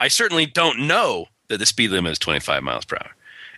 I 0.00 0.08
certainly 0.08 0.44
don't 0.44 0.86
know 0.86 1.28
that 1.48 1.58
the 1.58 1.66
speed 1.66 1.90
limit 1.90 2.12
is 2.12 2.18
25 2.18 2.62
miles 2.62 2.84
per 2.84 2.96
hour. 2.96 3.10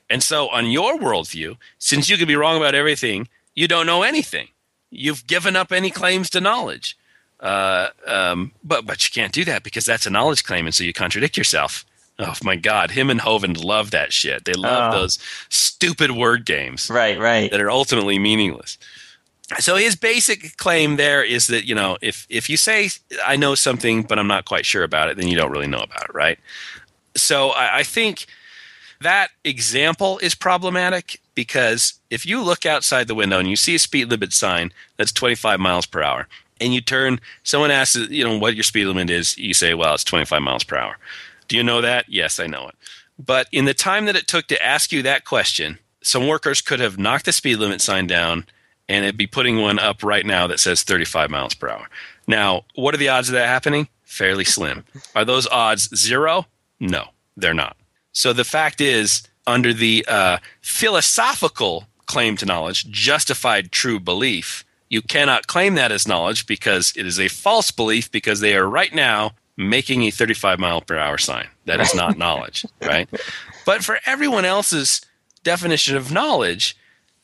And 0.09 0.23
so, 0.23 0.49
on 0.49 0.71
your 0.71 0.97
worldview, 0.97 1.57
since 1.79 2.09
you 2.09 2.16
could 2.16 2.29
be 2.29 2.37
wrong 2.37 2.57
about 2.57 2.75
everything, 2.75 3.29
you 3.55 3.68
don't 3.68 3.87
know 3.87 4.03
anything. 4.03 4.49
You've 4.91 5.26
given 5.26 5.57
up 5.57 5.72
any 5.72 5.91
claims 5.91 6.30
to 6.30 6.41
knowledge. 6.41 6.97
Uh, 7.41 7.88
um, 8.07 8.53
but 8.62 8.84
but 8.84 9.03
you 9.05 9.11
can't 9.11 9.32
do 9.32 9.45
that 9.47 9.62
because 9.62 9.84
that's 9.84 10.07
a 10.07 10.11
knowledge 10.11 10.45
claim, 10.45 10.66
and 10.66 10.74
so 10.74 10.84
you 10.84 10.93
contradict 10.93 11.36
yourself. 11.36 11.84
Oh 12.18 12.34
my 12.43 12.55
God, 12.55 12.91
him 12.91 13.09
and 13.09 13.18
Hovind 13.18 13.64
love 13.64 13.93
that 13.93 14.12
shit. 14.12 14.45
They 14.45 14.53
love 14.53 14.93
oh. 14.93 14.99
those 14.99 15.18
stupid 15.49 16.11
word 16.11 16.45
games, 16.45 16.91
right? 16.91 17.18
Right. 17.18 17.51
That 17.51 17.61
are 17.62 17.70
ultimately 17.70 18.18
meaningless. 18.18 18.76
So 19.59 19.76
his 19.76 19.97
basic 19.97 20.57
claim 20.59 20.97
there 20.97 21.24
is 21.24 21.47
that 21.47 21.64
you 21.64 21.74
know 21.74 21.97
if 22.03 22.26
if 22.28 22.51
you 22.51 22.59
say 22.59 22.91
I 23.24 23.36
know 23.36 23.55
something 23.55 24.03
but 24.03 24.18
I'm 24.18 24.26
not 24.26 24.45
quite 24.45 24.66
sure 24.66 24.84
about 24.84 25.09
it, 25.09 25.16
then 25.16 25.28
you 25.28 25.36
don't 25.36 25.51
really 25.51 25.66
know 25.66 25.80
about 25.80 26.05
it, 26.05 26.14
right? 26.14 26.38
So 27.16 27.51
I, 27.51 27.78
I 27.78 27.82
think 27.82 28.26
that 29.01 29.29
example 29.45 30.19
is 30.19 30.35
problematic 30.35 31.21
because 31.35 31.95
if 32.11 32.27
you 32.27 32.43
look 32.43 32.67
outside 32.67 33.09
the 33.09 33.15
window 33.15 33.39
and 33.39 33.49
you 33.49 33.57
see 33.57 33.75
a 33.75 33.79
speed 33.79 34.11
limit 34.11 34.33
sign 34.33 34.73
that's 34.97 35.13
25 35.13 35.59
miles 35.59 35.87
per 35.87 36.03
hour, 36.03 36.27
and 36.61 36.75
you 36.75 36.81
turn, 36.81 37.21
someone 37.43 37.71
asks, 37.71 37.97
you 37.97 38.23
know, 38.23 38.39
what 38.39 38.55
your 38.55 38.65
speed 38.65 38.87
limit 38.87 39.09
is, 39.09 39.39
you 39.39 39.55
say, 39.55 39.73
well, 39.73 39.95
it's 39.95 40.05
25 40.05 40.43
miles 40.43 40.65
per 40.65 40.77
hour. 40.77 40.97
Do 41.49 41.57
you 41.57 41.63
know 41.63 41.81
that? 41.81 42.05
Yes, 42.09 42.39
I 42.39 42.47
know 42.47 42.69
it. 42.69 42.75
But 43.19 43.49
in 43.53 43.65
the 43.65 43.75
time 43.75 44.05
that 44.07 44.17
it 44.17 44.27
took 44.27 44.47
to 44.49 44.65
ask 44.65 44.93
you 44.93 45.03
that 45.03 45.25
question, 45.25 45.79
some 46.03 46.27
workers 46.27 46.61
could 46.61 46.81
have 46.81 46.99
knocked 46.99 47.25
the 47.25 47.33
speed 47.33 47.57
limit 47.57 47.81
sign 47.81 48.07
down 48.07 48.45
and 48.89 49.05
it'd 49.05 49.17
be 49.17 49.27
putting 49.27 49.61
one 49.61 49.79
up 49.79 50.03
right 50.03 50.27
now 50.27 50.47
that 50.49 50.61
says 50.61 50.83
35 50.83 51.31
miles 51.31 51.55
per 51.55 51.69
hour. 51.69 51.89
Now, 52.27 52.65
what 52.75 52.95
are 52.95 52.99
the 52.99 53.09
odds 53.09 53.29
of 53.29 53.35
that 53.35 53.47
happening? 53.47 53.89
Fairly 54.05 54.45
slim. 54.45 54.85
Are 55.15 55.25
those 55.25 55.47
odds 55.47 55.95
zero? 55.97 56.47
No, 56.81 57.07
they're 57.37 57.55
not. 57.55 57.77
So 58.13 58.33
the 58.33 58.45
fact 58.45 58.81
is, 58.81 59.23
under 59.47 59.73
the 59.73 60.05
uh, 60.09 60.39
philosophical 60.61 61.87
claim 62.07 62.37
to 62.39 62.47
knowledge, 62.47 62.91
justified 62.91 63.71
true 63.73 64.01
belief, 64.01 64.65
you 64.89 65.03
cannot 65.03 65.47
claim 65.47 65.77
that 65.77 65.93
as 65.93 66.09
knowledge 66.09 66.47
because 66.47 66.93
it 66.97 67.07
is 67.07 67.21
a 67.21 67.29
false 67.29 67.71
belief 67.71 68.11
because 68.11 68.41
they 68.41 68.57
are 68.57 68.69
right 68.69 68.93
now 68.93 69.33
making 69.57 70.03
a 70.03 70.11
35 70.11 70.59
mile 70.59 70.81
per 70.81 70.99
hour 70.99 71.19
sign. 71.19 71.47
That 71.67 71.81
is 71.81 71.95
not 71.95 72.19
knowledge, 72.19 72.67
right? 72.83 73.09
But 73.65 73.85
for 73.85 74.01
everyone 74.07 74.45
else's 74.45 75.01
definition 75.45 75.97
of 75.97 76.11
knowledge, 76.11 76.77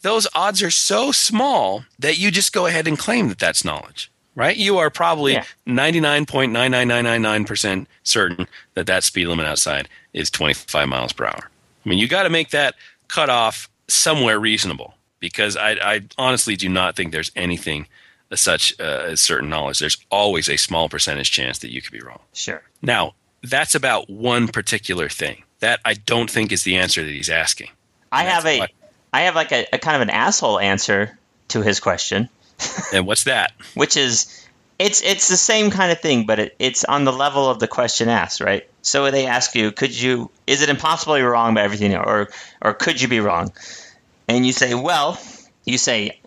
those 0.03 0.28
odds 0.34 0.62
are 0.62 0.70
so 0.70 1.11
small 1.11 1.84
that 1.99 2.18
you 2.18 2.30
just 2.30 2.53
go 2.53 2.66
ahead 2.66 2.87
and 2.87 2.99
claim 2.99 3.28
that 3.28 3.39
that's 3.39 3.64
knowledge, 3.64 4.12
right? 4.37 4.57
You 4.57 4.78
are 4.78 4.91
probably 4.91 5.32
yeah. 5.32 5.45
99.99999% 5.66 7.87
certain 8.05 8.47
that 8.74 8.87
that 8.87 9.03
speed 9.03 9.26
limit 9.26 9.47
outside 9.47 9.89
is 10.16 10.30
25 10.30 10.88
miles 10.88 11.12
per 11.12 11.26
hour. 11.26 11.50
I 11.84 11.88
mean, 11.88 11.98
you 12.00 12.08
got 12.08 12.24
to 12.24 12.30
make 12.30 12.50
that 12.50 12.74
cutoff 13.06 13.68
somewhere 13.86 14.40
reasonable 14.40 14.94
because 15.20 15.56
I, 15.56 15.72
I 15.72 16.00
honestly 16.18 16.56
do 16.56 16.68
not 16.68 16.96
think 16.96 17.12
there's 17.12 17.30
anything 17.36 17.86
such 18.34 18.78
uh, 18.80 19.14
certain 19.14 19.48
knowledge, 19.48 19.78
there's 19.78 19.98
always 20.10 20.48
a 20.48 20.56
small 20.56 20.88
percentage 20.88 21.30
chance 21.30 21.60
that 21.60 21.70
you 21.70 21.80
could 21.80 21.92
be 21.92 22.00
wrong. 22.00 22.18
Sure. 22.32 22.60
Now, 22.82 23.14
that's 23.42 23.76
about 23.76 24.10
one 24.10 24.48
particular 24.48 25.08
thing. 25.08 25.44
That 25.60 25.78
I 25.84 25.94
don't 25.94 26.28
think 26.28 26.50
is 26.50 26.64
the 26.64 26.76
answer 26.76 27.04
that 27.04 27.10
he's 27.10 27.30
asking. 27.30 27.70
I 28.10 28.24
have 28.24 28.44
a, 28.44 28.58
what- 28.58 28.70
I 29.12 29.22
have 29.22 29.36
like 29.36 29.52
a, 29.52 29.66
a 29.72 29.78
kind 29.78 29.94
of 29.94 30.02
an 30.02 30.10
asshole 30.10 30.58
answer 30.58 31.16
to 31.48 31.62
his 31.62 31.78
question, 31.78 32.28
And 32.92 33.06
what's 33.06 33.24
that? 33.24 33.52
which 33.74 33.96
is, 33.96 34.44
it's 34.78 35.02
it's 35.02 35.28
the 35.28 35.36
same 35.36 35.70
kind 35.70 35.92
of 35.92 36.00
thing, 36.00 36.26
but 36.26 36.38
it, 36.38 36.56
it's 36.58 36.84
on 36.84 37.04
the 37.04 37.12
level 37.12 37.48
of 37.48 37.60
the 37.60 37.68
question 37.68 38.08
asked, 38.08 38.40
right? 38.40 38.68
So 38.87 39.11
they 39.11 39.26
ask 39.26 39.57
you, 39.57 39.72
could 39.72 40.01
you, 40.01 40.30
is 40.47 40.62
it 40.62 40.68
impossible 40.68 41.18
you're 41.18 41.32
wrong 41.32 41.51
about 41.51 41.64
everything, 41.64 41.97
or 41.97 42.28
or 42.62 42.72
could 42.72 43.03
you 43.03 43.09
be 43.09 43.18
wrong? 43.18 43.53
And 44.28 44.47
you 44.47 44.53
say, 44.53 44.74
well, 44.74 45.20
you 45.64 45.76
say, 45.76 46.20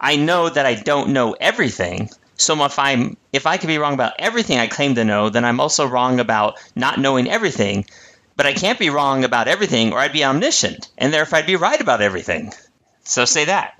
I 0.00 0.14
know 0.14 0.48
that 0.48 0.64
I 0.64 0.74
don't 0.76 1.08
know 1.12 1.32
everything. 1.32 2.08
So 2.36 2.64
if 2.64 2.78
I'm 2.78 3.16
if 3.32 3.48
I 3.48 3.56
could 3.56 3.66
be 3.66 3.78
wrong 3.78 3.94
about 3.94 4.12
everything 4.20 4.58
I 4.58 4.68
claim 4.68 4.94
to 4.94 5.04
know, 5.04 5.28
then 5.28 5.44
I'm 5.44 5.58
also 5.58 5.88
wrong 5.88 6.20
about 6.20 6.60
not 6.76 7.00
knowing 7.00 7.28
everything. 7.28 7.84
But 8.36 8.46
I 8.46 8.52
can't 8.52 8.78
be 8.78 8.90
wrong 8.90 9.24
about 9.24 9.48
everything, 9.48 9.92
or 9.92 9.98
I'd 9.98 10.12
be 10.12 10.24
omniscient, 10.24 10.88
and 10.96 11.12
therefore 11.12 11.40
I'd 11.40 11.46
be 11.46 11.56
right 11.56 11.80
about 11.80 12.00
everything. 12.00 12.52
So 13.02 13.24
say 13.24 13.46
that. 13.46 13.74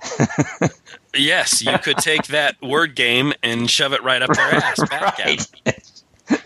Yes, 1.15 1.63
you 1.63 1.75
could 1.79 1.97
take 1.97 2.27
that 2.27 2.61
word 2.61 2.95
game 2.95 3.33
and 3.41 3.67
shove 3.67 3.93
it 3.93 4.03
right 4.03 4.21
up 4.21 4.31
their 4.31 4.45
ass. 4.53 4.79
Back 4.89 5.19
at 5.19 5.27
'em. 5.27 5.37
right. 6.29 6.41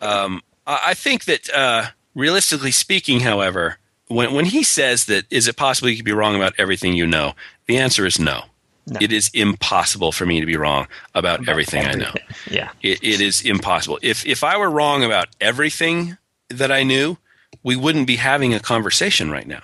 Um, 0.00 0.42
I 0.68 0.94
think 0.94 1.24
that 1.24 1.48
uh, 1.52 1.86
realistically 2.14 2.70
speaking, 2.70 3.20
however, 3.20 3.78
when 4.08 4.32
when 4.32 4.44
he 4.44 4.62
says 4.62 5.06
that 5.06 5.24
is 5.30 5.48
it 5.48 5.56
possible 5.56 5.88
you 5.88 5.96
could 5.96 6.04
be 6.04 6.12
wrong 6.12 6.36
about 6.36 6.54
everything 6.58 6.94
you 6.94 7.06
know, 7.06 7.34
the 7.66 7.78
answer 7.78 8.06
is 8.06 8.18
no. 8.18 8.44
No. 8.86 8.98
It 9.02 9.12
is 9.12 9.30
impossible 9.34 10.12
for 10.12 10.24
me 10.24 10.40
to 10.40 10.46
be 10.46 10.56
wrong 10.56 10.88
about 11.14 11.46
everything 11.46 11.84
I 11.84 11.92
know. 11.92 12.12
Yeah. 12.50 12.70
It, 12.80 13.02
it 13.02 13.20
is 13.20 13.42
impossible. 13.42 13.98
If 14.00 14.24
if 14.24 14.42
I 14.42 14.56
were 14.56 14.70
wrong 14.70 15.04
about 15.04 15.28
everything 15.40 16.16
that 16.48 16.72
I 16.72 16.82
knew, 16.82 17.18
we 17.62 17.76
wouldn't 17.76 18.06
be 18.06 18.16
having 18.16 18.54
a 18.54 18.60
conversation 18.60 19.30
right 19.30 19.46
now, 19.46 19.62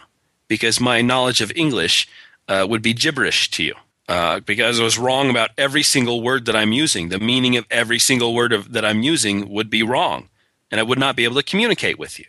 because 0.48 0.80
my 0.80 1.00
knowledge 1.00 1.40
of 1.40 1.50
English 1.56 2.06
uh, 2.48 2.66
would 2.68 2.82
be 2.82 2.92
gibberish 2.92 3.50
to 3.52 3.62
you. 3.62 3.74
Uh, 4.06 4.40
because 4.40 4.78
I 4.78 4.84
was 4.84 4.98
wrong 4.98 5.30
about 5.30 5.50
every 5.56 5.82
single 5.82 6.20
word 6.20 6.44
that 6.44 6.54
I'm 6.54 6.72
using, 6.72 7.08
the 7.08 7.18
meaning 7.18 7.56
of 7.56 7.64
every 7.70 7.98
single 7.98 8.34
word 8.34 8.52
of, 8.52 8.72
that 8.74 8.84
I'm 8.84 9.02
using 9.02 9.48
would 9.48 9.70
be 9.70 9.82
wrong, 9.82 10.28
and 10.74 10.80
I 10.80 10.82
would 10.82 10.98
not 10.98 11.14
be 11.14 11.22
able 11.22 11.36
to 11.36 11.42
communicate 11.44 12.00
with 12.00 12.18
you. 12.18 12.24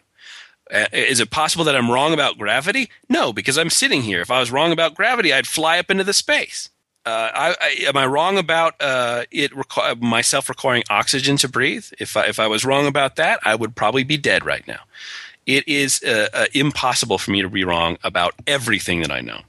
Uh, 0.71 0.85
is 0.93 1.19
it 1.19 1.31
possible 1.31 1.65
that 1.65 1.75
I'm 1.75 1.89
wrong 1.89 2.13
about 2.13 2.37
gravity? 2.37 2.91
No, 3.09 3.33
because 3.33 3.57
I'm 3.57 3.71
sitting 3.71 4.03
here. 4.03 4.21
If 4.21 4.29
I 4.29 4.39
was 4.39 4.51
wrong 4.51 4.71
about 4.71 4.93
gravity, 4.93 5.33
I'd 5.33 5.47
fly 5.47 5.79
up 5.79 5.89
into 5.89 6.03
the 6.03 6.13
space. 6.13 6.69
Uh, 7.07 7.31
I, 7.33 7.55
I, 7.59 7.75
am 7.87 7.97
I 7.97 8.05
wrong 8.05 8.37
about 8.37 8.75
uh, 8.79 9.23
it 9.31 9.51
requ- 9.51 9.99
myself 9.99 10.47
requiring 10.47 10.83
oxygen 10.91 11.37
to 11.37 11.49
breathe? 11.49 11.87
If 11.97 12.15
I, 12.15 12.27
if 12.27 12.39
I 12.39 12.45
was 12.45 12.63
wrong 12.63 12.85
about 12.85 13.15
that, 13.15 13.39
I 13.43 13.55
would 13.55 13.75
probably 13.75 14.03
be 14.03 14.15
dead 14.17 14.45
right 14.45 14.67
now. 14.67 14.81
It 15.47 15.67
is 15.67 16.03
uh, 16.03 16.27
uh, 16.31 16.45
impossible 16.53 17.17
for 17.17 17.31
me 17.31 17.41
to 17.41 17.49
be 17.49 17.63
wrong 17.63 17.97
about 18.03 18.35
everything 18.45 19.01
that 19.01 19.11
I 19.11 19.21
know. 19.21 19.41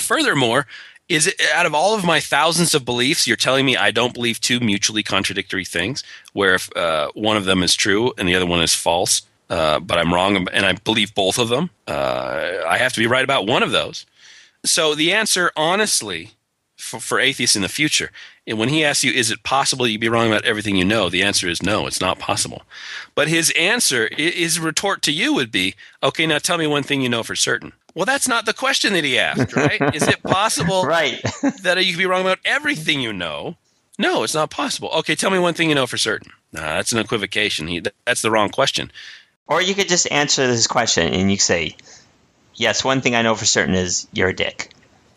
Furthermore, 0.00 0.66
is 1.12 1.26
it 1.26 1.40
out 1.54 1.66
of 1.66 1.74
all 1.74 1.94
of 1.94 2.04
my 2.04 2.20
thousands 2.20 2.74
of 2.74 2.86
beliefs, 2.86 3.26
you're 3.26 3.36
telling 3.36 3.66
me 3.66 3.76
I 3.76 3.90
don't 3.90 4.14
believe 4.14 4.40
two 4.40 4.60
mutually 4.60 5.02
contradictory 5.02 5.64
things, 5.64 6.02
where 6.32 6.54
if 6.54 6.74
uh, 6.74 7.10
one 7.14 7.36
of 7.36 7.44
them 7.44 7.62
is 7.62 7.74
true 7.74 8.14
and 8.16 8.26
the 8.26 8.34
other 8.34 8.46
one 8.46 8.62
is 8.62 8.74
false, 8.74 9.22
uh, 9.50 9.78
but 9.78 9.98
I'm 9.98 10.14
wrong 10.14 10.48
and 10.48 10.64
I 10.64 10.72
believe 10.72 11.14
both 11.14 11.38
of 11.38 11.50
them, 11.50 11.68
uh, 11.86 12.62
I 12.66 12.78
have 12.78 12.94
to 12.94 13.00
be 13.00 13.06
right 13.06 13.24
about 13.24 13.46
one 13.46 13.62
of 13.62 13.72
those. 13.72 14.06
So 14.64 14.94
the 14.94 15.12
answer, 15.12 15.52
honestly, 15.54 16.30
for, 16.76 16.98
for 16.98 17.20
atheists 17.20 17.56
in 17.56 17.62
the 17.62 17.68
future, 17.68 18.10
and 18.46 18.58
when 18.58 18.70
he 18.70 18.82
asks 18.82 19.04
you, 19.04 19.12
is 19.12 19.30
it 19.30 19.42
possible 19.42 19.86
you'd 19.86 20.00
be 20.00 20.08
wrong 20.08 20.28
about 20.28 20.44
everything 20.44 20.76
you 20.76 20.84
know? 20.84 21.10
The 21.10 21.22
answer 21.22 21.46
is 21.46 21.62
no, 21.62 21.86
it's 21.86 22.00
not 22.00 22.18
possible. 22.18 22.62
But 23.14 23.28
his 23.28 23.52
answer, 23.56 24.08
his 24.16 24.58
retort 24.58 25.02
to 25.02 25.12
you 25.12 25.34
would 25.34 25.52
be, 25.52 25.74
okay, 26.02 26.26
now 26.26 26.38
tell 26.38 26.58
me 26.58 26.66
one 26.66 26.82
thing 26.82 27.02
you 27.02 27.08
know 27.08 27.22
for 27.22 27.36
certain. 27.36 27.72
Well, 27.94 28.06
that's 28.06 28.26
not 28.28 28.46
the 28.46 28.54
question 28.54 28.92
that 28.94 29.04
he 29.04 29.18
asked, 29.18 29.54
right? 29.54 29.94
is 29.94 30.06
it 30.08 30.22
possible 30.22 30.82
Right. 30.86 31.20
that 31.62 31.84
you 31.84 31.92
could 31.92 31.98
be 31.98 32.06
wrong 32.06 32.22
about 32.22 32.38
everything 32.44 33.00
you 33.00 33.12
know? 33.12 33.56
No, 33.98 34.22
it's 34.22 34.34
not 34.34 34.50
possible. 34.50 34.88
Okay, 35.00 35.14
tell 35.14 35.30
me 35.30 35.38
one 35.38 35.54
thing 35.54 35.68
you 35.68 35.74
know 35.74 35.86
for 35.86 35.98
certain. 35.98 36.32
Nah, 36.52 36.60
that's 36.76 36.92
an 36.92 36.98
equivocation. 36.98 37.66
He, 37.68 37.82
that's 38.06 38.22
the 38.22 38.30
wrong 38.30 38.48
question. 38.48 38.90
or 39.46 39.60
you 39.60 39.74
could 39.74 39.88
just 39.88 40.10
answer 40.10 40.46
this 40.46 40.66
question 40.66 41.12
and 41.12 41.30
you 41.30 41.36
say, 41.38 41.76
yes, 42.54 42.82
one 42.82 43.00
thing 43.02 43.14
I 43.14 43.22
know 43.22 43.34
for 43.34 43.44
certain 43.44 43.74
is 43.74 44.06
you're 44.12 44.28
a 44.30 44.34
dick. 44.34 44.70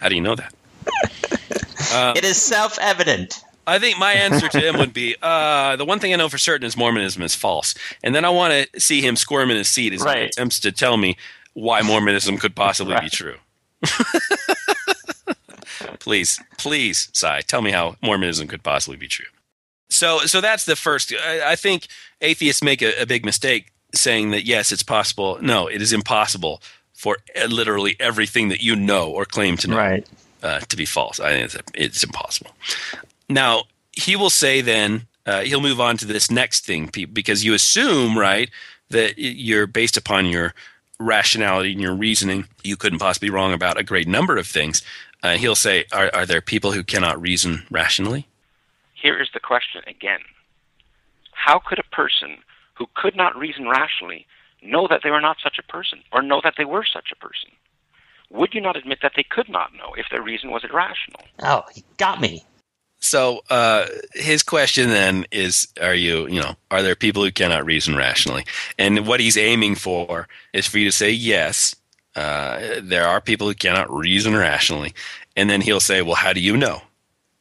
How 0.00 0.08
do 0.08 0.14
you 0.14 0.20
know 0.20 0.34
that? 0.34 0.52
it 2.16 2.24
is 2.24 2.36
self 2.40 2.78
evident. 2.80 3.42
I 3.68 3.78
think 3.78 3.98
my 3.98 4.12
answer 4.14 4.48
to 4.48 4.60
him 4.60 4.78
would 4.78 4.92
be 4.94 5.14
uh, 5.22 5.76
the 5.76 5.84
one 5.84 5.98
thing 6.00 6.12
I 6.12 6.16
know 6.16 6.28
for 6.28 6.38
certain 6.38 6.66
is 6.66 6.76
Mormonism 6.76 7.22
is 7.22 7.34
false. 7.34 7.74
And 8.02 8.14
then 8.14 8.24
I 8.24 8.30
want 8.30 8.52
to 8.72 8.80
see 8.80 9.00
him 9.00 9.14
squirm 9.16 9.50
in 9.50 9.56
his 9.56 9.68
seat 9.68 9.92
as 9.92 10.02
he 10.02 10.08
attempts 10.10 10.58
to 10.60 10.72
tell 10.72 10.96
me 10.96 11.16
why 11.54 11.82
Mormonism 11.82 12.38
could 12.38 12.54
possibly 12.54 12.96
be 13.00 13.08
true. 13.10 13.36
please, 16.00 16.40
please, 16.56 17.08
Sye, 17.12 17.42
tell 17.42 17.62
me 17.62 17.70
how 17.70 17.96
Mormonism 18.02 18.48
could 18.48 18.62
possibly 18.62 18.96
be 18.96 19.08
true. 19.08 19.26
So, 19.90 20.20
so 20.20 20.40
that's 20.40 20.64
the 20.64 20.76
first. 20.76 21.12
I, 21.14 21.52
I 21.52 21.56
think 21.56 21.86
atheists 22.20 22.62
make 22.62 22.82
a, 22.82 23.02
a 23.02 23.06
big 23.06 23.24
mistake 23.24 23.72
saying 23.94 24.30
that 24.30 24.44
yes, 24.44 24.72
it's 24.72 24.82
possible. 24.82 25.38
No, 25.40 25.66
it 25.66 25.80
is 25.80 25.92
impossible 25.92 26.62
for 26.92 27.18
uh, 27.40 27.46
literally 27.46 27.96
everything 28.00 28.48
that 28.48 28.62
you 28.62 28.76
know 28.76 29.10
or 29.10 29.24
claim 29.24 29.56
to 29.58 29.68
know 29.68 29.76
Right. 29.76 30.06
uh, 30.42 30.60
to 30.60 30.76
be 30.76 30.84
false. 30.84 31.20
I 31.20 31.30
think 31.30 31.44
it's, 31.44 31.56
it's 31.74 32.04
impossible. 32.04 32.50
Now, 33.28 33.64
he 33.92 34.16
will 34.16 34.30
say 34.30 34.60
then, 34.60 35.06
uh, 35.26 35.42
he'll 35.42 35.60
move 35.60 35.80
on 35.80 35.96
to 35.98 36.06
this 36.06 36.30
next 36.30 36.64
thing 36.64 36.90
because 37.12 37.44
you 37.44 37.54
assume, 37.54 38.18
right, 38.18 38.50
that 38.90 39.18
you're 39.18 39.66
based 39.66 39.96
upon 39.96 40.26
your 40.26 40.54
rationality 40.98 41.72
and 41.72 41.80
your 41.80 41.94
reasoning. 41.94 42.46
You 42.64 42.76
couldn't 42.76 42.98
possibly 42.98 43.28
be 43.28 43.34
wrong 43.34 43.52
about 43.52 43.78
a 43.78 43.84
great 43.84 44.08
number 44.08 44.36
of 44.36 44.46
things. 44.46 44.82
Uh, 45.22 45.36
he'll 45.36 45.54
say, 45.54 45.84
are, 45.92 46.10
are 46.14 46.26
there 46.26 46.40
people 46.40 46.72
who 46.72 46.82
cannot 46.82 47.20
reason 47.20 47.64
rationally? 47.70 48.26
Here 48.94 49.20
is 49.20 49.28
the 49.32 49.40
question 49.40 49.82
again 49.86 50.20
How 51.32 51.58
could 51.58 51.78
a 51.78 51.94
person 51.94 52.38
who 52.74 52.86
could 52.94 53.16
not 53.16 53.36
reason 53.36 53.68
rationally 53.68 54.26
know 54.62 54.88
that 54.88 55.02
they 55.04 55.10
were 55.10 55.20
not 55.20 55.36
such 55.42 55.58
a 55.58 55.62
person 55.62 56.00
or 56.12 56.22
know 56.22 56.40
that 56.42 56.54
they 56.56 56.64
were 56.64 56.84
such 56.84 57.10
a 57.12 57.16
person? 57.16 57.50
Would 58.30 58.54
you 58.54 58.60
not 58.60 58.76
admit 58.76 58.98
that 59.02 59.12
they 59.16 59.22
could 59.22 59.48
not 59.48 59.72
know 59.74 59.94
if 59.96 60.06
their 60.10 60.22
reason 60.22 60.50
was 60.50 60.64
irrational? 60.64 61.20
Oh, 61.42 61.64
he 61.74 61.84
got 61.96 62.20
me. 62.20 62.44
So 63.00 63.42
uh, 63.48 63.86
his 64.14 64.42
question 64.42 64.88
then 64.90 65.26
is: 65.30 65.68
Are 65.80 65.94
you, 65.94 66.26
you 66.28 66.40
know, 66.40 66.56
are 66.70 66.82
there 66.82 66.96
people 66.96 67.22
who 67.22 67.30
cannot 67.30 67.64
reason 67.64 67.96
rationally? 67.96 68.44
And 68.78 69.06
what 69.06 69.20
he's 69.20 69.36
aiming 69.36 69.76
for 69.76 70.28
is 70.52 70.66
for 70.66 70.78
you 70.78 70.86
to 70.86 70.92
say 70.92 71.10
yes. 71.10 71.74
Uh, 72.16 72.80
there 72.82 73.06
are 73.06 73.20
people 73.20 73.46
who 73.46 73.54
cannot 73.54 73.92
reason 73.92 74.34
rationally, 74.34 74.92
and 75.36 75.48
then 75.48 75.60
he'll 75.60 75.80
say, 75.80 76.02
"Well, 76.02 76.16
how 76.16 76.32
do 76.32 76.40
you 76.40 76.56
know?" 76.56 76.82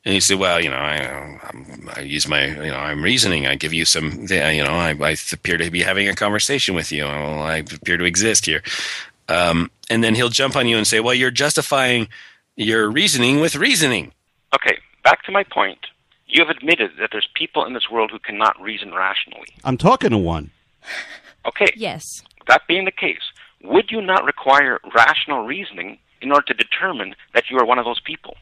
And 0.05 0.14
you 0.14 0.22
say, 0.22 0.36
"Well, 0.36 0.62
you 0.62 0.70
know, 0.70 0.76
I, 0.76 1.39
I'm, 1.49 1.89
I 1.95 2.01
use 2.01 2.28
my, 2.28 2.45
you 2.45 2.72
know, 2.72 2.78
I'm 2.78 3.01
reasoning. 3.01 3.47
I 3.47 3.55
give 3.55 3.74
you 3.74 3.86
some, 3.86 4.28
you 4.30 4.64
know, 4.64 4.74
I, 4.74 4.95
I 5.01 5.16
appear 5.34 5.58
to 5.58 5.72
be 5.72 5.82
having 5.82 6.08
a 6.08 6.14
conversation 6.14 6.76
with 6.76 6.91
you. 6.91 7.05
I 7.05 7.58
appear 7.58 7.97
to 7.97 8.05
exist 8.05 8.45
here." 8.45 8.62
Um, 9.30 9.72
and 9.89 10.03
then 10.03 10.16
he'll 10.16 10.30
jump 10.30 10.55
on 10.55 10.68
you 10.68 10.78
and 10.78 10.86
say, 10.86 10.99
"Well, 10.99 11.16
you're 11.16 11.32
justifying 11.32 12.08
your 12.55 12.89
reasoning 12.91 13.39
with 13.39 13.55
reasoning." 13.55 14.14
Okay, 14.53 14.78
back 15.08 15.24
to 15.24 15.32
my 15.32 15.43
point. 15.43 15.80
You 16.28 16.43
have 16.45 16.49
admitted 16.58 16.91
that 16.99 17.10
there's 17.14 17.30
people 17.34 17.64
in 17.66 17.74
this 17.74 17.89
world 17.89 18.12
who 18.12 18.20
cannot 18.20 18.60
reason 18.62 18.93
rationally. 18.93 19.47
I'm 19.64 19.78
talking 19.78 20.10
to 20.10 20.18
one. 20.18 20.51
Okay, 21.45 21.72
Yes. 21.78 22.24
that 22.49 22.64
being 22.68 22.84
the 22.84 22.91
case, 22.91 23.22
would 23.64 23.89
you 23.89 24.01
not 24.01 24.26
require 24.26 24.82
rational 24.93 25.45
reasoning 25.45 25.97
in 26.22 26.32
order 26.34 26.45
to 26.47 26.53
determine 26.53 27.16
that 27.34 27.45
you 27.49 27.58
are 27.58 27.66
one 27.66 27.80
of 27.80 27.86
those 27.86 28.01
people? 28.01 28.36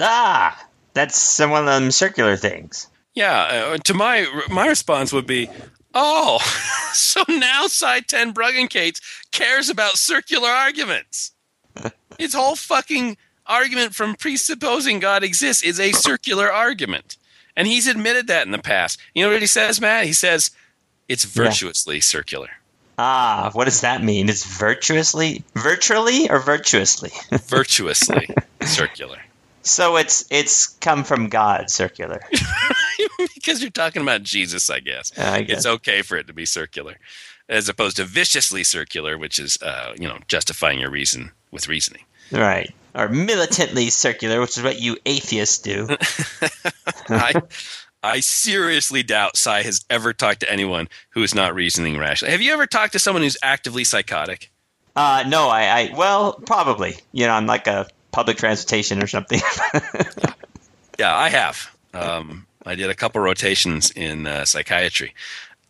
Ah, 0.00 0.66
that's 0.94 1.18
some 1.18 1.50
one 1.50 1.60
of 1.60 1.66
them 1.66 1.90
circular 1.90 2.36
things. 2.36 2.88
Yeah, 3.14 3.72
uh, 3.74 3.78
to 3.84 3.92
my 3.94 4.26
my 4.50 4.66
response 4.66 5.12
would 5.12 5.26
be, 5.26 5.48
"Oh, 5.94 6.38
so 6.94 7.22
now 7.28 7.66
Sye 7.66 8.00
Ten 8.00 8.32
Bruggencates 8.32 9.00
cares 9.32 9.68
about 9.68 9.98
circular 9.98 10.48
arguments. 10.48 11.32
His 12.18 12.32
whole 12.34 12.56
fucking 12.56 13.16
argument 13.48 13.94
from 13.94 14.14
presupposing 14.14 15.00
God 15.00 15.22
exists 15.22 15.62
is 15.62 15.80
a 15.80 15.92
circular 15.92 16.52
argument, 16.52 17.16
and 17.56 17.66
he's 17.66 17.86
admitted 17.86 18.26
that 18.26 18.46
in 18.46 18.52
the 18.52 18.58
past. 18.58 19.00
You 19.14 19.24
know 19.24 19.32
what 19.32 19.40
he 19.40 19.46
says, 19.46 19.80
Matt? 19.80 20.06
He 20.06 20.12
says 20.12 20.50
it's 21.08 21.24
virtuously 21.24 22.00
circular, 22.00 22.50
Ah, 22.98 23.50
what 23.52 23.66
does 23.66 23.82
that 23.82 24.02
mean? 24.02 24.28
It's 24.28 24.44
virtuously, 24.44 25.44
virtually, 25.54 26.30
or 26.30 26.38
virtuously? 26.38 27.10
virtuously 27.42 28.28
circular." 28.62 29.18
so 29.62 29.96
it's 29.96 30.24
it's 30.30 30.66
come 30.66 31.04
from 31.04 31.28
God, 31.28 31.70
circular. 31.70 32.20
because 33.34 33.60
you're 33.60 33.70
talking 33.70 34.00
about 34.00 34.22
Jesus, 34.22 34.70
I 34.70 34.80
guess. 34.80 35.12
Yeah, 35.16 35.32
I 35.32 35.42
guess. 35.42 35.58
It's 35.58 35.66
okay 35.66 36.02
for 36.02 36.16
it 36.16 36.26
to 36.28 36.32
be 36.32 36.46
circular, 36.46 36.96
as 37.48 37.68
opposed 37.68 37.96
to 37.98 38.04
viciously 38.04 38.64
circular, 38.64 39.18
which 39.18 39.38
is 39.38 39.58
uh, 39.60 39.92
you 39.98 40.08
know 40.08 40.18
justifying 40.28 40.80
your 40.80 40.90
reason 40.90 41.32
with 41.50 41.68
reasoning. 41.68 42.02
Right. 42.32 42.74
Or 42.96 43.08
militantly 43.08 43.90
circular, 43.90 44.40
which 44.40 44.56
is 44.56 44.64
what 44.64 44.80
you 44.80 44.96
atheists 45.04 45.58
do. 45.58 45.86
I, 47.08 47.42
I 48.02 48.20
seriously 48.20 49.02
doubt 49.02 49.36
Sye 49.36 49.62
has 49.62 49.84
ever 49.90 50.14
talked 50.14 50.40
to 50.40 50.50
anyone 50.50 50.88
who 51.10 51.22
is 51.22 51.34
not 51.34 51.54
reasoning 51.54 51.98
rationally. 51.98 52.32
Have 52.32 52.40
you 52.40 52.54
ever 52.54 52.66
talked 52.66 52.94
to 52.94 52.98
someone 52.98 53.22
who's 53.22 53.36
actively 53.42 53.84
psychotic? 53.84 54.50
Uh, 54.96 55.24
no, 55.28 55.48
I, 55.48 55.64
I, 55.64 55.94
well, 55.94 56.32
probably. 56.32 56.96
You 57.12 57.26
know, 57.26 57.34
on 57.34 57.46
like 57.46 57.66
a 57.66 57.86
public 58.12 58.38
transportation 58.38 59.02
or 59.02 59.06
something. 59.06 59.40
Yeah, 60.98 61.16
I 61.16 61.28
have. 61.28 61.76
Um, 61.92 62.46
I 62.64 62.74
did 62.74 62.90
a 62.90 62.94
couple 62.94 63.20
rotations 63.20 63.90
in 63.90 64.26
uh, 64.26 64.44
psychiatry. 64.44 65.14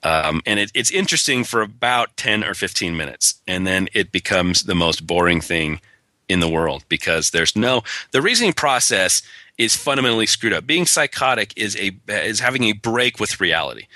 Um, 0.02 0.40
and 0.46 0.60
it, 0.60 0.70
it's 0.74 0.90
interesting 0.90 1.44
for 1.44 1.62
about 1.62 2.16
10 2.16 2.44
or 2.44 2.54
15 2.54 2.96
minutes. 2.96 3.40
And 3.46 3.66
then 3.66 3.88
it 3.92 4.12
becomes 4.12 4.64
the 4.64 4.74
most 4.74 5.06
boring 5.06 5.40
thing 5.40 5.80
in 6.28 6.40
the 6.40 6.48
world 6.48 6.84
because 6.88 7.30
there's 7.30 7.54
no, 7.56 7.82
the 8.12 8.20
reasoning 8.22 8.52
process 8.52 9.22
is 9.58 9.74
fundamentally 9.76 10.26
screwed 10.26 10.52
up. 10.52 10.66
Being 10.66 10.86
psychotic 10.86 11.52
is 11.56 11.76
a, 11.76 11.92
is 12.08 12.40
having 12.40 12.64
a 12.64 12.72
break 12.72 13.18
with 13.20 13.40
reality. 13.40 13.86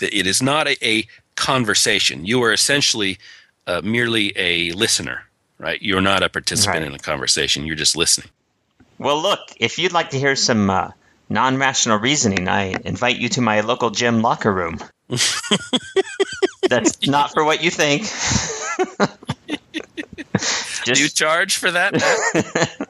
It 0.00 0.26
is 0.26 0.42
not 0.42 0.68
a, 0.68 0.76
a 0.86 1.06
conversation. 1.34 2.24
You 2.24 2.42
are 2.44 2.52
essentially 2.52 3.18
uh, 3.66 3.80
merely 3.82 4.32
a 4.36 4.70
listener, 4.72 5.24
right? 5.58 5.80
You're 5.82 6.00
not 6.00 6.22
a 6.22 6.28
participant 6.28 6.78
Right. 6.82 6.86
in 6.88 6.94
a 6.94 6.98
conversation. 6.98 7.66
You're 7.66 7.74
just 7.76 7.96
listening. 7.96 8.28
well, 8.98 9.20
look, 9.20 9.40
if 9.56 9.78
you'd 9.78 9.92
like 9.92 10.10
to 10.10 10.18
hear 10.18 10.36
some 10.36 10.70
uh, 10.70 10.90
non 11.28 11.56
rational 11.56 11.98
reasoning, 11.98 12.48
I 12.48 12.74
invite 12.84 13.16
you 13.18 13.28
to 13.30 13.40
my 13.40 13.60
local 13.62 13.90
gym 13.90 14.22
locker 14.22 14.52
room. 14.52 14.78
That's 16.68 17.06
not 17.06 17.32
for 17.32 17.44
what 17.44 17.62
you 17.62 17.70
think. 17.70 18.06
Do 20.84 20.92
you 20.92 21.08
charge 21.08 21.56
for 21.56 21.70
that? 21.70 21.94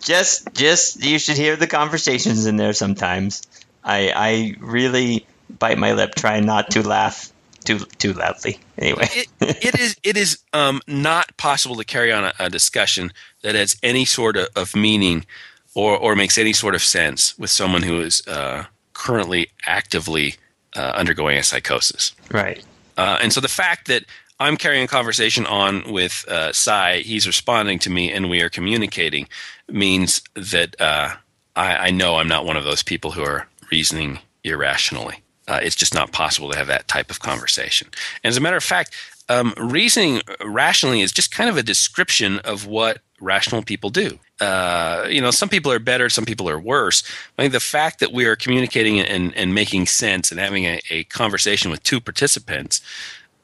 Just, 0.00 0.54
just, 0.54 1.04
you 1.04 1.18
should 1.18 1.36
hear 1.36 1.56
the 1.56 1.66
conversations 1.66 2.46
in 2.46 2.56
there 2.56 2.72
sometimes. 2.72 3.42
I, 3.84 4.12
I 4.14 4.54
really 4.58 5.26
bite 5.58 5.76
my 5.76 5.92
lip, 5.92 6.14
trying 6.14 6.46
not 6.46 6.70
to 6.70 6.86
laugh 6.86 7.30
too, 7.64 7.80
too 7.98 8.14
loudly. 8.14 8.58
Anyway, 8.78 9.08
it, 9.10 9.28
it 9.40 9.78
is 9.78 9.96
it 10.02 10.16
is 10.16 10.38
um, 10.52 10.80
not 10.86 11.36
possible 11.36 11.76
to 11.76 11.84
carry 11.84 12.10
on 12.12 12.24
a, 12.24 12.32
a 12.38 12.48
discussion 12.48 13.12
that 13.42 13.54
has 13.54 13.76
any 13.82 14.04
sort 14.04 14.36
of, 14.36 14.48
of 14.56 14.74
meaning 14.74 15.26
or 15.74 15.96
or 15.96 16.16
makes 16.16 16.38
any 16.38 16.52
sort 16.52 16.74
of 16.74 16.82
sense 16.82 17.38
with 17.38 17.50
someone 17.50 17.82
who 17.82 18.00
is 18.00 18.26
uh, 18.26 18.64
currently 18.94 19.48
actively 19.66 20.36
uh, 20.76 20.92
undergoing 20.94 21.36
a 21.36 21.42
psychosis. 21.42 22.14
right. 22.30 22.64
Uh, 22.96 23.18
and 23.22 23.32
so 23.32 23.40
the 23.40 23.48
fact 23.48 23.86
that 23.86 24.04
I'm 24.40 24.56
carrying 24.56 24.84
a 24.84 24.88
conversation 24.88 25.46
on 25.46 25.90
with 25.92 26.24
uh, 26.28 26.52
Sye, 26.52 26.98
he's 26.98 27.26
responding 27.26 27.78
to 27.80 27.90
me, 27.90 28.12
and 28.12 28.30
we 28.30 28.40
are 28.42 28.48
communicating, 28.48 29.28
means 29.68 30.22
that 30.34 30.80
uh, 30.80 31.14
I, 31.56 31.88
I 31.88 31.90
know 31.90 32.16
I'm 32.16 32.28
not 32.28 32.44
one 32.44 32.56
of 32.56 32.64
those 32.64 32.82
people 32.82 33.10
who 33.10 33.22
are 33.22 33.48
reasoning 33.70 34.20
irrationally. 34.44 35.22
Uh, 35.48 35.60
it's 35.62 35.76
just 35.76 35.94
not 35.94 36.12
possible 36.12 36.50
to 36.50 36.58
have 36.58 36.66
that 36.68 36.88
type 36.88 37.10
of 37.10 37.20
conversation. 37.20 37.88
And 38.22 38.30
as 38.30 38.36
a 38.36 38.40
matter 38.40 38.56
of 38.56 38.64
fact, 38.64 38.94
um, 39.28 39.54
reasoning 39.56 40.22
rationally 40.44 41.00
is 41.00 41.12
just 41.12 41.32
kind 41.32 41.50
of 41.50 41.56
a 41.56 41.62
description 41.62 42.38
of 42.40 42.66
what 42.66 42.98
rational 43.20 43.62
people 43.62 43.90
do. 43.90 44.18
Uh, 44.40 45.06
you 45.08 45.20
know, 45.20 45.30
some 45.30 45.48
people 45.48 45.72
are 45.72 45.78
better, 45.78 46.08
some 46.08 46.24
people 46.24 46.48
are 46.48 46.60
worse. 46.60 47.02
I 47.36 47.42
think 47.42 47.52
the 47.52 47.60
fact 47.60 47.98
that 48.00 48.12
we 48.12 48.24
are 48.26 48.36
communicating 48.36 49.00
and, 49.00 49.34
and 49.36 49.54
making 49.54 49.86
sense 49.86 50.30
and 50.30 50.38
having 50.38 50.64
a, 50.64 50.80
a 50.90 51.04
conversation 51.04 51.70
with 51.70 51.82
two 51.82 52.00
participants, 52.00 52.80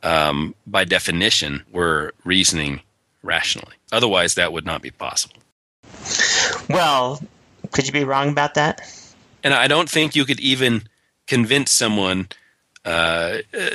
um, 0.05 0.55
by 0.67 0.85
definition, 0.85 1.65
we're 1.73 2.13
reasoning 2.25 2.81
rationally. 3.23 3.75
Otherwise, 3.91 4.35
that 4.35 4.53
would 4.53 4.67
not 4.67 4.83
be 4.83 4.91
possible. 4.91 5.37
Well, 6.69 7.21
could 7.73 7.87
you 7.87 7.93
be 7.93 8.05
wrong 8.05 8.29
about 8.29 8.55
that? 8.55 8.83
And 9.43 9.53
I 9.53 9.67
don't 9.67 9.91
think 9.91 10.15
you 10.15 10.25
could 10.25 10.41
even 10.41 10.85
convince 11.27 11.73
someone 11.73 12.29
uh, 12.85 13.39
uh, 13.55 13.71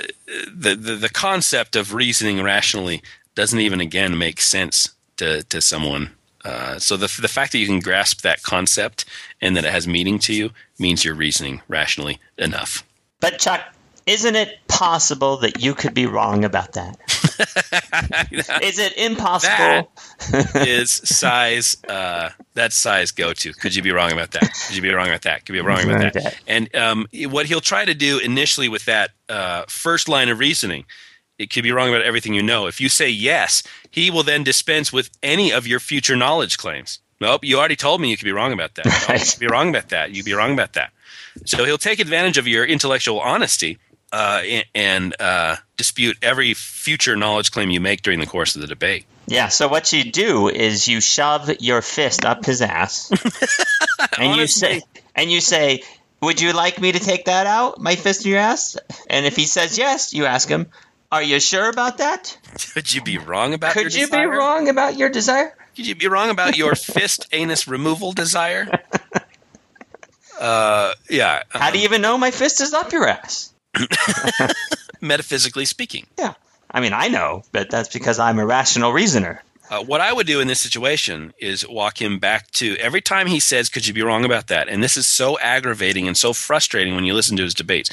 the, 0.54 0.76
the 0.76 0.96
the 0.96 1.10
concept 1.10 1.76
of 1.76 1.96
reasoning 1.96 2.44
rationally 2.44 3.02
doesn't 3.34 3.60
even 3.60 3.82
again 3.82 4.18
make 4.18 4.40
sense 4.40 4.94
to 5.18 5.44
to 5.44 5.62
someone. 5.62 6.12
Uh, 6.46 6.78
so 6.78 6.96
the 6.96 7.12
the 7.20 7.28
fact 7.28 7.52
that 7.52 7.58
you 7.58 7.66
can 7.66 7.80
grasp 7.80 8.22
that 8.22 8.44
concept 8.44 9.06
and 9.42 9.56
that 9.56 9.66
it 9.66 9.72
has 9.72 9.88
meaning 9.88 10.20
to 10.20 10.34
you 10.34 10.52
means 10.78 11.04
you're 11.04 11.16
reasoning 11.16 11.62
rationally 11.68 12.20
enough. 12.38 12.84
But 13.20 13.40
Chuck, 13.40 13.62
isn't 14.06 14.36
it 14.36 14.60
possible 14.68 15.38
that 15.38 15.62
you 15.62 15.74
could 15.74 15.94
be 15.94 16.06
wrong 16.06 16.44
about 16.46 16.74
that? 16.74 16.98
Is 18.62 18.80
it 18.80 18.98
impossible? 18.98 19.92
is 20.56 20.92
Sye's 20.92 21.78
uh, 21.88 22.30
that's 22.54 22.76
Sye's 22.76 23.12
go 23.12 23.34
to. 23.34 23.54
Could 23.54 23.76
you 23.76 23.82
be 23.82 23.92
wrong 23.92 24.12
about 24.12 24.32
that? 24.32 24.52
Could 24.68 24.76
you 24.76 24.82
be 24.82 24.92
wrong 24.92 25.08
about 25.08 25.22
that? 25.22 25.46
Could 25.46 25.56
you 25.56 25.62
be 25.62 25.68
wrong 25.68 25.84
about 25.84 26.14
that? 26.14 26.14
that. 26.14 26.40
And 26.48 26.76
um, 26.76 27.08
what 27.26 27.46
he'll 27.46 27.62
try 27.62 27.86
to 27.86 27.94
do 27.94 28.20
initially 28.20 28.68
with 28.68 28.86
that 28.86 29.12
uh, 29.30 29.64
first 29.68 30.10
line 30.10 30.30
of 30.30 30.40
reasoning, 30.40 30.86
it 31.38 31.50
could 31.50 31.64
be 31.64 31.72
wrong 31.72 31.90
about 31.90 32.02
everything 32.02 32.34
you 32.34 32.44
know. 32.44 32.68
If 32.68 32.82
you 32.82 32.90
say 32.90 33.10
yes, 33.10 33.64
he 33.90 34.12
will 34.12 34.24
then 34.24 34.44
dispense 34.44 34.92
with 34.92 35.10
any 35.24 35.52
of 35.52 35.66
your 35.66 35.80
future 35.80 36.16
knowledge 36.16 36.58
claims. 36.58 37.00
Nope, 37.22 37.44
you 37.44 37.58
already 37.58 37.76
told 37.76 38.02
me 38.02 38.10
you 38.10 38.18
could 38.18 38.26
be 38.26 38.32
wrong 38.32 38.54
about 38.54 38.76
that. 38.76 38.86
No, 39.10 39.16
you 39.16 39.26
could 39.26 39.40
be 39.40 39.48
wrong 39.48 39.70
about 39.70 39.90
that. 39.90 40.12
You 40.12 40.24
could 40.24 40.30
be 40.30 40.34
wrong 40.34 40.54
about 40.54 40.74
that. 40.74 40.92
So 41.46 41.64
he'll 41.66 41.78
take 41.78 42.00
advantage 42.00 42.38
of 42.38 42.48
your 42.48 42.66
intellectual 42.66 43.20
honesty 43.20 43.78
uh, 44.12 44.42
and- 44.76 45.16
uh, 45.20 45.56
dispute 45.78 46.18
every 46.22 46.54
future 46.54 47.16
knowledge 47.16 47.52
claim 47.52 47.70
you 47.70 47.80
make 47.80 48.02
during 48.02 48.20
the 48.20 48.26
course 48.26 48.56
of 48.56 48.62
the 48.62 48.68
debate. 48.68 49.06
Yeah, 49.28 49.48
so 49.48 49.68
what 49.68 49.94
you 49.94 50.12
do 50.12 50.50
is 50.50 50.88
you 50.88 51.02
shove 51.02 51.50
your 51.60 51.82
fist 51.82 52.26
up 52.26 52.46
his 52.46 52.62
ass 52.62 53.12
and 54.18 54.36
you 54.36 54.48
say 54.48 54.82
and 55.16 55.32
you 55.32 55.40
say, 55.40 55.84
"Would 56.22 56.42
you 56.42 56.52
like 56.52 56.82
me 56.82 56.92
to 56.92 57.00
take 57.00 57.26
that 57.26 57.46
out? 57.46 57.80
My 57.80 57.96
fist 57.96 58.26
in 58.26 58.32
your 58.32 58.40
ass?" 58.40 58.76
And 59.10 59.26
if 59.26 59.36
he 59.36 59.46
says 59.46 59.78
yes, 59.78 60.14
you 60.14 60.26
ask 60.26 60.50
him, 60.50 60.68
"Are 61.12 61.22
you 61.22 61.40
sure 61.40 61.70
about 61.70 62.00
that? 62.00 62.38
Could 62.74 62.92
you 62.92 63.02
be 63.04 63.20
wrong 63.20 63.54
about 63.54 63.76
your 63.76 63.84
Could 63.84 63.94
you 63.94 64.10
be 64.10 64.26
wrong 64.26 64.68
about 64.68 64.98
your 64.98 65.10
desire?" 65.10 65.56
Could 65.76 65.86
you 65.86 65.96
be 65.96 66.08
wrong 66.08 66.30
about 66.32 66.58
your 66.58 66.76
fist 66.96 67.28
anus 67.32 67.68
removal 67.68 68.12
desire? 68.12 68.68
Uh, 70.40 70.94
yeah. 71.10 71.44
How 71.50 71.72
do 71.72 71.78
you 71.78 71.84
even 71.84 72.02
know 72.02 72.18
my 72.18 72.32
fist 72.32 72.62
is 72.62 72.74
up 72.74 72.92
your 72.92 73.08
ass? 73.08 73.54
Metaphysically 75.02 75.66
speaking, 75.66 76.08
Yeah. 76.18 76.34
I 76.72 76.82
mean, 76.82 76.94
I 76.94 77.08
know, 77.08 77.44
but 77.52 77.72
that's 77.72 77.90
because 77.90 78.20
I'm 78.20 78.38
a 78.38 78.46
rational 78.46 78.92
reasoner. 78.94 79.42
uh, 79.72 79.84
what 79.84 80.02
I 80.02 80.14
would 80.14 80.28
do 80.28 80.40
in 80.40 80.48
this 80.48 80.60
situation 80.62 81.34
is 81.40 81.68
walk 81.68 82.00
him 82.02 82.20
back 82.20 82.52
to 82.52 82.76
every 82.78 83.02
time 83.02 83.26
he 83.28 83.40
says, 83.40 83.70
"Could 83.70 83.88
you 83.88 83.94
be 83.94 84.04
wrong 84.04 84.24
about 84.26 84.48
that?" 84.48 84.68
And 84.70 84.84
this 84.84 84.96
is 84.98 85.08
so 85.08 85.40
aggravating 85.40 86.08
and 86.08 86.16
so 86.18 86.32
frustrating 86.34 86.94
when 86.96 87.06
you 87.06 87.14
listen 87.16 87.38
to 87.38 87.44
his 87.44 87.54
debates. 87.56 87.90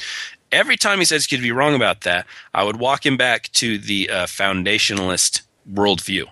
Every 0.51 0.77
time 0.77 0.99
he 0.99 1.05
says, 1.05 1.25
"Could 1.27 1.39
you 1.39 1.43
be 1.45 1.51
wrong 1.51 1.73
about 1.75 2.01
that?" 2.01 2.27
I 2.53 2.63
would 2.63 2.77
walk 2.77 3.03
him 3.05 3.17
back 3.17 3.51
to 3.53 3.77
the 3.79 4.09
uh, 4.09 4.25
foundationalist 4.27 5.41
worldview 5.71 6.25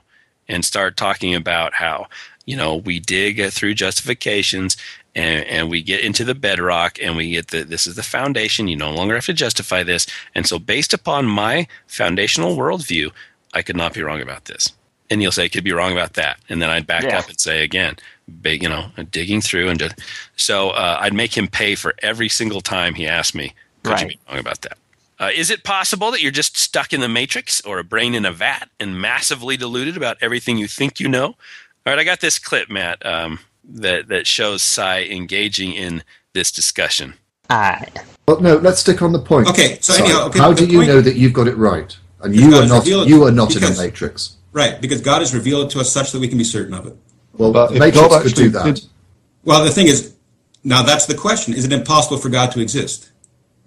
and 0.47 0.63
start 0.63 0.97
talking 0.97 1.33
about 1.33 1.75
how 1.75 2.07
you 2.45 2.55
know 2.55 2.75
we 2.75 2.99
dig 2.99 3.39
uh, 3.41 3.49
through 3.49 3.73
justifications 3.73 4.77
and, 5.15 5.45
and 5.45 5.69
we 5.69 5.81
get 5.81 6.01
into 6.01 6.23
the 6.23 6.35
bedrock 6.35 6.97
and 7.01 7.15
we 7.15 7.31
get 7.31 7.47
the 7.49 7.63
this 7.63 7.87
is 7.87 7.95
the 7.95 8.03
foundation 8.03 8.67
you 8.67 8.75
no 8.75 8.91
longer 8.91 9.15
have 9.15 9.25
to 9.25 9.33
justify 9.33 9.83
this 9.83 10.05
and 10.35 10.45
so 10.45 10.59
based 10.59 10.93
upon 10.93 11.25
my 11.25 11.67
foundational 11.87 12.55
worldview 12.55 13.11
i 13.53 13.61
could 13.61 13.75
not 13.77 13.93
be 13.93 14.01
wrong 14.03 14.21
about 14.21 14.45
this 14.45 14.71
and 15.09 15.21
you'll 15.21 15.31
say 15.31 15.43
I 15.45 15.49
could 15.49 15.63
be 15.63 15.71
wrong 15.71 15.91
about 15.91 16.13
that 16.13 16.37
and 16.49 16.61
then 16.61 16.69
i'd 16.69 16.87
back 16.87 17.03
Yeah. 17.03 17.19
up 17.19 17.29
and 17.29 17.39
say 17.39 17.63
again 17.63 17.95
big 18.41 18.63
you 18.63 18.69
know 18.69 18.89
digging 19.11 19.41
through 19.41 19.69
and 19.69 19.79
just, 19.79 19.95
so 20.35 20.71
uh, 20.71 20.97
i'd 21.01 21.13
make 21.13 21.37
him 21.37 21.47
pay 21.47 21.75
for 21.75 21.93
every 22.01 22.29
single 22.29 22.61
time 22.61 22.95
he 22.95 23.07
asked 23.07 23.35
me 23.35 23.53
could 23.83 23.99
you 24.01 24.07
Right. 24.07 24.09
be 24.09 24.19
wrong 24.29 24.39
about 24.39 24.61
that 24.61 24.77
uh, 25.17 25.29
is 25.33 25.49
it 25.49 25.63
possible 25.63 26.11
that 26.11 26.21
you're 26.21 26.31
just 26.31 26.57
stuck 26.57 26.91
in 26.91 26.99
the 26.99 27.07
matrix 27.07 27.61
or 27.61 27.79
a 27.79 27.83
brain 27.85 28.13
in 28.13 28.25
a 28.25 28.33
vat 28.33 28.67
and 28.81 28.99
massively 28.99 29.55
deluded 29.55 29.95
about 29.95 30.17
everything 30.19 30.57
you 30.57 30.67
think 30.67 30.99
you 30.99 31.07
know? 31.07 31.27
All 31.27 31.35
right, 31.85 31.99
I 31.99 32.03
got 32.03 32.19
this 32.19 32.37
clip, 32.37 32.69
Matt, 32.69 33.05
um, 33.05 33.39
that 33.69 34.07
that 34.09 34.27
shows 34.27 34.61
Sye 34.61 35.03
engaging 35.03 35.73
in 35.73 36.03
this 36.33 36.51
discussion. 36.51 37.15
All 37.49 37.57
right. 37.59 37.91
Well, 38.27 38.39
no, 38.41 38.55
let's 38.57 38.79
stick 38.79 39.01
on 39.01 39.11
the 39.11 39.19
point. 39.19 39.47
Okay, 39.49 39.77
so 39.81 39.93
Sorry. 39.93 40.07
anyhow, 40.09 40.27
okay, 40.27 40.39
how 40.39 40.53
do 40.53 40.65
you 40.65 40.85
know 40.85 41.01
that 41.01 41.15
you've 41.15 41.33
got 41.33 41.47
it 41.47 41.55
right? 41.57 41.95
And 42.21 42.35
you 42.35 42.49
God 42.49 42.63
are 42.63 42.67
not. 42.67 42.79
revealed- 42.79 43.07
You 43.09 43.23
are 43.25 43.31
not 43.31 43.55
in 43.55 43.63
a 43.63 43.77
matrix. 43.77 44.37
Right, 44.51 44.81
because 44.81 45.01
God 45.01 45.19
has 45.19 45.33
revealed 45.33 45.67
it 45.67 45.69
to 45.71 45.79
us 45.79 45.91
such 45.91 46.11
that 46.11 46.19
we 46.19 46.27
can 46.27 46.37
be 46.37 46.43
certain 46.43 46.73
of 46.73 46.87
it. 46.87 46.95
Well, 47.37 47.51
But 47.51 47.73
if 47.73 47.79
matrix 47.79 48.07
God 48.07 48.23
could 48.23 48.33
do 48.33 48.49
that. 48.49 48.65
did- 48.75 48.85
Well, 49.43 49.63
the 49.63 49.69
thing 49.69 49.87
is, 49.87 50.13
now 50.63 50.81
that's 50.81 51.05
the 51.05 51.13
question: 51.13 51.53
Is 51.53 51.65
it 51.65 51.71
impossible 51.73 52.17
for 52.17 52.29
God 52.29 52.51
to 52.53 52.61
exist? 52.61 53.09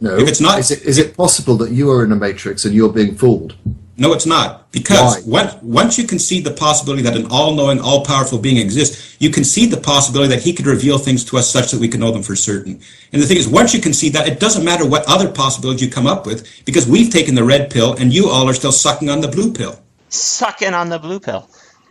No. 0.01 0.17
If 0.17 0.29
it's 0.29 0.41
not- 0.41 0.59
is 0.59 0.71
it, 0.71 0.83
is 0.83 0.99
it 0.99 1.17
possible 1.17 1.57
that 1.59 1.71
you 1.71 1.91
are 1.91 2.05
in 2.05 2.11
a 2.11 2.17
matrix 2.17 2.65
and 2.65 2.75
you're 2.75 2.93
being 2.93 3.15
fooled? 3.17 3.55
No, 4.01 4.13
it's 4.13 4.27
not. 4.27 4.71
Because 4.71 5.27
Why? 5.27 5.43
once, 5.43 5.55
once 5.63 5.99
you 5.99 6.07
concede 6.07 6.45
the 6.45 6.53
possibility 6.53 7.03
that 7.03 7.17
an 7.17 7.27
all-knowing, 7.33 7.81
all-powerful 7.81 8.39
being 8.39 8.57
exists, 8.57 9.17
you 9.19 9.29
concede 9.29 9.73
the 9.73 9.81
possibility 9.81 10.33
that 10.35 10.43
he 10.43 10.53
could 10.53 10.67
reveal 10.67 10.99
things 10.99 11.25
to 11.25 11.37
us 11.37 11.51
such 11.51 11.73
that 11.73 11.81
we 11.81 11.89
can 11.89 11.99
know 11.99 12.13
them 12.13 12.23
for 12.23 12.37
certain. 12.37 12.81
And 13.13 13.21
the 13.21 13.27
thing 13.27 13.39
is, 13.39 13.49
once 13.49 13.75
you 13.75 13.81
concede 13.81 14.13
that, 14.13 14.29
it 14.29 14.39
doesn't 14.39 14.65
matter 14.65 14.87
what 14.89 15.05
other 15.09 15.29
possibilities 15.29 15.83
you 15.83 15.91
come 15.91 16.07
up 16.07 16.27
with, 16.27 16.65
because 16.65 16.87
we've 16.87 17.11
taken 17.11 17.35
the 17.35 17.43
red 17.43 17.71
pill 17.71 17.95
and 17.95 18.15
you 18.15 18.29
all 18.29 18.49
are 18.49 18.55
still 18.55 18.71
sucking 18.71 19.11
on 19.11 19.21
the 19.21 19.29
blue 19.29 19.53
pill. 19.53 19.81
Sucking 20.11 20.75
on 20.75 20.91
the 20.91 21.01
blue 21.01 21.19
pill. 21.19 21.49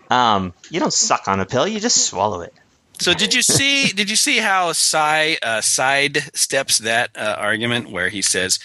Um, 0.10 0.54
you 0.72 0.80
don't 0.80 0.94
suck 0.94 1.28
on 1.28 1.42
a 1.42 1.46
pill; 1.46 1.68
you 1.68 1.82
just 1.82 2.06
swallow 2.06 2.40
it. 2.40 2.54
So 3.00 3.14
did 3.14 3.34
you 3.34 3.42
see? 3.42 3.92
Did 3.92 4.10
you 4.10 4.16
see 4.16 4.38
how 4.38 4.72
Sye 4.72 5.38
uh, 5.44 5.60
side 5.60 6.18
steps 6.34 6.80
that 6.80 7.12
uh, 7.16 7.36
argument 7.38 7.92
where 7.92 8.08
he 8.08 8.22
says, 8.22 8.60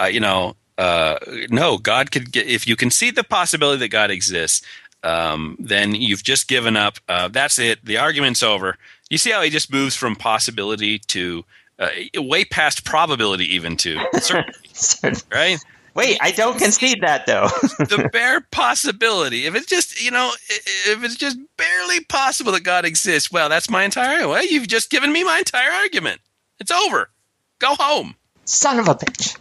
uh, 0.00 0.06
you 0.06 0.18
know, 0.20 0.56
uh, 0.78 1.18
no, 1.50 1.76
God 1.76 2.10
could 2.10 2.32
get 2.32 2.46
if 2.46 2.66
you 2.66 2.76
concede 2.76 3.16
the 3.16 3.24
possibility 3.24 3.80
that 3.80 3.88
God 3.88 4.10
exists, 4.10 4.64
um, 5.02 5.56
then 5.58 5.94
you've 5.94 6.22
just 6.22 6.48
given 6.48 6.76
up. 6.76 6.98
Uh, 7.08 7.28
that's 7.28 7.58
it. 7.58 7.84
The 7.84 7.98
argument's 7.98 8.42
over. 8.42 8.76
You 9.10 9.18
see 9.18 9.30
how 9.30 9.42
he 9.42 9.50
just 9.50 9.72
moves 9.72 9.96
from 9.96 10.16
possibility 10.16 11.00
to 11.00 11.44
uh, 11.78 11.88
way 12.16 12.44
past 12.44 12.84
probability, 12.84 13.54
even 13.54 13.76
to 13.78 13.98
certainty, 14.20 15.22
right? 15.32 15.58
Wait, 15.94 16.16
I 16.20 16.30
don't 16.30 16.58
concede 16.58 17.00
that 17.02 17.26
though. 17.26 17.48
the 17.78 18.08
bare 18.12 18.40
possibility. 18.52 19.46
If 19.46 19.56
it's 19.56 19.66
just, 19.66 20.00
you 20.00 20.12
know, 20.12 20.30
if 20.48 21.02
it's 21.02 21.16
just 21.16 21.38
barely 21.56 22.04
possible 22.04 22.52
that 22.52 22.62
God 22.62 22.84
exists, 22.84 23.32
well, 23.32 23.48
that's 23.48 23.68
my 23.68 23.82
entire. 23.82 24.28
Well, 24.28 24.44
you've 24.46 24.68
just 24.68 24.90
given 24.90 25.12
me 25.12 25.24
my 25.24 25.38
entire 25.38 25.72
argument. 25.72 26.20
It's 26.60 26.70
over. 26.70 27.10
Go 27.58 27.74
home. 27.74 28.14
Son 28.44 28.78
of 28.78 28.86
a 28.86 28.94
bitch. 28.94 29.36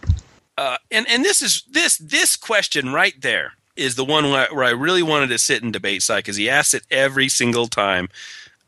Uh, 0.58 0.78
and 0.92 1.08
and 1.08 1.24
this 1.24 1.42
is 1.42 1.64
this 1.70 1.98
this 1.98 2.36
question 2.36 2.92
right 2.92 3.20
there 3.22 3.54
is 3.76 3.96
the 3.96 4.06
one 4.06 4.32
where, 4.32 4.48
where 4.52 4.64
I 4.64 4.72
really 4.72 5.04
wanted 5.04 5.28
to 5.30 5.38
sit 5.38 5.62
and 5.62 5.72
debate 5.72 6.02
Sye 6.02 6.18
because 6.18 6.36
he 6.36 6.50
asks 6.50 6.74
it 6.74 6.84
every 6.90 7.30
single 7.30 7.68
time 7.68 8.10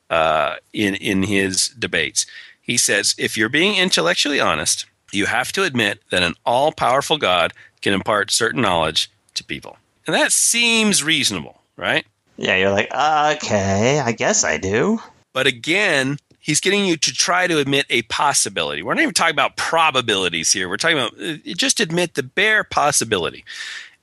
uh, 0.10 0.58
in 0.72 0.96
in 0.96 1.24
his 1.24 1.70
debates. 1.70 2.26
He 2.62 2.78
says, 2.78 3.16
if 3.18 3.36
you're 3.36 3.50
being 3.50 3.78
intellectually 3.78 4.40
honest, 4.40 4.86
you 5.12 5.26
have 5.26 5.52
to 5.54 5.64
admit 5.64 6.02
that 6.12 6.22
an 6.22 6.36
all 6.46 6.72
powerful 6.72 7.18
God 7.18 7.54
can 7.82 7.94
impart 7.94 8.30
certain 8.30 8.62
knowledge 8.62 9.10
to 9.34 9.44
people. 9.44 9.78
And 10.06 10.16
that 10.16 10.32
seems 10.32 11.04
reasonable, 11.04 11.62
right? 11.78 12.06
Yeah, 12.38 12.56
you're 12.58 12.72
like, 12.72 12.94
okay, 12.94 14.00
I 14.00 14.12
guess 14.12 14.44
I 14.44 14.58
do. 14.58 15.00
But 15.34 15.48
again, 15.48 16.18
he's 16.40 16.60
getting 16.60 16.86
you 16.86 16.98
to 16.98 17.14
try 17.14 17.48
to 17.48 17.60
admit 17.60 17.86
a 17.90 18.02
possibility. 18.04 18.82
We're 18.82 18.94
not 18.94 19.04
even 19.04 19.14
talking 19.14 19.36
about 19.36 19.58
probabilities 19.58 20.52
here. 20.52 20.70
We're 20.70 20.78
talking 20.78 20.98
about 20.98 21.14
uh, 21.22 21.38
just 21.56 21.80
admit 21.80 22.16
the 22.16 22.24
bare 22.24 22.64
possibility. 22.64 23.46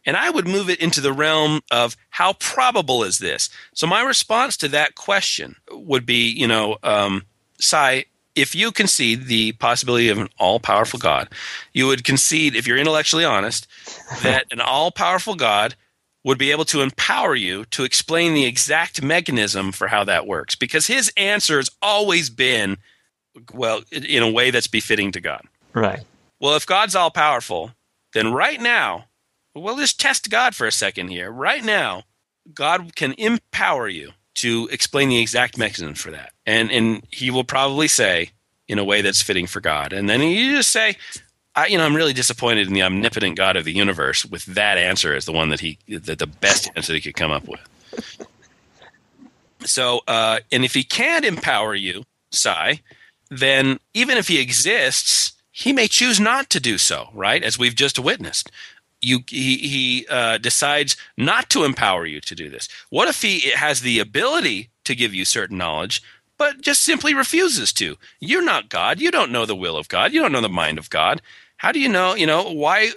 And 0.04 0.16
I 0.16 0.30
would 0.30 0.46
move 0.46 0.70
it 0.70 0.80
into 0.80 1.00
the 1.00 1.12
realm 1.12 1.62
of 1.70 1.96
how 2.10 2.34
probable 2.34 3.02
is 3.02 3.18
this? 3.18 3.50
So 3.74 3.88
my 3.88 4.02
response 4.02 4.56
to 4.58 4.68
that 4.68 4.94
question 4.94 5.56
would 5.72 6.06
be, 6.06 6.30
you 6.30 6.46
know, 6.46 6.76
um, 6.84 7.24
Sye, 7.58 8.04
if 8.36 8.54
you 8.54 8.70
concede 8.70 9.26
the 9.26 9.52
possibility 9.52 10.08
of 10.08 10.18
an 10.18 10.28
all 10.38 10.60
powerful 10.60 10.98
God, 10.98 11.28
you 11.72 11.86
would 11.86 12.04
concede, 12.04 12.54
if 12.54 12.66
you're 12.66 12.76
intellectually 12.76 13.24
honest, 13.24 13.66
that 14.22 14.44
an 14.52 14.60
all 14.60 14.92
powerful 14.92 15.34
God 15.34 15.74
would 16.26 16.38
be 16.38 16.50
able 16.50 16.64
to 16.64 16.82
empower 16.82 17.36
you 17.36 17.64
to 17.66 17.84
explain 17.84 18.34
the 18.34 18.46
exact 18.46 19.00
mechanism 19.00 19.70
for 19.70 19.86
how 19.86 20.02
that 20.02 20.26
works. 20.26 20.56
Because 20.56 20.88
his 20.88 21.12
answer 21.16 21.58
has 21.58 21.70
always 21.80 22.30
been, 22.30 22.78
well, 23.54 23.82
in 23.92 24.24
a 24.24 24.30
way 24.30 24.50
that's 24.50 24.66
befitting 24.66 25.12
to 25.12 25.20
God. 25.20 25.42
Right. 25.72 26.00
Well, 26.40 26.56
if 26.56 26.66
God's 26.66 26.96
all 26.96 27.12
powerful, 27.12 27.70
then 28.12 28.32
right 28.32 28.60
now, 28.60 29.04
we'll 29.54 29.76
just 29.76 30.00
test 30.00 30.28
God 30.28 30.56
for 30.56 30.66
a 30.66 30.72
second 30.72 31.08
here. 31.08 31.30
Right 31.30 31.64
now, 31.64 32.02
God 32.52 32.96
can 32.96 33.14
empower 33.16 33.86
you 33.86 34.10
to 34.34 34.68
explain 34.72 35.08
the 35.08 35.20
exact 35.20 35.56
mechanism 35.56 35.94
for 35.94 36.10
that. 36.10 36.32
And 36.44 36.72
and 36.72 37.06
he 37.12 37.30
will 37.30 37.44
probably 37.44 37.86
say 37.86 38.30
in 38.66 38.80
a 38.80 38.84
way 38.84 39.00
that's 39.00 39.22
fitting 39.22 39.46
for 39.46 39.60
God. 39.60 39.92
And 39.92 40.10
then 40.10 40.20
you 40.22 40.56
just 40.56 40.72
say, 40.72 40.96
I, 41.56 41.66
you 41.68 41.78
know, 41.78 41.84
I'm 41.84 41.96
really 41.96 42.12
disappointed 42.12 42.68
in 42.68 42.74
the 42.74 42.82
omnipotent 42.82 43.36
God 43.36 43.56
of 43.56 43.64
the 43.64 43.72
universe 43.72 44.26
with 44.26 44.44
that 44.44 44.76
answer 44.76 45.14
as 45.14 45.24
the 45.24 45.32
one 45.32 45.48
that 45.48 45.60
he, 45.60 45.78
that 45.88 46.18
the 46.18 46.26
best 46.26 46.70
answer 46.76 46.92
he 46.92 47.00
could 47.00 47.16
come 47.16 47.32
up 47.32 47.48
with. 47.48 47.60
So, 49.64 50.02
uh, 50.06 50.40
and 50.52 50.64
if 50.64 50.74
he 50.74 50.84
can't 50.84 51.24
empower 51.24 51.74
you, 51.74 52.04
Sye, 52.30 52.80
then 53.30 53.80
even 53.94 54.18
if 54.18 54.28
he 54.28 54.38
exists, 54.38 55.32
he 55.50 55.72
may 55.72 55.88
choose 55.88 56.20
not 56.20 56.50
to 56.50 56.60
do 56.60 56.76
so, 56.76 57.08
right? 57.14 57.42
As 57.42 57.58
we've 57.58 57.74
just 57.74 57.98
witnessed. 57.98 58.50
You 59.00 59.20
he, 59.28 59.56
he 59.58 60.06
uh, 60.08 60.38
decides 60.38 60.96
not 61.16 61.48
to 61.50 61.64
empower 61.64 62.06
you 62.06 62.20
to 62.20 62.34
do 62.34 62.50
this. 62.50 62.68
What 62.90 63.08
if 63.08 63.22
he 63.22 63.50
has 63.50 63.80
the 63.80 63.98
ability 63.98 64.70
to 64.84 64.94
give 64.94 65.14
you 65.14 65.24
certain 65.24 65.58
knowledge 65.58 66.02
but 66.38 66.60
just 66.60 66.82
simply 66.82 67.14
refuses 67.14 67.72
to? 67.74 67.96
You're 68.20 68.44
not 68.44 68.68
god. 68.68 69.00
You 69.00 69.10
don't 69.10 69.32
know 69.32 69.46
the 69.46 69.56
will 69.56 69.76
of 69.76 69.88
god. 69.88 70.12
You 70.12 70.20
don't 70.20 70.32
know 70.32 70.40
the 70.40 70.48
mind 70.48 70.78
of 70.78 70.90
god 70.90 71.22
how 71.58 71.72
do 71.72 71.80
you 71.80 71.88
know 71.88 72.14
you 72.14 72.26
know 72.26 72.50
why 72.50 72.90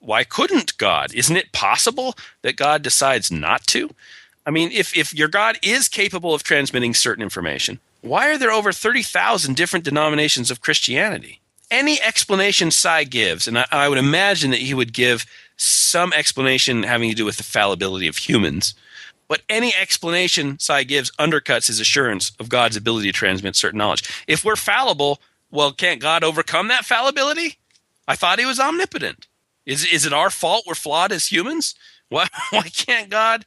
why 0.00 0.24
couldn't 0.24 0.76
god 0.78 1.12
isn't 1.14 1.36
it 1.36 1.52
possible 1.52 2.14
that 2.42 2.56
god 2.56 2.82
decides 2.82 3.30
not 3.30 3.66
to 3.66 3.90
i 4.46 4.50
mean 4.50 4.70
if 4.72 4.96
if 4.96 5.14
your 5.14 5.28
god 5.28 5.58
is 5.62 5.88
capable 5.88 6.34
of 6.34 6.42
transmitting 6.42 6.94
certain 6.94 7.22
information 7.22 7.80
why 8.02 8.28
are 8.28 8.36
there 8.36 8.52
over 8.52 8.70
30,000 8.70 9.56
different 9.56 9.84
denominations 9.84 10.50
of 10.50 10.60
christianity 10.60 11.40
any 11.70 12.00
explanation 12.00 12.70
Sye 12.70 13.04
gives, 13.04 13.48
and 13.48 13.58
I, 13.58 13.66
I, 13.70 13.88
would 13.88 13.98
imagine 13.98 14.50
that 14.50 14.60
he 14.60 14.74
would 14.74 14.92
give 14.92 15.26
some 15.56 16.12
explanation 16.12 16.82
having 16.82 17.10
to 17.10 17.16
do 17.16 17.24
with 17.24 17.36
the 17.36 17.42
fallibility 17.42 18.06
of 18.06 18.16
humans. 18.16 18.74
But 19.28 19.42
any 19.48 19.74
explanation 19.74 20.58
Sye 20.58 20.84
gives 20.84 21.10
undercuts 21.12 21.66
his 21.66 21.80
assurance 21.80 22.32
of 22.38 22.48
God's 22.48 22.76
ability 22.76 23.08
to 23.08 23.12
transmit 23.12 23.56
certain 23.56 23.78
knowledge. 23.78 24.24
If 24.28 24.44
we're 24.44 24.56
fallible, 24.56 25.20
well, 25.50 25.72
can't 25.72 26.00
God 26.00 26.22
overcome 26.22 26.68
that 26.68 26.84
fallibility? 26.84 27.58
I 28.06 28.16
thought 28.16 28.38
he 28.38 28.46
was 28.46 28.60
omnipotent. 28.60 29.26
Is, 29.66 29.84
is 29.84 30.04
it 30.04 30.12
our 30.12 30.30
fault 30.30 30.64
we're 30.66 30.74
flawed 30.74 31.12
as 31.12 31.26
humans? 31.32 31.74
Why, 32.08 32.28
why 32.50 32.62
can't 32.62 33.08
God 33.10 33.46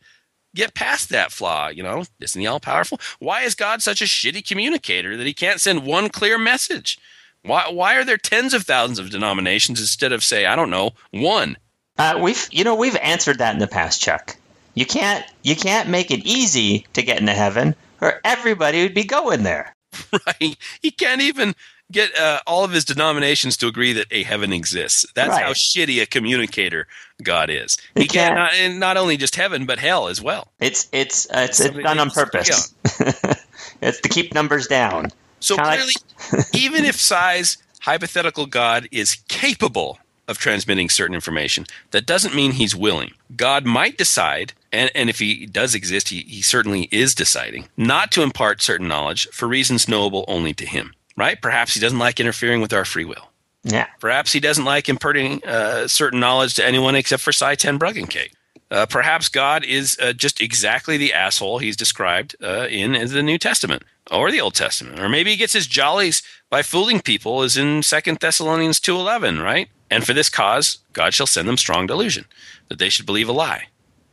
get 0.56 0.74
past 0.74 1.10
that 1.10 1.32
flaw? 1.32 1.68
You 1.68 1.84
know, 1.84 2.06
isn't 2.20 2.40
he 2.40 2.48
all 2.48 2.60
powerful? 2.60 3.00
Why 3.20 3.44
is 3.44 3.56
God 3.56 3.82
such 3.82 4.02
a 4.02 4.06
shitty 4.06 4.48
communicator 4.48 5.16
that 5.16 5.28
he 5.28 5.34
can't 5.34 5.62
send 5.62 5.86
one 5.86 6.10
clear 6.10 6.38
message? 6.38 6.98
Why, 7.44 7.70
why 7.70 7.96
are 7.96 8.04
there 8.04 8.18
tens 8.18 8.54
of 8.54 8.64
thousands 8.64 9.00
of 9.00 9.10
denominations 9.10 9.80
instead 9.80 10.12
of, 10.12 10.24
say, 10.24 10.46
I 10.46 10.56
don't 10.56 10.72
know, 10.72 10.92
one? 11.12 11.58
Uh, 11.98 12.20
we've 12.22 12.48
you 12.52 12.64
know 12.64 12.76
we've 12.76 12.98
answered 12.98 13.40
that 13.40 13.54
in 13.54 13.60
the 13.60 13.68
past, 13.68 14.02
Chuck. 14.02 14.38
You 14.76 14.86
can't 14.86 15.26
you 15.44 15.56
can't 15.56 15.90
make 15.90 16.12
it 16.12 16.26
easy 16.26 16.86
to 16.94 17.02
get 17.02 17.20
into 17.20 17.34
heaven, 17.34 17.76
or 18.02 18.22
everybody 18.24 18.84
would 18.84 18.94
be 18.94 19.04
going 19.04 19.44
there. 19.44 19.74
Right? 20.28 20.56
He 20.82 20.92
can't 20.92 21.22
even 21.22 21.56
get 21.92 22.18
uh, 22.18 22.40
all 22.46 22.64
of 22.64 22.72
his 22.72 22.86
denominations 22.86 23.58
to 23.58 23.68
agree 23.68 23.94
that 23.94 24.08
a 24.12 24.24
heaven 24.24 24.54
exists. 24.54 25.06
That's 25.14 25.30
right. 25.30 25.46
how 25.46 25.52
shitty 25.52 26.02
a 26.02 26.06
communicator 26.06 26.88
God 27.22 27.50
is. 27.50 27.78
He, 27.96 28.04
he 28.04 28.08
can't, 28.08 28.36
not, 28.36 28.54
and 28.54 28.80
not 28.80 28.98
only 28.98 29.18
just 29.18 29.36
heaven, 29.36 29.66
but 29.66 29.80
hell 29.80 30.08
as 30.08 30.22
well. 30.22 30.50
It's 30.60 30.88
it's 30.92 31.30
uh, 31.30 31.48
it's, 31.50 31.60
it's 31.60 31.78
done 31.78 32.00
on 32.00 32.10
purpose. 32.10 32.74
it's 33.82 34.02
to 34.02 34.10
keep 34.10 34.34
numbers 34.34 34.68
down. 34.68 35.10
So 35.40 35.56
Kinda 35.56 35.72
clearly, 35.72 35.94
like- 36.34 36.56
even 36.56 36.86
if 36.86 36.96
Sye's 36.96 37.58
hypothetical 37.82 38.48
God 38.48 38.88
is 38.92 39.16
capable 39.28 40.00
of 40.28 40.38
transmitting 40.38 40.90
certain 40.90 41.16
information. 41.16 41.66
That 41.92 42.06
doesn't 42.06 42.36
mean 42.36 42.52
he's 42.52 42.76
willing. 42.76 43.12
God 43.36 43.66
might 43.66 43.98
decide, 43.98 44.54
and, 44.72 44.92
and 44.94 45.10
if 45.10 45.20
he 45.20 45.46
does 45.46 45.74
exist, 45.74 46.10
he, 46.10 46.22
he 46.22 46.42
certainly 46.42 46.90
is 46.92 47.16
deciding, 47.16 47.70
not 47.78 48.12
to 48.12 48.24
impart 48.24 48.62
certain 48.62 48.88
knowledge 48.88 49.28
for 49.32 49.48
reasons 49.48 49.88
knowable 49.88 50.26
only 50.28 50.54
to 50.56 50.66
him, 50.66 50.94
right? 51.18 51.42
Perhaps 51.42 51.74
he 51.74 51.82
doesn't 51.82 52.00
like 52.00 52.22
interfering 52.22 52.62
with 52.62 52.72
our 52.72 52.86
free 52.86 53.06
will. 53.06 53.30
Yeah. 53.64 53.88
Perhaps 54.00 54.32
he 54.32 54.40
doesn't 54.40 54.64
like 54.64 54.88
imparting 54.88 55.44
uh, 55.44 55.88
certain 55.90 56.22
knowledge 56.22 56.54
to 56.56 56.66
anyone 56.66 56.96
except 56.96 57.22
for 57.22 57.34
Sye 57.34 57.56
Ten 57.56 57.78
Bruggencate. 57.78 58.32
Uh, 58.70 58.86
perhaps 58.86 59.30
God 59.30 59.64
is 59.64 59.98
uh, 60.02 60.14
just 60.14 60.42
exactly 60.42 60.98
the 60.98 61.14
asshole 61.14 61.60
he's 61.60 61.78
described 61.78 62.36
uh, 62.44 62.68
in, 62.70 62.96
in 62.96 63.08
the 63.10 63.24
New 63.24 63.38
Testament 63.38 63.84
or 64.12 64.32
the 64.32 64.42
Old 64.42 64.56
Testament, 64.56 65.00
or 65.00 65.10
maybe 65.10 65.32
he 65.32 65.38
gets 65.38 65.54
his 65.54 65.68
jollies 65.68 66.22
by 66.50 66.62
fooling 66.62 67.02
people, 67.02 67.42
as 67.42 67.58
in 67.58 67.84
Second 67.84 68.20
Thessalonians 68.20 68.80
two 68.80 68.96
eleven, 68.96 69.40
right? 69.40 69.70
And 69.90 70.06
for 70.06 70.14
this 70.14 70.30
cause, 70.30 70.80
God 70.94 71.14
shall 71.14 71.28
send 71.28 71.48
them 71.48 71.58
strong 71.58 71.88
delusion, 71.88 72.26
that 72.68 72.80
they 72.80 72.90
should 72.90 73.06
believe 73.06 73.30
a 73.30 73.34
lie. 73.34 73.68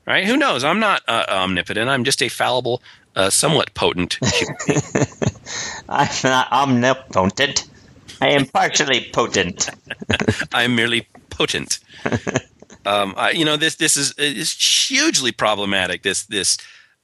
Right? 0.06 0.26
Who 0.26 0.36
knows? 0.36 0.64
I'm 0.64 0.80
not 0.80 1.02
uh, 1.08 1.24
omnipotent. 1.28 1.88
I'm 1.88 2.04
just 2.04 2.22
a 2.22 2.28
fallible, 2.28 2.82
uh, 3.16 3.30
somewhat 3.30 3.72
potent 3.74 4.18
I'm 5.88 6.08
not 6.24 6.52
omnipotent. 6.52 7.68
I 8.20 8.30
am 8.30 8.46
partially 8.46 9.08
potent. 9.12 9.70
I 10.52 10.64
am 10.64 10.76
merely 10.76 11.06
potent. 11.30 11.78
Um, 12.86 13.14
I, 13.16 13.30
you 13.30 13.46
know, 13.46 13.56
this 13.56 13.76
this 13.76 13.96
is, 13.96 14.12
is 14.18 14.52
hugely 14.52 15.32
problematic. 15.32 16.02
This 16.02 16.24
this 16.24 16.58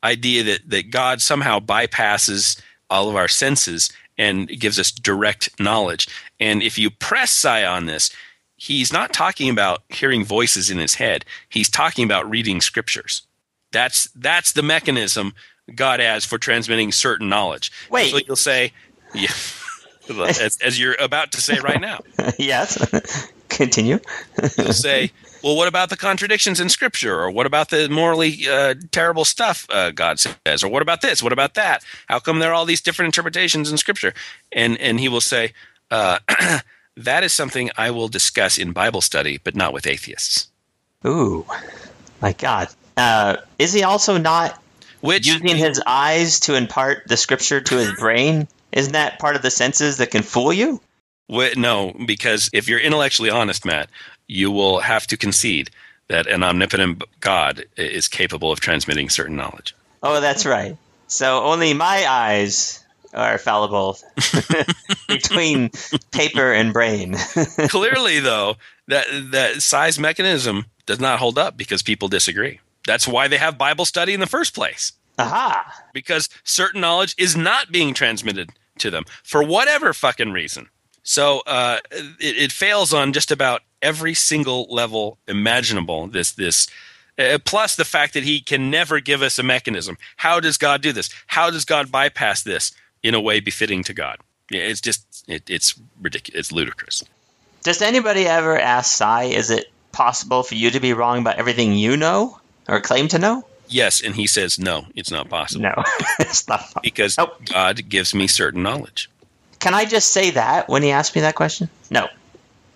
idea 0.05 0.43
that 0.45 0.69
that 0.69 0.91
God 0.91 1.23
somehow 1.23 1.59
bypasses 1.59 2.61
all 2.91 3.09
of 3.09 3.17
our 3.17 3.29
senses 3.29 3.91
and 4.19 4.49
gives 4.49 4.79
us 4.79 4.91
direct 4.91 5.59
knowledge. 5.59 6.07
And 6.39 6.63
if 6.63 6.77
you 6.77 6.91
press 6.91 7.31
Sye 7.31 7.65
on 7.65 7.87
this, 7.87 8.11
he's 8.61 8.93
not 8.93 9.13
talking 9.13 9.49
about 9.49 9.83
hearing 9.89 10.23
voices 10.23 10.71
in 10.71 10.77
his 10.77 10.97
head. 10.97 11.25
He's 11.49 11.71
talking 11.71 12.05
about 12.05 12.29
reading 12.29 12.61
scriptures. 12.61 13.23
That's 13.73 14.09
that's 14.15 14.53
the 14.53 14.63
mechanism 14.63 15.35
God 15.75 16.01
has 16.01 16.25
for 16.25 16.37
transmitting 16.37 16.93
certain 16.93 17.29
knowledge. 17.29 17.73
Wait, 17.91 18.11
so 18.11 18.19
you'll 18.27 18.37
say, 18.37 18.73
yeah, 19.15 19.31
as, 20.29 20.59
as, 20.63 20.79
you're 20.79 20.97
about 21.01 21.33
to 21.33 21.41
say 21.41 21.59
right 21.61 21.81
now. 21.81 22.01
yes. 22.39 23.31
Continue. 23.49 24.01
you'll 24.59 24.73
say, 24.73 25.13
well, 25.43 25.57
what 25.57 25.69
about 25.69 25.89
the 25.89 25.97
contradictions 25.97 26.61
in 26.61 26.69
Scripture, 26.69 27.19
or 27.19 27.31
what 27.31 27.47
about 27.47 27.71
the 27.71 27.89
morally 27.89 28.47
uh, 28.49 28.75
terrible 28.91 29.25
stuff 29.25 29.67
uh, 29.71 29.91
God 29.91 30.19
says, 30.19 30.63
or 30.63 30.69
what 30.69 30.83
about 30.83 31.01
this, 31.01 31.23
what 31.23 31.33
about 31.33 31.55
that? 31.55 31.85
How 32.09 32.19
come 32.19 32.41
there 32.41 32.51
are 32.51 32.55
all 32.55 32.67
these 32.67 32.81
different 32.81 33.07
interpretations 33.07 33.71
in 33.71 33.79
Scripture? 33.79 34.13
And 34.53 34.77
and 34.79 35.01
he 35.01 35.09
will 35.09 35.21
say, 35.21 35.53
uh, 35.91 36.19
that 37.05 37.25
is 37.25 37.33
something 37.33 37.71
I 37.77 37.91
will 37.91 38.09
discuss 38.09 38.59
in 38.59 38.73
Bible 38.73 39.01
study, 39.01 39.39
but 39.43 39.57
not 39.57 39.73
with 39.73 39.87
atheists. 39.87 40.49
Ooh, 41.07 41.47
my 42.21 42.33
God. 42.33 42.69
Uh, 42.97 43.37
is 43.59 43.73
he 43.73 43.83
also 43.83 44.19
not 44.19 44.61
Which 45.01 45.27
using 45.27 45.57
his 45.57 45.81
eyes 45.87 46.41
to 46.41 46.55
impart 46.55 47.05
the 47.07 47.17
scripture 47.17 47.61
to 47.61 47.77
his 47.77 47.95
brain? 47.95 48.49
Isn't 48.73 48.93
that 48.93 49.19
part 49.19 49.37
of 49.37 49.43
the 49.43 49.51
senses 49.51 49.97
that 49.99 50.11
can 50.11 50.23
fool 50.23 50.53
you? 50.53 50.81
Wh- 51.33 51.57
no, 51.57 51.95
because 52.07 52.51
if 52.53 52.69
you're 52.69 52.81
intellectually 52.81 53.31
honest, 53.31 53.65
Matt, 53.65 53.89
you 54.27 54.51
will 54.51 54.81
have 54.81 55.07
to 55.09 55.17
concede 55.17 55.71
that 56.09 56.27
an 56.27 56.43
omnipotent 56.43 57.03
God 57.21 57.65
is 57.77 58.09
capable 58.09 58.53
of 58.53 58.61
transmitting 58.61 59.09
certain 59.09 59.37
knowledge. 59.37 59.75
Oh, 60.03 60.21
that's 60.21 60.45
right. 60.45 60.77
So 61.07 61.43
only 61.45 61.73
my 61.73 62.05
eyes 62.09 62.80
are 63.15 63.39
fallible 63.39 63.99
between 65.09 65.71
paper 66.11 66.53
and 66.53 66.73
brain. 66.73 67.15
Clearly, 67.69 68.21
though, 68.21 68.57
that 68.89 69.07
that 69.33 69.63
Sye's 69.63 69.99
mechanism 69.99 70.67
does 70.87 71.01
not 71.01 71.19
hold 71.19 71.39
up 71.39 71.57
because 71.57 71.83
people 71.83 72.09
disagree. 72.09 72.61
That's 72.87 73.07
why 73.07 73.29
they 73.29 73.39
have 73.39 73.59
Bible 73.59 73.85
study 73.85 74.15
in 74.15 74.21
the 74.21 74.27
first 74.27 74.55
place. 74.55 74.93
Aha! 75.19 75.85
Because 75.93 76.29
certain 76.45 76.81
knowledge 76.81 77.15
is 77.19 77.37
not 77.37 77.73
being 77.73 77.95
transmitted 77.95 78.51
to 78.79 78.91
them 78.91 79.05
for 79.23 79.43
whatever 79.43 79.93
fucking 79.93 80.33
reason. 80.33 80.69
So 81.03 81.41
uh, 81.47 81.79
it, 81.91 82.37
it 82.37 82.53
fails 82.53 82.93
on 82.95 83.13
just 83.13 83.31
about 83.31 83.63
every 83.83 84.15
single 84.15 84.67
level 84.71 85.19
imaginable. 85.27 86.07
This 86.07 86.33
this 86.33 86.69
uh, 87.19 87.39
plus 87.45 87.77
the 87.77 87.85
fact 87.85 88.15
that 88.15 88.25
he 88.25 88.41
can 88.41 88.71
never 88.71 89.01
give 89.01 89.23
us 89.23 89.39
a 89.39 89.43
mechanism. 89.43 89.97
How 90.17 90.41
does 90.41 90.57
God 90.57 90.81
do 90.83 90.93
this? 90.93 91.11
How 91.27 91.51
does 91.51 91.65
God 91.65 91.91
bypass 91.91 92.43
this 92.43 92.73
in 93.03 93.15
a 93.15 93.21
way 93.21 93.41
befitting 93.41 93.83
to 93.85 93.95
God? 93.95 94.19
Yeah, 94.51 94.63
it's 94.63 94.81
just 94.81 95.25
it, 95.29 95.49
it's 95.49 95.75
ridiculous. 96.01 96.39
It's 96.41 96.53
ludicrous. 96.53 97.05
Does 97.63 97.83
anybody 97.83 98.27
ever 98.27 98.59
ask 98.59 98.97
Sye, 98.97 99.25
is 99.25 99.51
it 99.51 99.67
possible 99.93 100.43
for 100.43 100.55
you 100.55 100.71
to 100.71 100.81
be 100.81 100.93
wrong 100.93 101.19
about 101.21 101.37
everything 101.37 101.75
you 101.75 101.97
know 101.97 102.39
or 102.69 102.81
claim 102.81 103.09
to 103.09 103.19
know? 103.19 103.45
Yes, 103.69 104.01
and 104.03 104.15
he 104.17 104.27
says 104.27 104.59
no, 104.59 104.87
it's 104.97 105.11
not 105.13 105.29
possible 105.29 105.63
No, 105.63 105.75
it's 106.19 106.49
not. 106.49 106.61
possible. 106.61 106.81
because. 106.83 107.17
God 107.45 107.89
gives 107.89 108.15
me 108.15 108.27
certain 108.27 108.63
knowledge. 108.65 109.09
Can 109.61 109.75
I 109.75 109.85
just 109.85 110.13
say 110.13 110.31
that 110.31 110.69
when 110.69 110.83
he 110.83 110.91
asked 110.91 111.15
me 111.15 111.21
that 111.21 111.35
question? 111.37 111.69
No, 111.91 112.09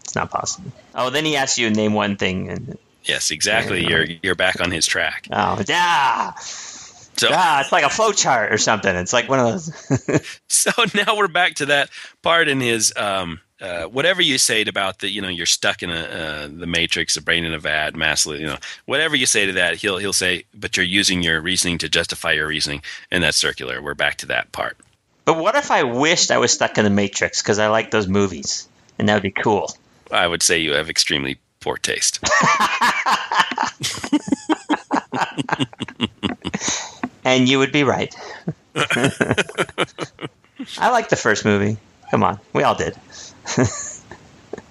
it's 0.04 0.14
not 0.14 0.30
possible. 0.30 0.70
Oh, 0.94 1.10
then 1.10 1.24
he 1.24 1.34
asked 1.34 1.58
you 1.58 1.68
to 1.68 1.74
name 1.74 1.94
one 1.94 2.16
thing, 2.16 2.48
and 2.50 2.78
Yes, 3.04 3.30
exactly. 3.32 3.84
You're 3.86 4.04
you're 4.22 4.34
back 4.36 4.60
on 4.60 4.70
his 4.70 4.86
track. 4.86 5.26
oh, 5.32 5.60
yeah, 5.66 6.32
So 7.16 7.28
yeah, 7.28 7.60
it's 7.60 7.72
like 7.72 7.84
a 7.84 7.90
flow 7.90 8.12
chart 8.12 8.52
or 8.52 8.58
something. 8.58 8.94
It's 8.94 9.12
like 9.12 9.28
one 9.28 9.38
of 9.38 9.46
those. 9.46 10.40
so 10.48 10.70
now 10.94 11.16
we're 11.16 11.28
back 11.28 11.54
to 11.56 11.66
that 11.66 11.90
part 12.22 12.48
in 12.48 12.60
his 12.60 12.92
um, 12.96 13.40
uh, 13.60 13.84
whatever 13.84 14.20
you 14.20 14.36
say 14.36 14.62
about 14.62 14.98
the 14.98 15.08
you 15.08 15.22
know 15.22 15.28
you're 15.28 15.46
stuck 15.46 15.82
in 15.82 15.90
a 15.90 15.94
uh, 15.94 16.48
the 16.48 16.66
matrix, 16.66 17.16
a 17.16 17.22
brain 17.22 17.44
in 17.44 17.54
a 17.54 17.58
vat, 17.58 17.94
massively 17.94 18.40
you 18.40 18.46
know 18.46 18.58
whatever 18.86 19.14
you 19.14 19.26
say 19.26 19.46
to 19.46 19.52
that, 19.52 19.76
he'll 19.76 19.98
he'll 19.98 20.12
say, 20.12 20.44
but 20.54 20.76
you're 20.76 20.84
using 20.84 21.22
your 21.22 21.40
reasoning 21.40 21.78
to 21.78 21.88
justify 21.88 22.32
your 22.32 22.48
reasoning, 22.48 22.82
and 23.10 23.22
that's 23.22 23.36
circular. 23.36 23.80
We're 23.80 23.94
back 23.94 24.16
to 24.18 24.26
that 24.26 24.50
part. 24.52 24.76
but 25.24 25.38
what 25.38 25.54
if 25.54 25.70
I 25.70 25.84
wished 25.84 26.30
I 26.30 26.38
was 26.38 26.52
stuck 26.52 26.78
in 26.78 26.84
the 26.84 26.90
Matrix 26.90 27.42
because 27.42 27.58
I 27.58 27.68
like 27.68 27.90
those 27.90 28.08
movies, 28.08 28.68
and 28.98 29.08
that 29.08 29.14
would 29.14 29.22
be 29.22 29.30
cool. 29.30 29.70
I 30.10 30.26
would 30.26 30.42
say 30.42 30.58
you 30.58 30.72
have 30.72 30.90
extremely 30.90 31.38
poor 31.60 31.76
taste. 31.76 32.18
And 37.24 37.48
you 37.48 37.58
would 37.58 37.72
be 37.72 37.84
right. 37.84 38.14
I 38.76 39.10
like 40.90 41.08
the 41.08 41.16
first 41.16 41.44
movie. 41.44 41.76
Come 42.10 42.22
on, 42.22 42.38
we 42.52 42.62
all 42.62 42.74
did. 42.74 42.94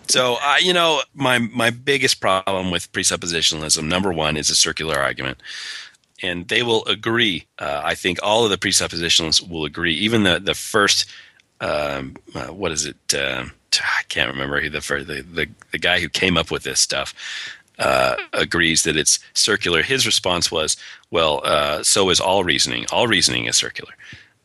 So, 0.07 0.37
uh, 0.43 0.57
you 0.61 0.73
know, 0.73 1.01
my 1.15 1.39
my 1.39 1.69
biggest 1.69 2.19
problem 2.19 2.71
with 2.71 2.91
presuppositionalism, 2.91 3.85
number 3.85 4.11
one, 4.11 4.37
is 4.37 4.49
a 4.49 4.55
circular 4.55 4.97
argument, 4.97 5.41
and 6.21 6.47
they 6.47 6.61
will 6.61 6.85
agree. 6.85 7.45
Uh, 7.57 7.81
I 7.83 7.95
think 7.95 8.19
all 8.21 8.43
of 8.43 8.51
the 8.51 8.57
presuppositionalists 8.57 9.47
will 9.47 9.65
agree. 9.65 9.95
Even 9.95 10.23
the 10.23 10.39
the 10.39 10.53
first, 10.53 11.09
um, 11.61 12.15
uh, 12.35 12.47
what 12.47 12.71
is 12.71 12.85
it? 12.85 12.97
Uh, 13.11 13.45
I 13.81 14.03
can't 14.09 14.31
remember 14.31 14.61
who 14.61 14.69
the, 14.69 14.81
fir- 14.81 15.03
the 15.03 15.21
the 15.21 15.47
the 15.71 15.79
guy 15.79 15.99
who 15.99 16.09
came 16.09 16.37
up 16.37 16.51
with 16.51 16.63
this 16.63 16.79
stuff. 16.79 17.13
Uh, 17.79 18.17
agrees 18.33 18.83
that 18.83 18.97
it's 18.97 19.19
circular. 19.33 19.83
His 19.83 20.05
response 20.05 20.51
was, 20.51 20.77
"Well, 21.11 21.41
uh, 21.43 21.83
so 21.83 22.09
is 22.09 22.19
all 22.19 22.43
reasoning. 22.43 22.85
All 22.91 23.07
reasoning 23.07 23.45
is 23.45 23.57
circular." 23.57 23.93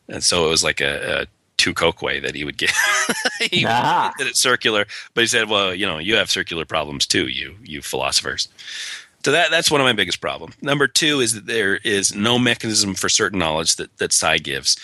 And 0.07 0.23
so 0.23 0.47
it 0.47 0.49
was 0.49 0.63
like 0.63 0.81
a, 0.81 1.21
a 1.21 1.25
tu 1.57 1.73
quoque 1.73 2.21
that 2.21 2.35
he 2.35 2.43
would 2.45 2.57
get. 2.57 2.71
he 3.51 3.65
Ah. 3.67 4.11
that 4.17 4.27
it's 4.27 4.39
circular, 4.39 4.85
but 5.13 5.21
he 5.21 5.27
said, 5.27 5.49
"Well, 5.49 5.73
you 5.73 5.85
know, 5.85 5.97
you 5.97 6.15
have 6.15 6.31
circular 6.31 6.65
problems 6.65 7.05
too, 7.05 7.27
you 7.27 7.55
you 7.63 7.81
philosophers." 7.81 8.47
So 9.25 9.31
that 9.33 9.51
that's 9.51 9.69
one 9.69 9.81
of 9.81 9.85
my 9.85 9.93
biggest 9.93 10.21
problems. 10.21 10.55
Number 10.61 10.87
two 10.87 11.19
is 11.19 11.33
that 11.33 11.45
there 11.45 11.77
is 11.77 12.15
no 12.15 12.39
mechanism 12.39 12.95
for 12.95 13.09
certain 13.09 13.37
knowledge 13.39 13.75
that 13.75 13.97
that 13.97 14.13
Sye 14.13 14.37
gives, 14.37 14.77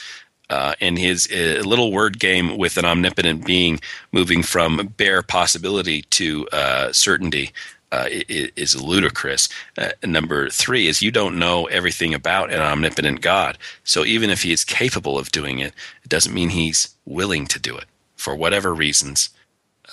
uh, 0.49 0.75
and 0.81 0.97
his 0.99 1.29
uh, 1.31 1.61
little 1.65 1.91
word 1.91 2.19
game 2.19 2.57
with 2.57 2.77
an 2.77 2.83
omnipotent 2.85 3.45
being 3.45 3.79
moving 4.11 4.43
from 4.43 4.93
bare 4.97 5.21
possibility 5.21 6.01
to 6.03 6.47
uh, 6.49 6.91
certainty. 6.91 7.51
Uh, 7.91 8.07
is 8.09 8.81
ludicrous. 8.81 9.47
Uh, 9.77 9.91
number 10.03 10.49
three 10.49 10.87
is 10.87 11.01
you 11.01 11.11
don't 11.11 11.39
know 11.39 11.65
everything 11.67 12.13
about 12.13 12.51
an 12.51 12.59
omnipotent 12.59 13.21
God. 13.21 13.57
So 13.85 14.03
even 14.03 14.29
if 14.29 14.43
he 14.43 14.51
is 14.51 14.65
capable 14.65 15.17
of 15.17 15.31
doing 15.31 15.59
it, 15.59 15.73
it 16.03 16.09
doesn't 16.09 16.33
mean 16.33 16.49
he's 16.49 16.93
willing 17.05 17.45
to 17.47 17.59
do 17.59 17.77
it 17.77 17.85
for 18.17 18.35
whatever 18.35 18.73
reasons 18.73 19.29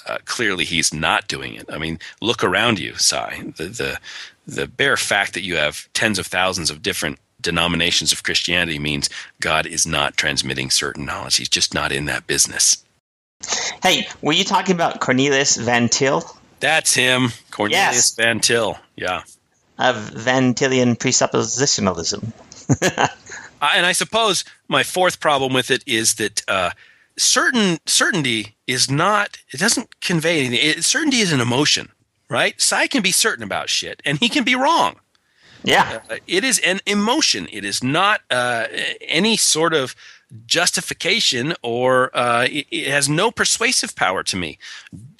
uh, 0.06 0.18
clearly 0.24 0.64
he's 0.64 0.92
not 0.92 1.28
doing 1.28 1.54
it. 1.54 1.66
I 1.70 1.78
mean, 1.78 1.98
look 2.20 2.42
around 2.42 2.78
you, 2.78 2.94
Sye. 2.96 3.42
The, 3.56 3.64
the 3.64 3.98
the 4.46 4.66
bare 4.66 4.96
fact 4.96 5.34
that 5.34 5.44
you 5.44 5.56
have 5.56 5.88
tens 5.94 6.18
of 6.18 6.26
thousands 6.26 6.70
of 6.70 6.82
different 6.82 7.18
denominations 7.40 8.12
of 8.12 8.24
Christianity 8.24 8.78
means 8.78 9.08
God 9.40 9.66
is 9.66 9.86
not 9.86 10.16
transmitting 10.16 10.70
certain 10.70 11.04
knowledge. 11.04 11.36
He's 11.36 11.48
just 11.48 11.74
not 11.74 11.92
in 11.92 12.06
that 12.06 12.26
business. 12.26 12.84
Hey, 13.82 14.08
were 14.20 14.32
you 14.32 14.44
talking 14.44 14.74
about 14.74 15.00
Cornelius 15.00 15.56
Van 15.56 15.88
Til 15.88 16.24
That's 16.62 16.94
him, 16.94 17.28
Cornelius 17.50 17.94
Yes. 17.94 18.14
Van 18.14 18.40
Til. 18.40 18.78
Yeah. 18.96 19.22
of 19.78 19.96
Van 19.96 20.54
Tillian 20.54 20.96
presuppositionalism? 20.96 22.32
And 23.60 23.86
I 23.86 23.92
suppose 23.92 24.44
my 24.68 24.82
fourth 24.82 25.20
problem 25.20 25.52
with 25.52 25.70
it 25.70 25.84
is 25.86 26.14
that 26.14 26.42
uh, 26.48 26.70
certain 27.16 27.78
certainty 27.86 28.56
is 28.66 28.90
not. 28.90 29.38
It 29.52 29.60
doesn't 29.60 30.00
convey 30.00 30.40
anything. 30.46 30.58
It, 30.68 30.84
certainty 30.84 31.18
is 31.18 31.32
an 31.32 31.40
emotion, 31.40 31.88
right? 32.28 32.60
Sye 32.60 32.88
can 32.88 33.02
be 33.02 33.12
certain 33.12 33.44
about 33.44 33.68
shit, 33.70 34.02
and 34.04 34.18
he 34.18 34.28
can 34.28 34.42
be 34.42 34.56
wrong. 34.56 34.96
Yeah, 35.62 36.00
Uh, 36.10 36.16
it 36.26 36.42
is 36.42 36.58
an 36.66 36.80
emotion. 36.86 37.46
It 37.52 37.64
is 37.64 37.84
not 37.84 38.22
uh, 38.32 38.66
any 39.00 39.36
sort 39.36 39.74
of 39.74 39.94
justification 40.46 41.54
or 41.62 42.16
uh, 42.16 42.46
it, 42.50 42.66
it 42.70 42.88
has 42.88 43.08
no 43.08 43.30
persuasive 43.30 43.94
power 43.94 44.22
to 44.22 44.36
me. 44.36 44.58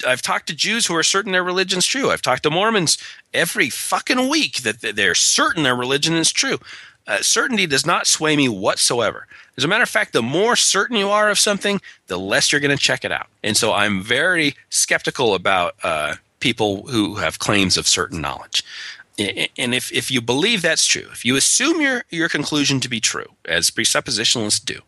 I've 0.07 0.21
talked 0.21 0.47
to 0.47 0.55
Jews 0.55 0.85
who 0.85 0.95
are 0.95 1.03
certain 1.03 1.31
their 1.31 1.43
religion's 1.43 1.85
true. 1.85 2.11
I've 2.11 2.21
talked 2.21 2.43
to 2.43 2.49
Mormons 2.49 2.97
every 3.33 3.69
fucking 3.69 4.29
week 4.29 4.61
that 4.61 4.81
they're 4.81 5.15
certain 5.15 5.63
their 5.63 5.75
religion 5.75 6.15
is 6.15 6.31
true. 6.31 6.59
Uh, 7.05 7.21
certainty 7.21 7.67
does 7.67 7.85
not 7.85 8.07
sway 8.07 8.35
me 8.35 8.47
whatsoever. 8.47 9.27
As 9.57 9.63
a 9.63 9.67
matter 9.67 9.83
of 9.83 9.89
fact, 9.89 10.13
the 10.13 10.21
more 10.21 10.55
certain 10.55 10.95
you 10.95 11.09
are 11.09 11.29
of 11.29 11.37
something, 11.37 11.81
the 12.07 12.17
less 12.17 12.51
you're 12.51 12.61
going 12.61 12.75
to 12.75 12.83
check 12.83 13.03
it 13.03 13.11
out. 13.11 13.27
And 13.43 13.57
so 13.57 13.73
I'm 13.73 14.01
very 14.01 14.55
skeptical 14.69 15.35
about 15.35 15.75
uh, 15.83 16.15
people 16.39 16.87
who 16.87 17.15
have 17.15 17.39
claims 17.39 17.77
of 17.77 17.87
certain 17.87 18.21
knowledge. 18.21 18.63
And 19.19 19.75
if, 19.75 19.91
if 19.91 20.09
you 20.09 20.21
believe 20.21 20.63
that's 20.63 20.87
true, 20.87 21.07
if 21.11 21.23
you 21.23 21.35
assume 21.35 21.81
your, 21.81 22.03
your 22.09 22.29
conclusion 22.29 22.79
to 22.79 22.89
be 22.89 22.99
true, 22.99 23.27
as 23.45 23.69
presuppositionalists 23.69 24.63
do, 24.63 24.81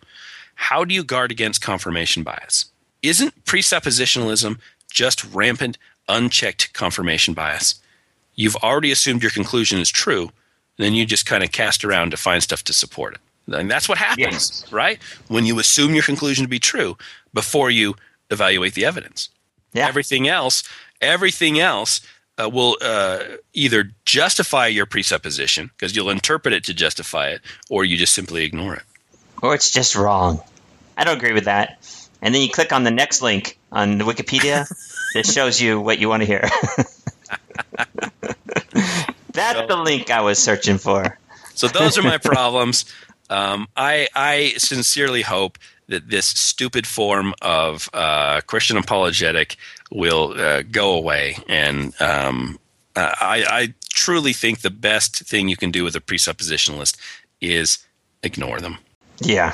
how 0.55 0.83
do 0.83 0.93
you 0.93 1.03
guard 1.03 1.31
against 1.31 1.61
confirmation 1.61 2.23
bias? 2.23 2.65
Isn't 3.01 3.45
presuppositionalism 3.45 4.59
just 4.89 5.23
rampant, 5.33 5.77
unchecked 6.09 6.73
confirmation 6.73 7.33
bias? 7.33 7.75
You've 8.35 8.55
already 8.57 8.91
assumed 8.91 9.21
your 9.21 9.31
conclusion 9.31 9.79
is 9.79 9.89
true, 9.89 10.31
then 10.77 10.93
you 10.93 11.05
just 11.05 11.25
kind 11.25 11.43
of 11.43 11.51
cast 11.51 11.85
around 11.85 12.11
to 12.11 12.17
find 12.17 12.43
stuff 12.43 12.63
to 12.65 12.73
support 12.73 13.15
it. 13.15 13.21
And 13.55 13.69
that's 13.69 13.87
what 13.87 13.97
happens, 13.97 14.17
Yes. 14.63 14.71
right? 14.71 14.99
When 15.27 15.45
you 15.45 15.59
assume 15.59 15.93
your 15.93 16.03
conclusion 16.03 16.43
to 16.43 16.49
be 16.49 16.59
true 16.59 16.97
before 17.33 17.69
you 17.69 17.95
evaluate 18.31 18.73
the 18.73 18.85
evidence 18.85 19.29
yeah. 19.73 19.87
everything 19.87 20.27
else 20.27 20.63
everything 21.01 21.59
else 21.59 22.01
uh, 22.41 22.49
will 22.49 22.75
uh, 22.81 23.19
either 23.53 23.91
justify 24.05 24.67
your 24.67 24.85
presupposition 24.85 25.69
because 25.77 25.95
you'll 25.95 26.09
interpret 26.09 26.53
it 26.53 26.63
to 26.63 26.73
justify 26.73 27.27
it 27.29 27.41
or 27.69 27.85
you 27.85 27.95
just 27.97 28.13
simply 28.13 28.43
ignore 28.43 28.73
it 28.75 28.83
or 29.41 29.53
it's 29.55 29.69
just 29.71 29.95
wrong. 29.95 30.41
I 30.97 31.03
don't 31.03 31.17
agree 31.17 31.33
with 31.33 31.45
that. 31.45 31.77
And 32.21 32.33
then 32.33 32.41
you 32.41 32.49
click 32.49 32.71
on 32.73 32.83
the 32.83 32.91
next 32.91 33.21
link 33.21 33.57
on 33.71 33.97
the 33.97 34.03
Wikipedia 34.05 34.67
that 35.13 35.25
shows 35.25 35.59
you 35.61 35.79
what 35.79 35.99
you 35.99 36.09
want 36.09 36.21
to 36.21 36.27
hear. 36.27 36.41
That's 39.33 39.59
So- 39.59 39.67
the 39.67 39.77
link 39.77 40.09
I 40.09 40.21
was 40.21 40.39
searching 40.39 40.77
for. 40.77 41.17
So 41.53 41.67
those 41.67 41.97
are 41.97 42.03
my 42.03 42.17
problems. 42.23 42.85
Um, 43.29 43.67
I 43.75 44.07
I 44.15 44.53
sincerely 44.57 45.21
hope 45.21 45.57
that 45.87 46.09
this 46.09 46.25
stupid 46.25 46.85
form 46.87 47.33
of 47.41 47.89
uh, 47.93 48.41
Christian 48.41 48.77
apologetic 48.77 49.55
will 49.91 50.33
uh, 50.39 50.63
go 50.63 50.93
away, 50.95 51.37
and 51.47 51.93
um, 52.01 52.59
uh, 52.95 53.13
I, 53.21 53.45
I 53.49 53.73
truly 53.89 54.33
think 54.33 54.61
the 54.61 54.69
best 54.69 55.21
thing 55.27 55.47
you 55.47 55.55
can 55.57 55.71
do 55.71 55.83
with 55.83 55.95
a 55.95 56.01
presuppositionalist 56.01 56.97
is 57.39 57.79
ignore 58.23 58.59
them. 58.59 58.77
Yeah. 59.19 59.53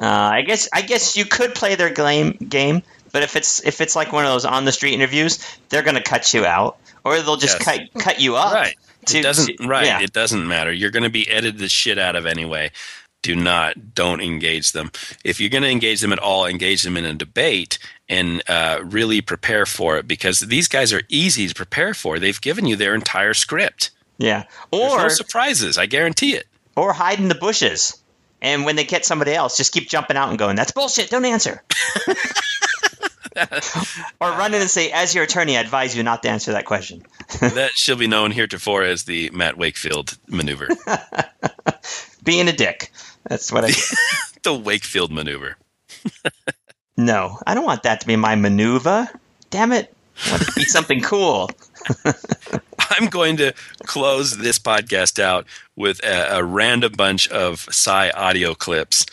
Uh, 0.00 0.04
I 0.06 0.42
guess 0.42 0.68
I 0.72 0.82
guess 0.82 1.16
you 1.16 1.24
could 1.24 1.54
play 1.54 1.74
their 1.74 1.90
game 1.90 2.32
game, 2.32 2.82
but 3.12 3.22
if 3.24 3.34
it's 3.34 3.64
if 3.66 3.80
it's 3.80 3.96
like 3.96 4.12
one 4.12 4.24
of 4.24 4.30
those 4.30 4.44
on 4.44 4.64
the 4.64 4.72
street 4.72 4.94
interviews, 4.94 5.38
they're 5.70 5.82
going 5.82 5.96
to 5.96 6.02
cut 6.02 6.32
you 6.34 6.44
out, 6.46 6.78
or 7.04 7.20
they'll 7.20 7.36
just 7.36 7.58
Yes. 7.60 7.64
cut 7.92 8.02
cut 8.04 8.20
you 8.20 8.36
up. 8.36 8.52
Right. 8.54 8.76
to- 9.06 9.18
it 9.18 9.22
doesn't 9.22 9.56
to- 9.58 9.66
right. 9.66 9.86
yeah. 9.86 10.00
It 10.00 10.12
doesn't 10.12 10.46
matter. 10.46 10.72
You're 10.72 10.90
going 10.92 11.02
to 11.02 11.10
be 11.10 11.28
edited 11.28 11.58
the 11.58 11.68
shit 11.68 11.98
out 11.98 12.14
of 12.14 12.26
anyway. 12.26 12.70
Do 13.22 13.34
not 13.34 13.94
don't 13.96 14.20
engage 14.20 14.70
them. 14.70 14.92
If 15.24 15.40
you're 15.40 15.50
going 15.50 15.64
to 15.64 15.68
engage 15.70 16.00
them 16.00 16.12
at 16.12 16.20
all, 16.20 16.46
engage 16.46 16.84
them 16.84 16.96
in 16.96 17.04
a 17.04 17.14
debate 17.14 17.80
and 18.08 18.40
uh, 18.48 18.78
really 18.84 19.20
prepare 19.20 19.66
for 19.66 19.96
it 19.98 20.06
because 20.06 20.38
these 20.40 20.68
guys 20.68 20.92
are 20.92 21.02
easy 21.08 21.48
to 21.48 21.54
prepare 21.54 21.94
for. 21.94 22.20
They've 22.20 22.40
given 22.40 22.66
you 22.66 22.76
their 22.76 22.94
entire 22.94 23.34
script. 23.34 23.90
Yeah. 24.18 24.44
There's 24.70 24.92
Or 24.92 25.02
no 25.02 25.08
surprises. 25.08 25.76
I 25.78 25.86
guarantee 25.86 26.34
it. 26.36 26.46
or 26.76 26.92
hide 26.92 27.18
in 27.18 27.26
the 27.26 27.34
bushes. 27.34 27.98
And 28.40 28.64
when 28.64 28.76
they 28.76 28.84
get 28.84 29.04
somebody 29.04 29.32
else, 29.34 29.56
just 29.56 29.72
keep 29.72 29.88
jumping 29.88 30.16
out 30.16 30.28
and 30.30 30.38
going, 30.38 30.56
"That's 30.56 30.72
bullshit. 30.72 31.10
Don't 31.10 31.24
answer." 31.24 31.62
or 34.20 34.30
run 34.30 34.54
in 34.54 34.60
and 34.60 34.70
say, 34.70 34.90
"As 34.90 35.14
your 35.14 35.24
attorney, 35.24 35.56
I 35.56 35.60
advise 35.60 35.96
you 35.96 36.02
not 36.02 36.22
to 36.22 36.30
answer 36.30 36.52
that 36.52 36.64
question." 36.64 37.04
that 37.40 37.72
shall 37.72 37.96
be 37.96 38.06
known 38.06 38.30
heretofore 38.30 38.82
as 38.82 39.04
the 39.04 39.30
Matt 39.30 39.58
Wakefield 39.58 40.16
maneuver, 40.28 40.68
Being 42.22 42.48
a 42.48 42.52
dick. 42.52 42.92
That's 43.24 43.52
what 43.52 43.64
I. 43.64 43.72
the 44.42 44.54
Wakefield 44.54 45.10
maneuver. 45.10 45.56
no, 46.96 47.38
I 47.46 47.54
don't 47.54 47.64
want 47.64 47.82
that 47.84 48.00
to 48.00 48.06
be 48.06 48.16
my 48.16 48.36
maneuver. 48.36 49.08
Damn 49.50 49.72
it! 49.72 49.92
I 50.26 50.30
want 50.30 50.42
it 50.42 50.46
to 50.46 50.52
be 50.54 50.64
something 50.64 51.00
cool. 51.00 51.50
I'm 52.98 53.08
going 53.08 53.36
to 53.38 53.54
close 53.84 54.36
this 54.36 54.58
podcast 54.58 55.18
out 55.18 55.46
with 55.76 56.04
a, 56.04 56.38
a 56.38 56.44
random 56.44 56.92
bunch 56.96 57.28
of 57.28 57.60
Sye 57.70 58.10
audio 58.10 58.54
clips 58.54 59.06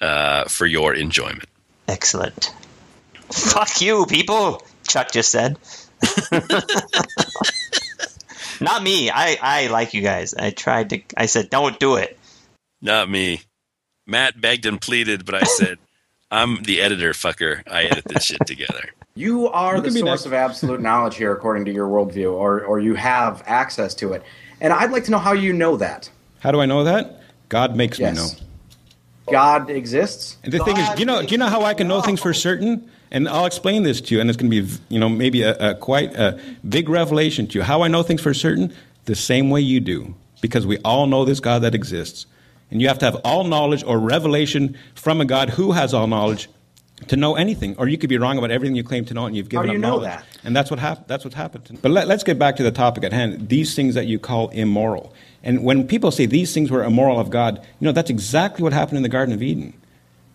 uh, 0.00 0.44
for 0.44 0.66
your 0.66 0.94
enjoyment. 0.94 1.48
Excellent. 1.88 2.52
Fuck 3.30 3.80
you, 3.80 4.06
people. 4.06 4.62
Chuck 4.86 5.10
just 5.10 5.30
said. 5.30 5.58
Not 8.60 8.82
me. 8.82 9.10
I, 9.10 9.36
I 9.40 9.66
like 9.68 9.94
you 9.94 10.02
guys. 10.02 10.34
I 10.34 10.50
tried 10.50 10.90
to. 10.90 11.00
I 11.16 11.26
said, 11.26 11.50
don't 11.50 11.78
do 11.78 11.96
it. 11.96 12.18
Not 12.80 13.10
me. 13.10 13.40
Matt 14.06 14.40
begged 14.40 14.66
and 14.66 14.80
pleaded, 14.80 15.24
but 15.24 15.34
I 15.34 15.42
said, 15.42 15.78
I'm 16.30 16.62
the 16.62 16.80
editor, 16.80 17.12
fucker. 17.12 17.62
I 17.70 17.84
edit 17.84 18.04
this 18.06 18.24
shit 18.24 18.46
together. 18.46 18.90
You 19.16 19.48
are 19.48 19.76
You 19.76 19.82
the 19.82 19.90
source 19.90 20.02
next. 20.04 20.26
of 20.26 20.32
absolute 20.34 20.80
knowledge 20.80 21.16
here, 21.16 21.32
according 21.32 21.64
to 21.64 21.72
your 21.72 21.88
worldview, 21.88 22.32
or, 22.32 22.62
or 22.62 22.78
you 22.78 22.94
have 22.94 23.42
access 23.46 23.94
to 23.96 24.12
it. 24.12 24.22
And 24.60 24.72
I'd 24.72 24.90
like 24.92 25.04
to 25.04 25.10
know 25.10 25.18
how 25.18 25.32
you 25.32 25.52
know 25.52 25.76
that. 25.78 26.10
How 26.40 26.52
do 26.52 26.60
I 26.60 26.66
know 26.66 26.84
that? 26.84 27.22
God 27.48 27.74
makes 27.76 27.98
Yes. 27.98 28.14
me 28.14 28.22
know. 28.22 29.32
God 29.32 29.70
exists. 29.70 30.36
And 30.44 30.52
the 30.52 30.58
thing 30.60 30.76
is, 30.76 30.88
do 30.90 31.00
you 31.00 31.06
know, 31.06 31.22
do 31.22 31.28
you 31.28 31.38
know 31.38 31.48
how 31.48 31.62
I 31.62 31.74
can 31.74 31.88
know 31.88 32.00
things 32.02 32.20
for 32.20 32.32
certain? 32.34 32.88
And 33.10 33.28
I'll 33.28 33.46
explain 33.46 33.82
this 33.82 34.00
to 34.02 34.14
you, 34.14 34.20
and 34.20 34.28
it's 34.28 34.36
going 34.36 34.50
to 34.50 34.62
be, 34.62 34.72
you 34.88 35.00
know, 35.00 35.08
maybe 35.08 35.42
a, 35.42 35.70
a 35.70 35.74
quite 35.74 36.14
a 36.14 36.38
big 36.68 36.88
revelation 36.88 37.46
to 37.48 37.58
you. 37.58 37.62
How 37.64 37.82
I 37.82 37.88
know 37.88 38.02
things 38.02 38.20
for 38.20 38.34
certain? 38.34 38.72
The 39.06 39.14
same 39.14 39.48
way 39.50 39.60
you 39.62 39.80
do, 39.80 40.14
because 40.42 40.66
we 40.66 40.78
all 40.78 41.06
know 41.06 41.24
this 41.24 41.40
God 41.40 41.62
that 41.62 41.74
exists, 41.74 42.26
and 42.70 42.82
you 42.82 42.88
have 42.88 42.98
to 42.98 43.04
have 43.04 43.14
all 43.24 43.44
knowledge 43.44 43.82
or 43.84 43.98
revelation 43.98 44.76
from 44.94 45.20
a 45.20 45.24
God 45.24 45.50
who 45.50 45.72
has 45.72 45.94
all 45.94 46.06
knowledge 46.06 46.48
to 47.08 47.16
know 47.16 47.36
anything, 47.36 47.76
or 47.78 47.88
you 47.88 47.98
could 47.98 48.08
be 48.08 48.16
wrong 48.18 48.38
about 48.38 48.50
everything 48.50 48.74
you 48.74 48.82
claim 48.82 49.04
to 49.04 49.14
know, 49.14 49.26
and 49.26 49.36
you've 49.36 49.48
given 49.50 49.66
How 49.66 49.66
do 49.66 49.70
up 49.70 49.74
you 49.74 49.78
know 49.80 49.88
knowledge. 49.96 50.04
that? 50.04 50.24
And 50.44 50.56
that's 50.56 50.70
what 50.70 50.80
hap- 50.80 51.06
That's 51.06 51.24
what's 51.24 51.36
happened. 51.36 51.78
But 51.82 51.90
let, 51.90 52.08
let's 52.08 52.24
get 52.24 52.38
back 52.38 52.56
to 52.56 52.62
the 52.62 52.70
topic 52.70 53.04
at 53.04 53.12
hand. 53.12 53.48
These 53.48 53.74
things 53.74 53.94
that 53.94 54.06
you 54.06 54.18
call 54.18 54.48
immoral, 54.48 55.12
and 55.44 55.62
when 55.62 55.86
people 55.86 56.10
say 56.10 56.26
these 56.26 56.54
things 56.54 56.70
were 56.70 56.82
immoral 56.82 57.20
of 57.20 57.28
God, 57.30 57.58
you 57.80 57.84
know 57.84 57.92
that's 57.92 58.10
exactly 58.10 58.62
what 58.62 58.72
happened 58.72 58.96
in 58.96 59.02
the 59.02 59.08
Garden 59.10 59.34
of 59.34 59.42
Eden 59.42 59.74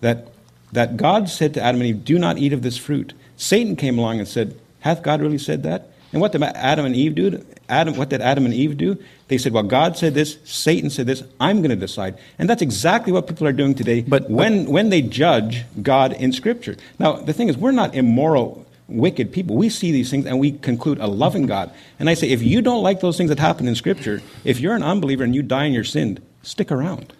that, 0.01 0.28
that 0.72 0.97
God 0.97 1.30
said 1.30 1.53
to 1.55 1.62
Adam 1.62 1.82
and 1.82 1.89
Eve, 1.89 2.05
Do 2.05 2.20
not 2.20 2.38
eat 2.38 2.53
of 2.53 2.62
this 2.62 2.78
fruit. 2.78 3.14
Satan 3.38 3.76
came 3.76 3.97
along 3.97 4.20
and 4.20 4.28
said, 4.28 4.59
Hath 4.82 5.01
God 5.01 5.20
really 5.22 5.39
said 5.39 5.64
that? 5.64 5.88
And 6.12 6.20
what 6.20 6.32
did 6.34 6.43
Adam 6.43 6.86
and 6.86 6.95
Eve 6.95 7.16
do? 7.16 7.45
Adam, 7.70 7.95
what 7.95 8.09
did 8.09 8.22
Adam 8.22 8.45
and 8.45 8.53
Eve 8.53 8.78
do? 8.78 9.01
They 9.30 9.38
said, 9.38 9.53
Well, 9.53 9.64
God 9.64 9.95
said 9.97 10.14
this, 10.14 10.38
Satan 10.43 10.89
said 10.89 11.07
this, 11.07 11.24
I'm 11.39 11.59
going 11.59 11.70
to 11.70 11.76
decide. 11.76 12.18
And 12.38 12.49
that's 12.49 12.62
exactly 12.62 13.14
what 13.14 13.28
people 13.28 13.47
are 13.47 13.53
doing 13.53 13.76
today 13.76 14.01
But- 14.01 14.30
when, 14.30 14.66
when 14.66 14.89
they 14.89 15.01
judge 15.01 15.64
God 15.82 16.14
in 16.14 16.34
Scripture. 16.34 16.76
Now, 16.99 17.14
the 17.14 17.34
thing 17.34 17.47
is, 17.47 17.57
we're 17.57 17.72
not 17.72 17.95
immoral, 17.95 18.66
wicked 18.89 19.32
people. 19.32 19.55
We 19.55 19.70
see 19.70 19.91
these 19.93 20.12
things 20.12 20.26
and 20.26 20.39
we 20.39 20.51
conclude 20.51 20.99
a 20.99 21.07
loving 21.07 21.45
God. 21.45 21.72
And 21.97 22.09
I 22.09 22.14
say, 22.14 22.30
if 22.30 22.41
you 22.41 22.62
don't 22.62 22.84
like 22.84 22.99
those 22.99 23.16
things 23.16 23.30
that 23.30 23.39
happen 23.39 23.68
in 23.68 23.76
Scripture, 23.76 24.22
if 24.43 24.59
you're 24.59 24.76
an 24.76 24.84
unbeliever 24.84 25.24
and 25.24 25.34
you 25.34 25.41
die 25.43 25.66
in 25.66 25.74
your 25.74 25.86
sin, 25.86 26.20
stick 26.43 26.72
around. 26.72 27.14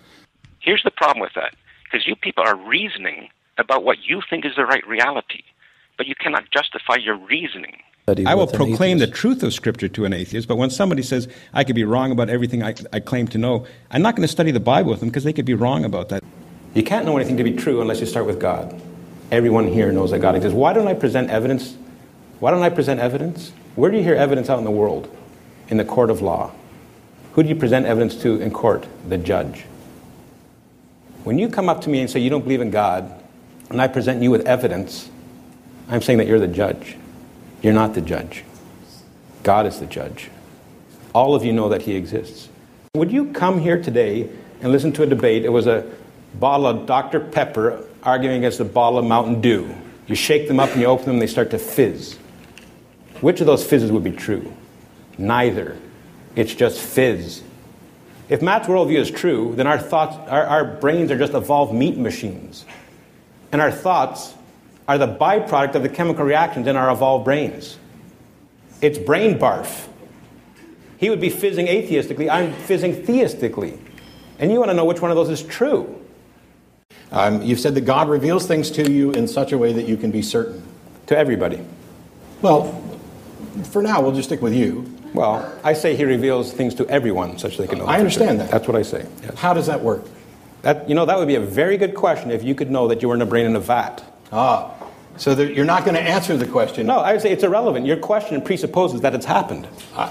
Here's 0.60 0.84
the 0.84 0.92
problem 0.92 1.22
with 1.22 1.34
that 1.36 1.56
because 1.84 2.06
you 2.06 2.16
people 2.16 2.44
are 2.46 2.56
reasoning 2.56 3.30
about 3.58 3.84
what 3.84 3.98
you 4.04 4.22
think 4.30 4.46
is 4.46 4.54
the 4.56 4.66
right 4.66 4.86
reality, 4.88 5.44
but 5.98 6.08
you 6.08 6.16
cannot 6.16 6.50
justify 6.52 6.96
your 6.96 7.18
reasoning. 7.18 7.78
I 8.08 8.34
will 8.34 8.48
proclaim 8.48 8.98
the 8.98 9.08
truth 9.08 9.44
of 9.44 9.54
Scripture 9.54 9.88
to 9.88 10.06
an 10.06 10.14
atheist, 10.14 10.48
but 10.48 10.58
when 10.58 10.72
somebody 10.72 11.04
says, 11.04 11.28
I 11.54 11.64
could 11.64 11.76
be 11.76 11.84
wrong 11.84 12.12
about 12.12 12.30
everything 12.30 12.64
I, 12.64 12.74
I 12.92 13.00
claim 13.00 13.28
to 13.30 13.38
know, 13.38 13.68
I'm 13.92 14.02
not 14.02 14.16
going 14.16 14.24
to 14.24 14.32
study 14.32 14.52
the 14.52 14.60
Bible 14.60 14.90
with 14.90 15.02
them 15.02 15.10
because 15.10 15.24
they 15.24 15.34
could 15.34 15.46
be 15.46 15.54
wrong 15.54 15.86
about 15.86 16.10
that. 16.10 16.24
You 16.74 16.84
can't 16.84 17.06
know 17.06 17.16
anything 17.16 17.38
to 17.38 17.44
be 17.44 17.54
true 17.54 17.80
unless 17.80 18.00
you 18.00 18.08
start 18.08 18.26
with 18.26 18.40
God. 18.40 18.82
Everyone 19.32 19.68
here 19.68 19.92
knows 19.92 20.12
that 20.12 20.20
God 20.20 20.36
exists. 20.36 20.56
Why 20.56 20.74
don't 20.74 20.88
I 20.88 20.94
present 20.94 21.30
evidence? 21.30 21.76
Why 22.40 22.50
don't 22.50 22.64
I 22.64 22.70
present 22.70 23.00
evidence? 23.00 23.54
Where 23.76 23.92
do 23.92 23.98
you 23.98 24.04
hear 24.04 24.16
evidence 24.16 24.50
out 24.50 24.58
in 24.58 24.66
the 24.66 24.72
world? 24.72 25.16
In 25.70 25.78
the 25.78 25.86
court 25.86 26.10
of 26.10 26.22
law. 26.22 26.52
Who 27.34 27.44
do 27.44 27.50
you 27.50 27.56
present 27.56 27.86
evidence 27.86 28.16
to 28.24 28.42
in 28.42 28.52
court? 28.52 28.88
The 29.08 29.18
judge. 29.18 29.66
When 31.24 31.38
you 31.38 31.50
come 31.50 31.70
up 31.70 31.82
to 31.82 31.90
me 31.90 32.02
and 32.02 32.10
say 32.10 32.20
you 32.20 32.30
don't 32.32 32.42
believe 32.42 32.62
in 32.62 32.72
God, 32.72 33.14
and 33.70 33.80
I 33.80 33.88
present 33.88 34.24
you 34.24 34.32
with 34.32 34.46
evidence, 34.48 35.10
I'm 35.88 36.02
saying 36.02 36.18
that 36.18 36.28
you're 36.28 36.40
the 36.40 36.48
judge. 36.48 36.98
You're 37.62 37.74
not 37.74 37.94
the 37.94 38.02
judge. 38.02 38.44
God 39.44 39.66
is 39.66 39.80
the 39.80 39.86
judge. 39.86 40.30
All 41.14 41.36
of 41.36 41.44
you 41.44 41.54
know 41.54 41.70
that 41.70 41.84
He 41.84 41.96
exists. 41.96 42.50
Would 42.96 43.12
you 43.12 43.32
come 43.32 43.60
here 43.60 43.82
today 43.82 44.30
and 44.62 44.72
listen 44.72 44.92
to 44.94 45.04
a 45.04 45.06
debate? 45.06 45.46
It 45.46 45.50
was 45.50 45.68
a 45.68 45.90
bottle 46.36 46.68
of 46.68 46.86
Dr. 46.86 47.20
Pepper 47.20 47.86
arguing 48.04 48.38
against 48.38 48.60
a 48.60 48.66
bottle 48.66 49.00
of 49.00 49.06
Mountain 49.06 49.42
Dew. 49.42 49.76
You 50.08 50.16
shake 50.16 50.48
them 50.48 50.60
up 50.60 50.72
and 50.72 50.82
you 50.82 50.88
open 50.88 51.06
them, 51.06 51.16
and 51.16 51.22
they 51.22 51.28
start 51.28 51.52
to 51.52 51.60
fizz. 51.60 52.18
Which 53.22 53.40
of 53.40 53.48
those 53.48 53.66
fizzes 53.66 53.92
would 53.92 54.04
be 54.04 54.12
true? 54.12 54.54
Neither. 55.18 55.78
It's 56.36 56.56
just 56.56 56.80
fizz. 56.82 57.44
If 58.30 58.42
Matt's 58.42 58.68
worldview 58.68 58.98
is 58.98 59.12
true, 59.12 59.54
then 59.56 59.68
our 59.68 59.78
thoughts, 59.78 60.16
our, 60.30 60.46
our 60.46 60.66
brains 60.66 61.12
are 61.12 61.18
just 61.18 61.34
evolved 61.34 61.74
meat 61.74 61.98
machines. 61.98 62.66
And 63.52 63.62
our 63.62 63.72
thoughts 63.72 64.34
are 64.92 64.98
the 64.98 65.08
byproduct 65.08 65.76
of 65.76 65.84
the 65.84 65.90
chemical 65.90 66.26
reactions 66.26 66.68
in 66.68 66.76
our 66.76 66.92
evolved 66.92 67.24
brains. 67.24 67.78
It's 68.82 68.98
brain 68.98 69.40
barf. 69.40 69.88
He 70.98 71.10
would 71.10 71.22
be 71.22 71.30
fizzing 71.30 71.68
atheistically, 71.68 72.30
I'm 72.30 72.52
fizzing 72.52 72.94
theistically. 73.06 73.80
And 74.38 74.52
you 74.52 74.60
want 74.60 74.70
to 74.70 74.76
know 74.76 74.84
which 74.84 75.02
one 75.02 75.10
of 75.10 75.16
those 75.16 75.30
is 75.30 75.42
true. 75.44 75.98
Um, 77.10 77.42
you've 77.42 77.62
said 77.62 77.76
that 77.76 77.82
God 77.82 78.10
reveals 78.10 78.48
things 78.48 78.70
to 78.72 78.92
you 78.92 79.12
in 79.12 79.30
such 79.30 79.54
a 79.54 79.58
way 79.58 79.72
that 79.72 79.88
you 79.88 79.96
can 79.96 80.12
be 80.12 80.22
certain. 80.22 80.62
To 81.08 81.18
everybody. 81.18 81.66
Well, 82.42 82.84
for 83.72 83.82
now, 83.82 84.02
we'll 84.02 84.12
just 84.12 84.28
stick 84.28 84.42
with 84.42 84.54
you. 84.54 84.94
Well, 85.14 85.58
I 85.64 85.74
say 85.74 85.96
he 85.96 86.04
reveals 86.04 86.52
things 86.52 86.76
to 86.76 86.88
everyone 86.90 87.38
such 87.38 87.58
they 87.58 87.68
can 87.68 87.80
know. 87.80 87.86
I 87.86 87.98
understand 87.98 88.42
that. 88.42 88.52
That's 88.52 88.68
what 88.68 88.76
I 88.76 88.82
say. 88.82 89.06
Yes. 89.24 89.38
How 89.38 89.54
does 89.54 89.68
that 89.68 89.82
work? 89.82 90.06
That, 90.64 90.88
you 90.88 90.96
know, 90.96 91.06
that 91.06 91.18
would 91.18 91.28
be 91.28 91.36
a 91.36 91.42
very 91.42 91.78
good 91.78 91.96
question 91.96 92.30
if 92.30 92.44
you 92.44 92.56
could 92.56 92.70
know 92.70 92.90
that 92.90 93.02
you 93.02 93.08
were 93.08 93.16
in 93.16 93.22
a 93.22 93.26
brain 93.26 93.46
in 93.46 93.56
a 93.56 93.60
vat. 93.60 94.04
Ah, 94.32 94.74
so 95.18 95.36
that 95.36 95.54
you're 95.54 95.66
not 95.66 95.84
going 95.84 95.96
to 95.96 96.02
answer 96.02 96.36
the 96.38 96.46
question. 96.46 96.88
No, 96.88 97.00
I 97.00 97.14
would 97.14 97.22
say 97.22 97.32
it's 97.32 97.44
irrelevant. 97.44 97.86
Your 97.86 97.98
question 97.98 98.42
presupposes 98.42 99.02
that 99.02 99.14
it's 99.14 99.26
happened. 99.26 99.68
Uh, 99.94 100.10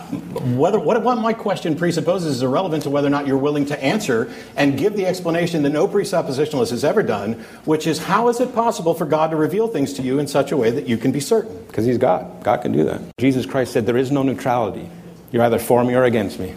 whether 0.57 0.79
what, 0.79 1.03
what 1.03 1.17
my 1.19 1.33
question 1.33 1.77
presupposes 1.77 2.37
is 2.37 2.43
irrelevant 2.43 2.85
to 2.85 2.91
whether 2.91 3.07
or 3.07 3.11
not 3.11 3.27
you're 3.27 3.39
willing 3.39 3.67
to 3.67 3.83
answer 3.83 4.33
and 4.57 4.79
give 4.79 4.95
the 4.95 5.07
explanation 5.07 5.63
that 5.63 5.71
no 5.71 5.89
presuppositionalist 5.89 6.71
has 6.71 6.85
ever 6.85 7.03
done, 7.03 7.45
which 7.65 7.87
is 7.87 7.99
how 7.99 8.29
is 8.29 8.41
it 8.41 8.55
possible 8.55 8.95
for 8.95 9.07
God 9.07 9.31
to 9.31 9.37
reveal 9.37 9.69
things 9.69 9.95
to 9.95 10.03
you 10.03 10.19
in 10.19 10.27
such 10.27 10.53
a 10.53 10.57
way 10.57 10.71
that 10.71 10.87
you 10.87 10.97
can 10.97 11.13
be 11.13 11.21
certain? 11.21 11.65
Because 11.67 11.87
he's 11.87 11.99
God. 11.99 12.45
God 12.45 12.59
can 12.59 12.73
do 12.73 12.85
that. 12.85 13.01
Jesus 13.19 13.47
Christ 13.47 13.73
said, 13.73 13.87
There 13.87 13.97
is 13.97 14.11
no 14.11 14.23
neutrality. 14.23 14.89
You're 15.33 15.43
either 15.45 15.59
for 15.59 15.85
me 15.85 15.95
or 15.95 16.05
against 16.05 16.39
me. 16.39 16.55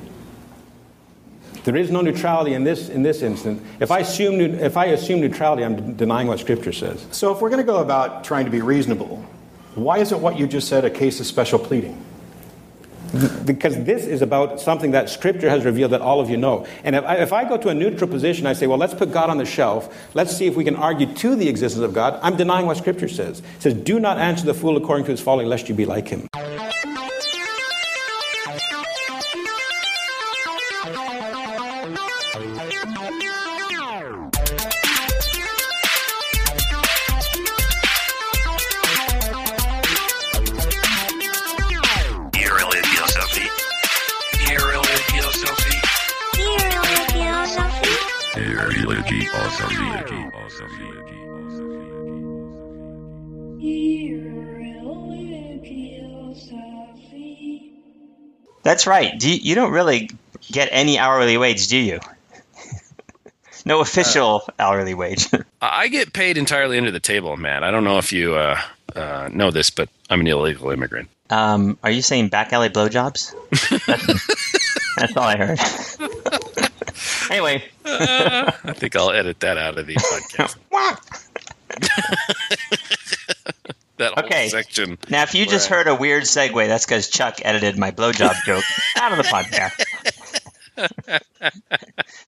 There 1.63 1.75
is 1.77 1.91
no 1.91 2.01
neutrality 2.01 2.53
in 2.53 2.63
this, 2.63 2.89
in 2.89 3.03
this 3.03 3.21
instance. 3.21 3.61
If 3.79 3.89
I, 3.89 3.99
assume, 3.99 4.41
if 4.41 4.75
I 4.75 4.85
assume 4.87 5.21
neutrality, 5.21 5.63
I'm 5.63 5.95
denying 5.95 6.27
what 6.27 6.39
Scripture 6.39 6.73
says. 6.73 7.05
So 7.11 7.33
if 7.33 7.41
we're 7.41 7.49
going 7.49 7.65
to 7.65 7.71
go 7.71 7.79
about 7.79 8.23
trying 8.23 8.45
to 8.45 8.51
be 8.51 8.61
reasonable, 8.61 9.25
why 9.75 9.99
isn't 9.99 10.21
what 10.21 10.37
you 10.37 10.45
just 10.45 10.67
said 10.67 10.85
a 10.85 10.89
case 10.89 11.19
of 11.19 11.25
special 11.25 11.59
pleading? 11.59 12.03
because 13.45 13.83
this 13.83 14.05
is 14.07 14.23
about 14.23 14.59
something 14.59 14.91
that 14.91 15.07
Scripture 15.09 15.49
has 15.49 15.63
revealed 15.65 15.91
that 15.91 16.01
all 16.01 16.19
of 16.19 16.29
you 16.29 16.37
know. 16.37 16.65
And 16.83 16.95
if 16.95 17.03
I, 17.03 17.15
if 17.17 17.31
I 17.31 17.47
go 17.47 17.57
to 17.57 17.69
a 17.69 17.73
neutral 17.73 18.09
position, 18.09 18.47
I 18.47 18.53
say, 18.53 18.65
well, 18.65 18.79
let's 18.79 18.95
put 18.95 19.11
God 19.11 19.29
on 19.29 19.37
the 19.37 19.45
shelf. 19.45 19.95
Let's 20.15 20.35
see 20.35 20.47
if 20.47 20.55
we 20.55 20.63
can 20.63 20.75
argue 20.75 21.13
to 21.13 21.35
the 21.35 21.47
existence 21.47 21.83
of 21.83 21.93
God. 21.93 22.19
I'm 22.23 22.35
denying 22.35 22.65
what 22.65 22.77
Scripture 22.77 23.07
says. 23.07 23.39
It 23.39 23.61
says, 23.61 23.73
do 23.75 23.99
not 23.99 24.17
answer 24.17 24.45
the 24.45 24.53
fool 24.53 24.77
according 24.77 25.05
to 25.05 25.11
his 25.11 25.21
folly, 25.21 25.45
lest 25.45 25.69
you 25.69 25.75
be 25.75 25.85
like 25.85 26.07
him. 26.07 26.27
That's 58.63 58.87
right. 58.87 59.19
Do 59.19 59.29
you, 59.29 59.35
you 59.41 59.55
don't 59.55 59.71
really 59.71 60.09
get 60.51 60.69
any 60.71 60.97
hourly 60.97 61.37
wage, 61.37 61.67
do 61.67 61.77
you? 61.77 61.99
no 63.65 63.81
official 63.81 64.43
hourly 64.57 64.93
wage. 64.93 65.27
I 65.61 65.89
get 65.89 66.13
paid 66.13 66.37
entirely 66.37 66.77
under 66.77 66.91
the 66.91 66.99
table, 67.01 67.35
man. 67.37 67.63
I 67.63 67.71
don't 67.71 67.83
know 67.83 67.97
if 67.97 68.13
you 68.13 68.35
uh, 68.35 68.59
uh, 68.95 69.29
know 69.31 69.51
this, 69.51 69.69
but 69.69 69.89
I'm 70.09 70.21
an 70.21 70.27
illegal 70.27 70.69
immigrant. 70.71 71.09
um, 71.29 71.77
are 71.83 71.91
you 71.91 72.01
saying 72.01 72.29
back 72.29 72.53
alley 72.53 72.69
blowjobs? 72.69 73.33
That's, 73.85 74.27
that's 74.97 75.17
all 75.17 75.23
I 75.23 75.37
heard. 75.37 75.59
Anyway, 77.31 77.63
I 77.85 78.73
think 78.75 78.95
I'll 78.95 79.11
edit 79.11 79.39
that 79.41 79.57
out 79.57 79.77
of 79.77 79.85
the 79.87 79.95
podcast. 79.95 80.55
that 83.97 84.13
whole 84.13 84.23
Okay. 84.25 84.49
section. 84.49 84.97
now 85.09 85.23
if 85.23 85.35
you 85.35 85.45
just 85.45 85.69
Right. 85.69 85.77
heard 85.77 85.87
a 85.87 85.95
weird 85.95 86.23
segue, 86.23 86.67
that's 86.67 86.85
because 86.85 87.09
Chuck 87.09 87.39
edited 87.43 87.77
my 87.77 87.91
blowjob 87.91 88.35
joke 88.45 88.63
out 88.99 89.11
of 89.11 89.17
the 89.17 89.23
podcast. 89.23 89.83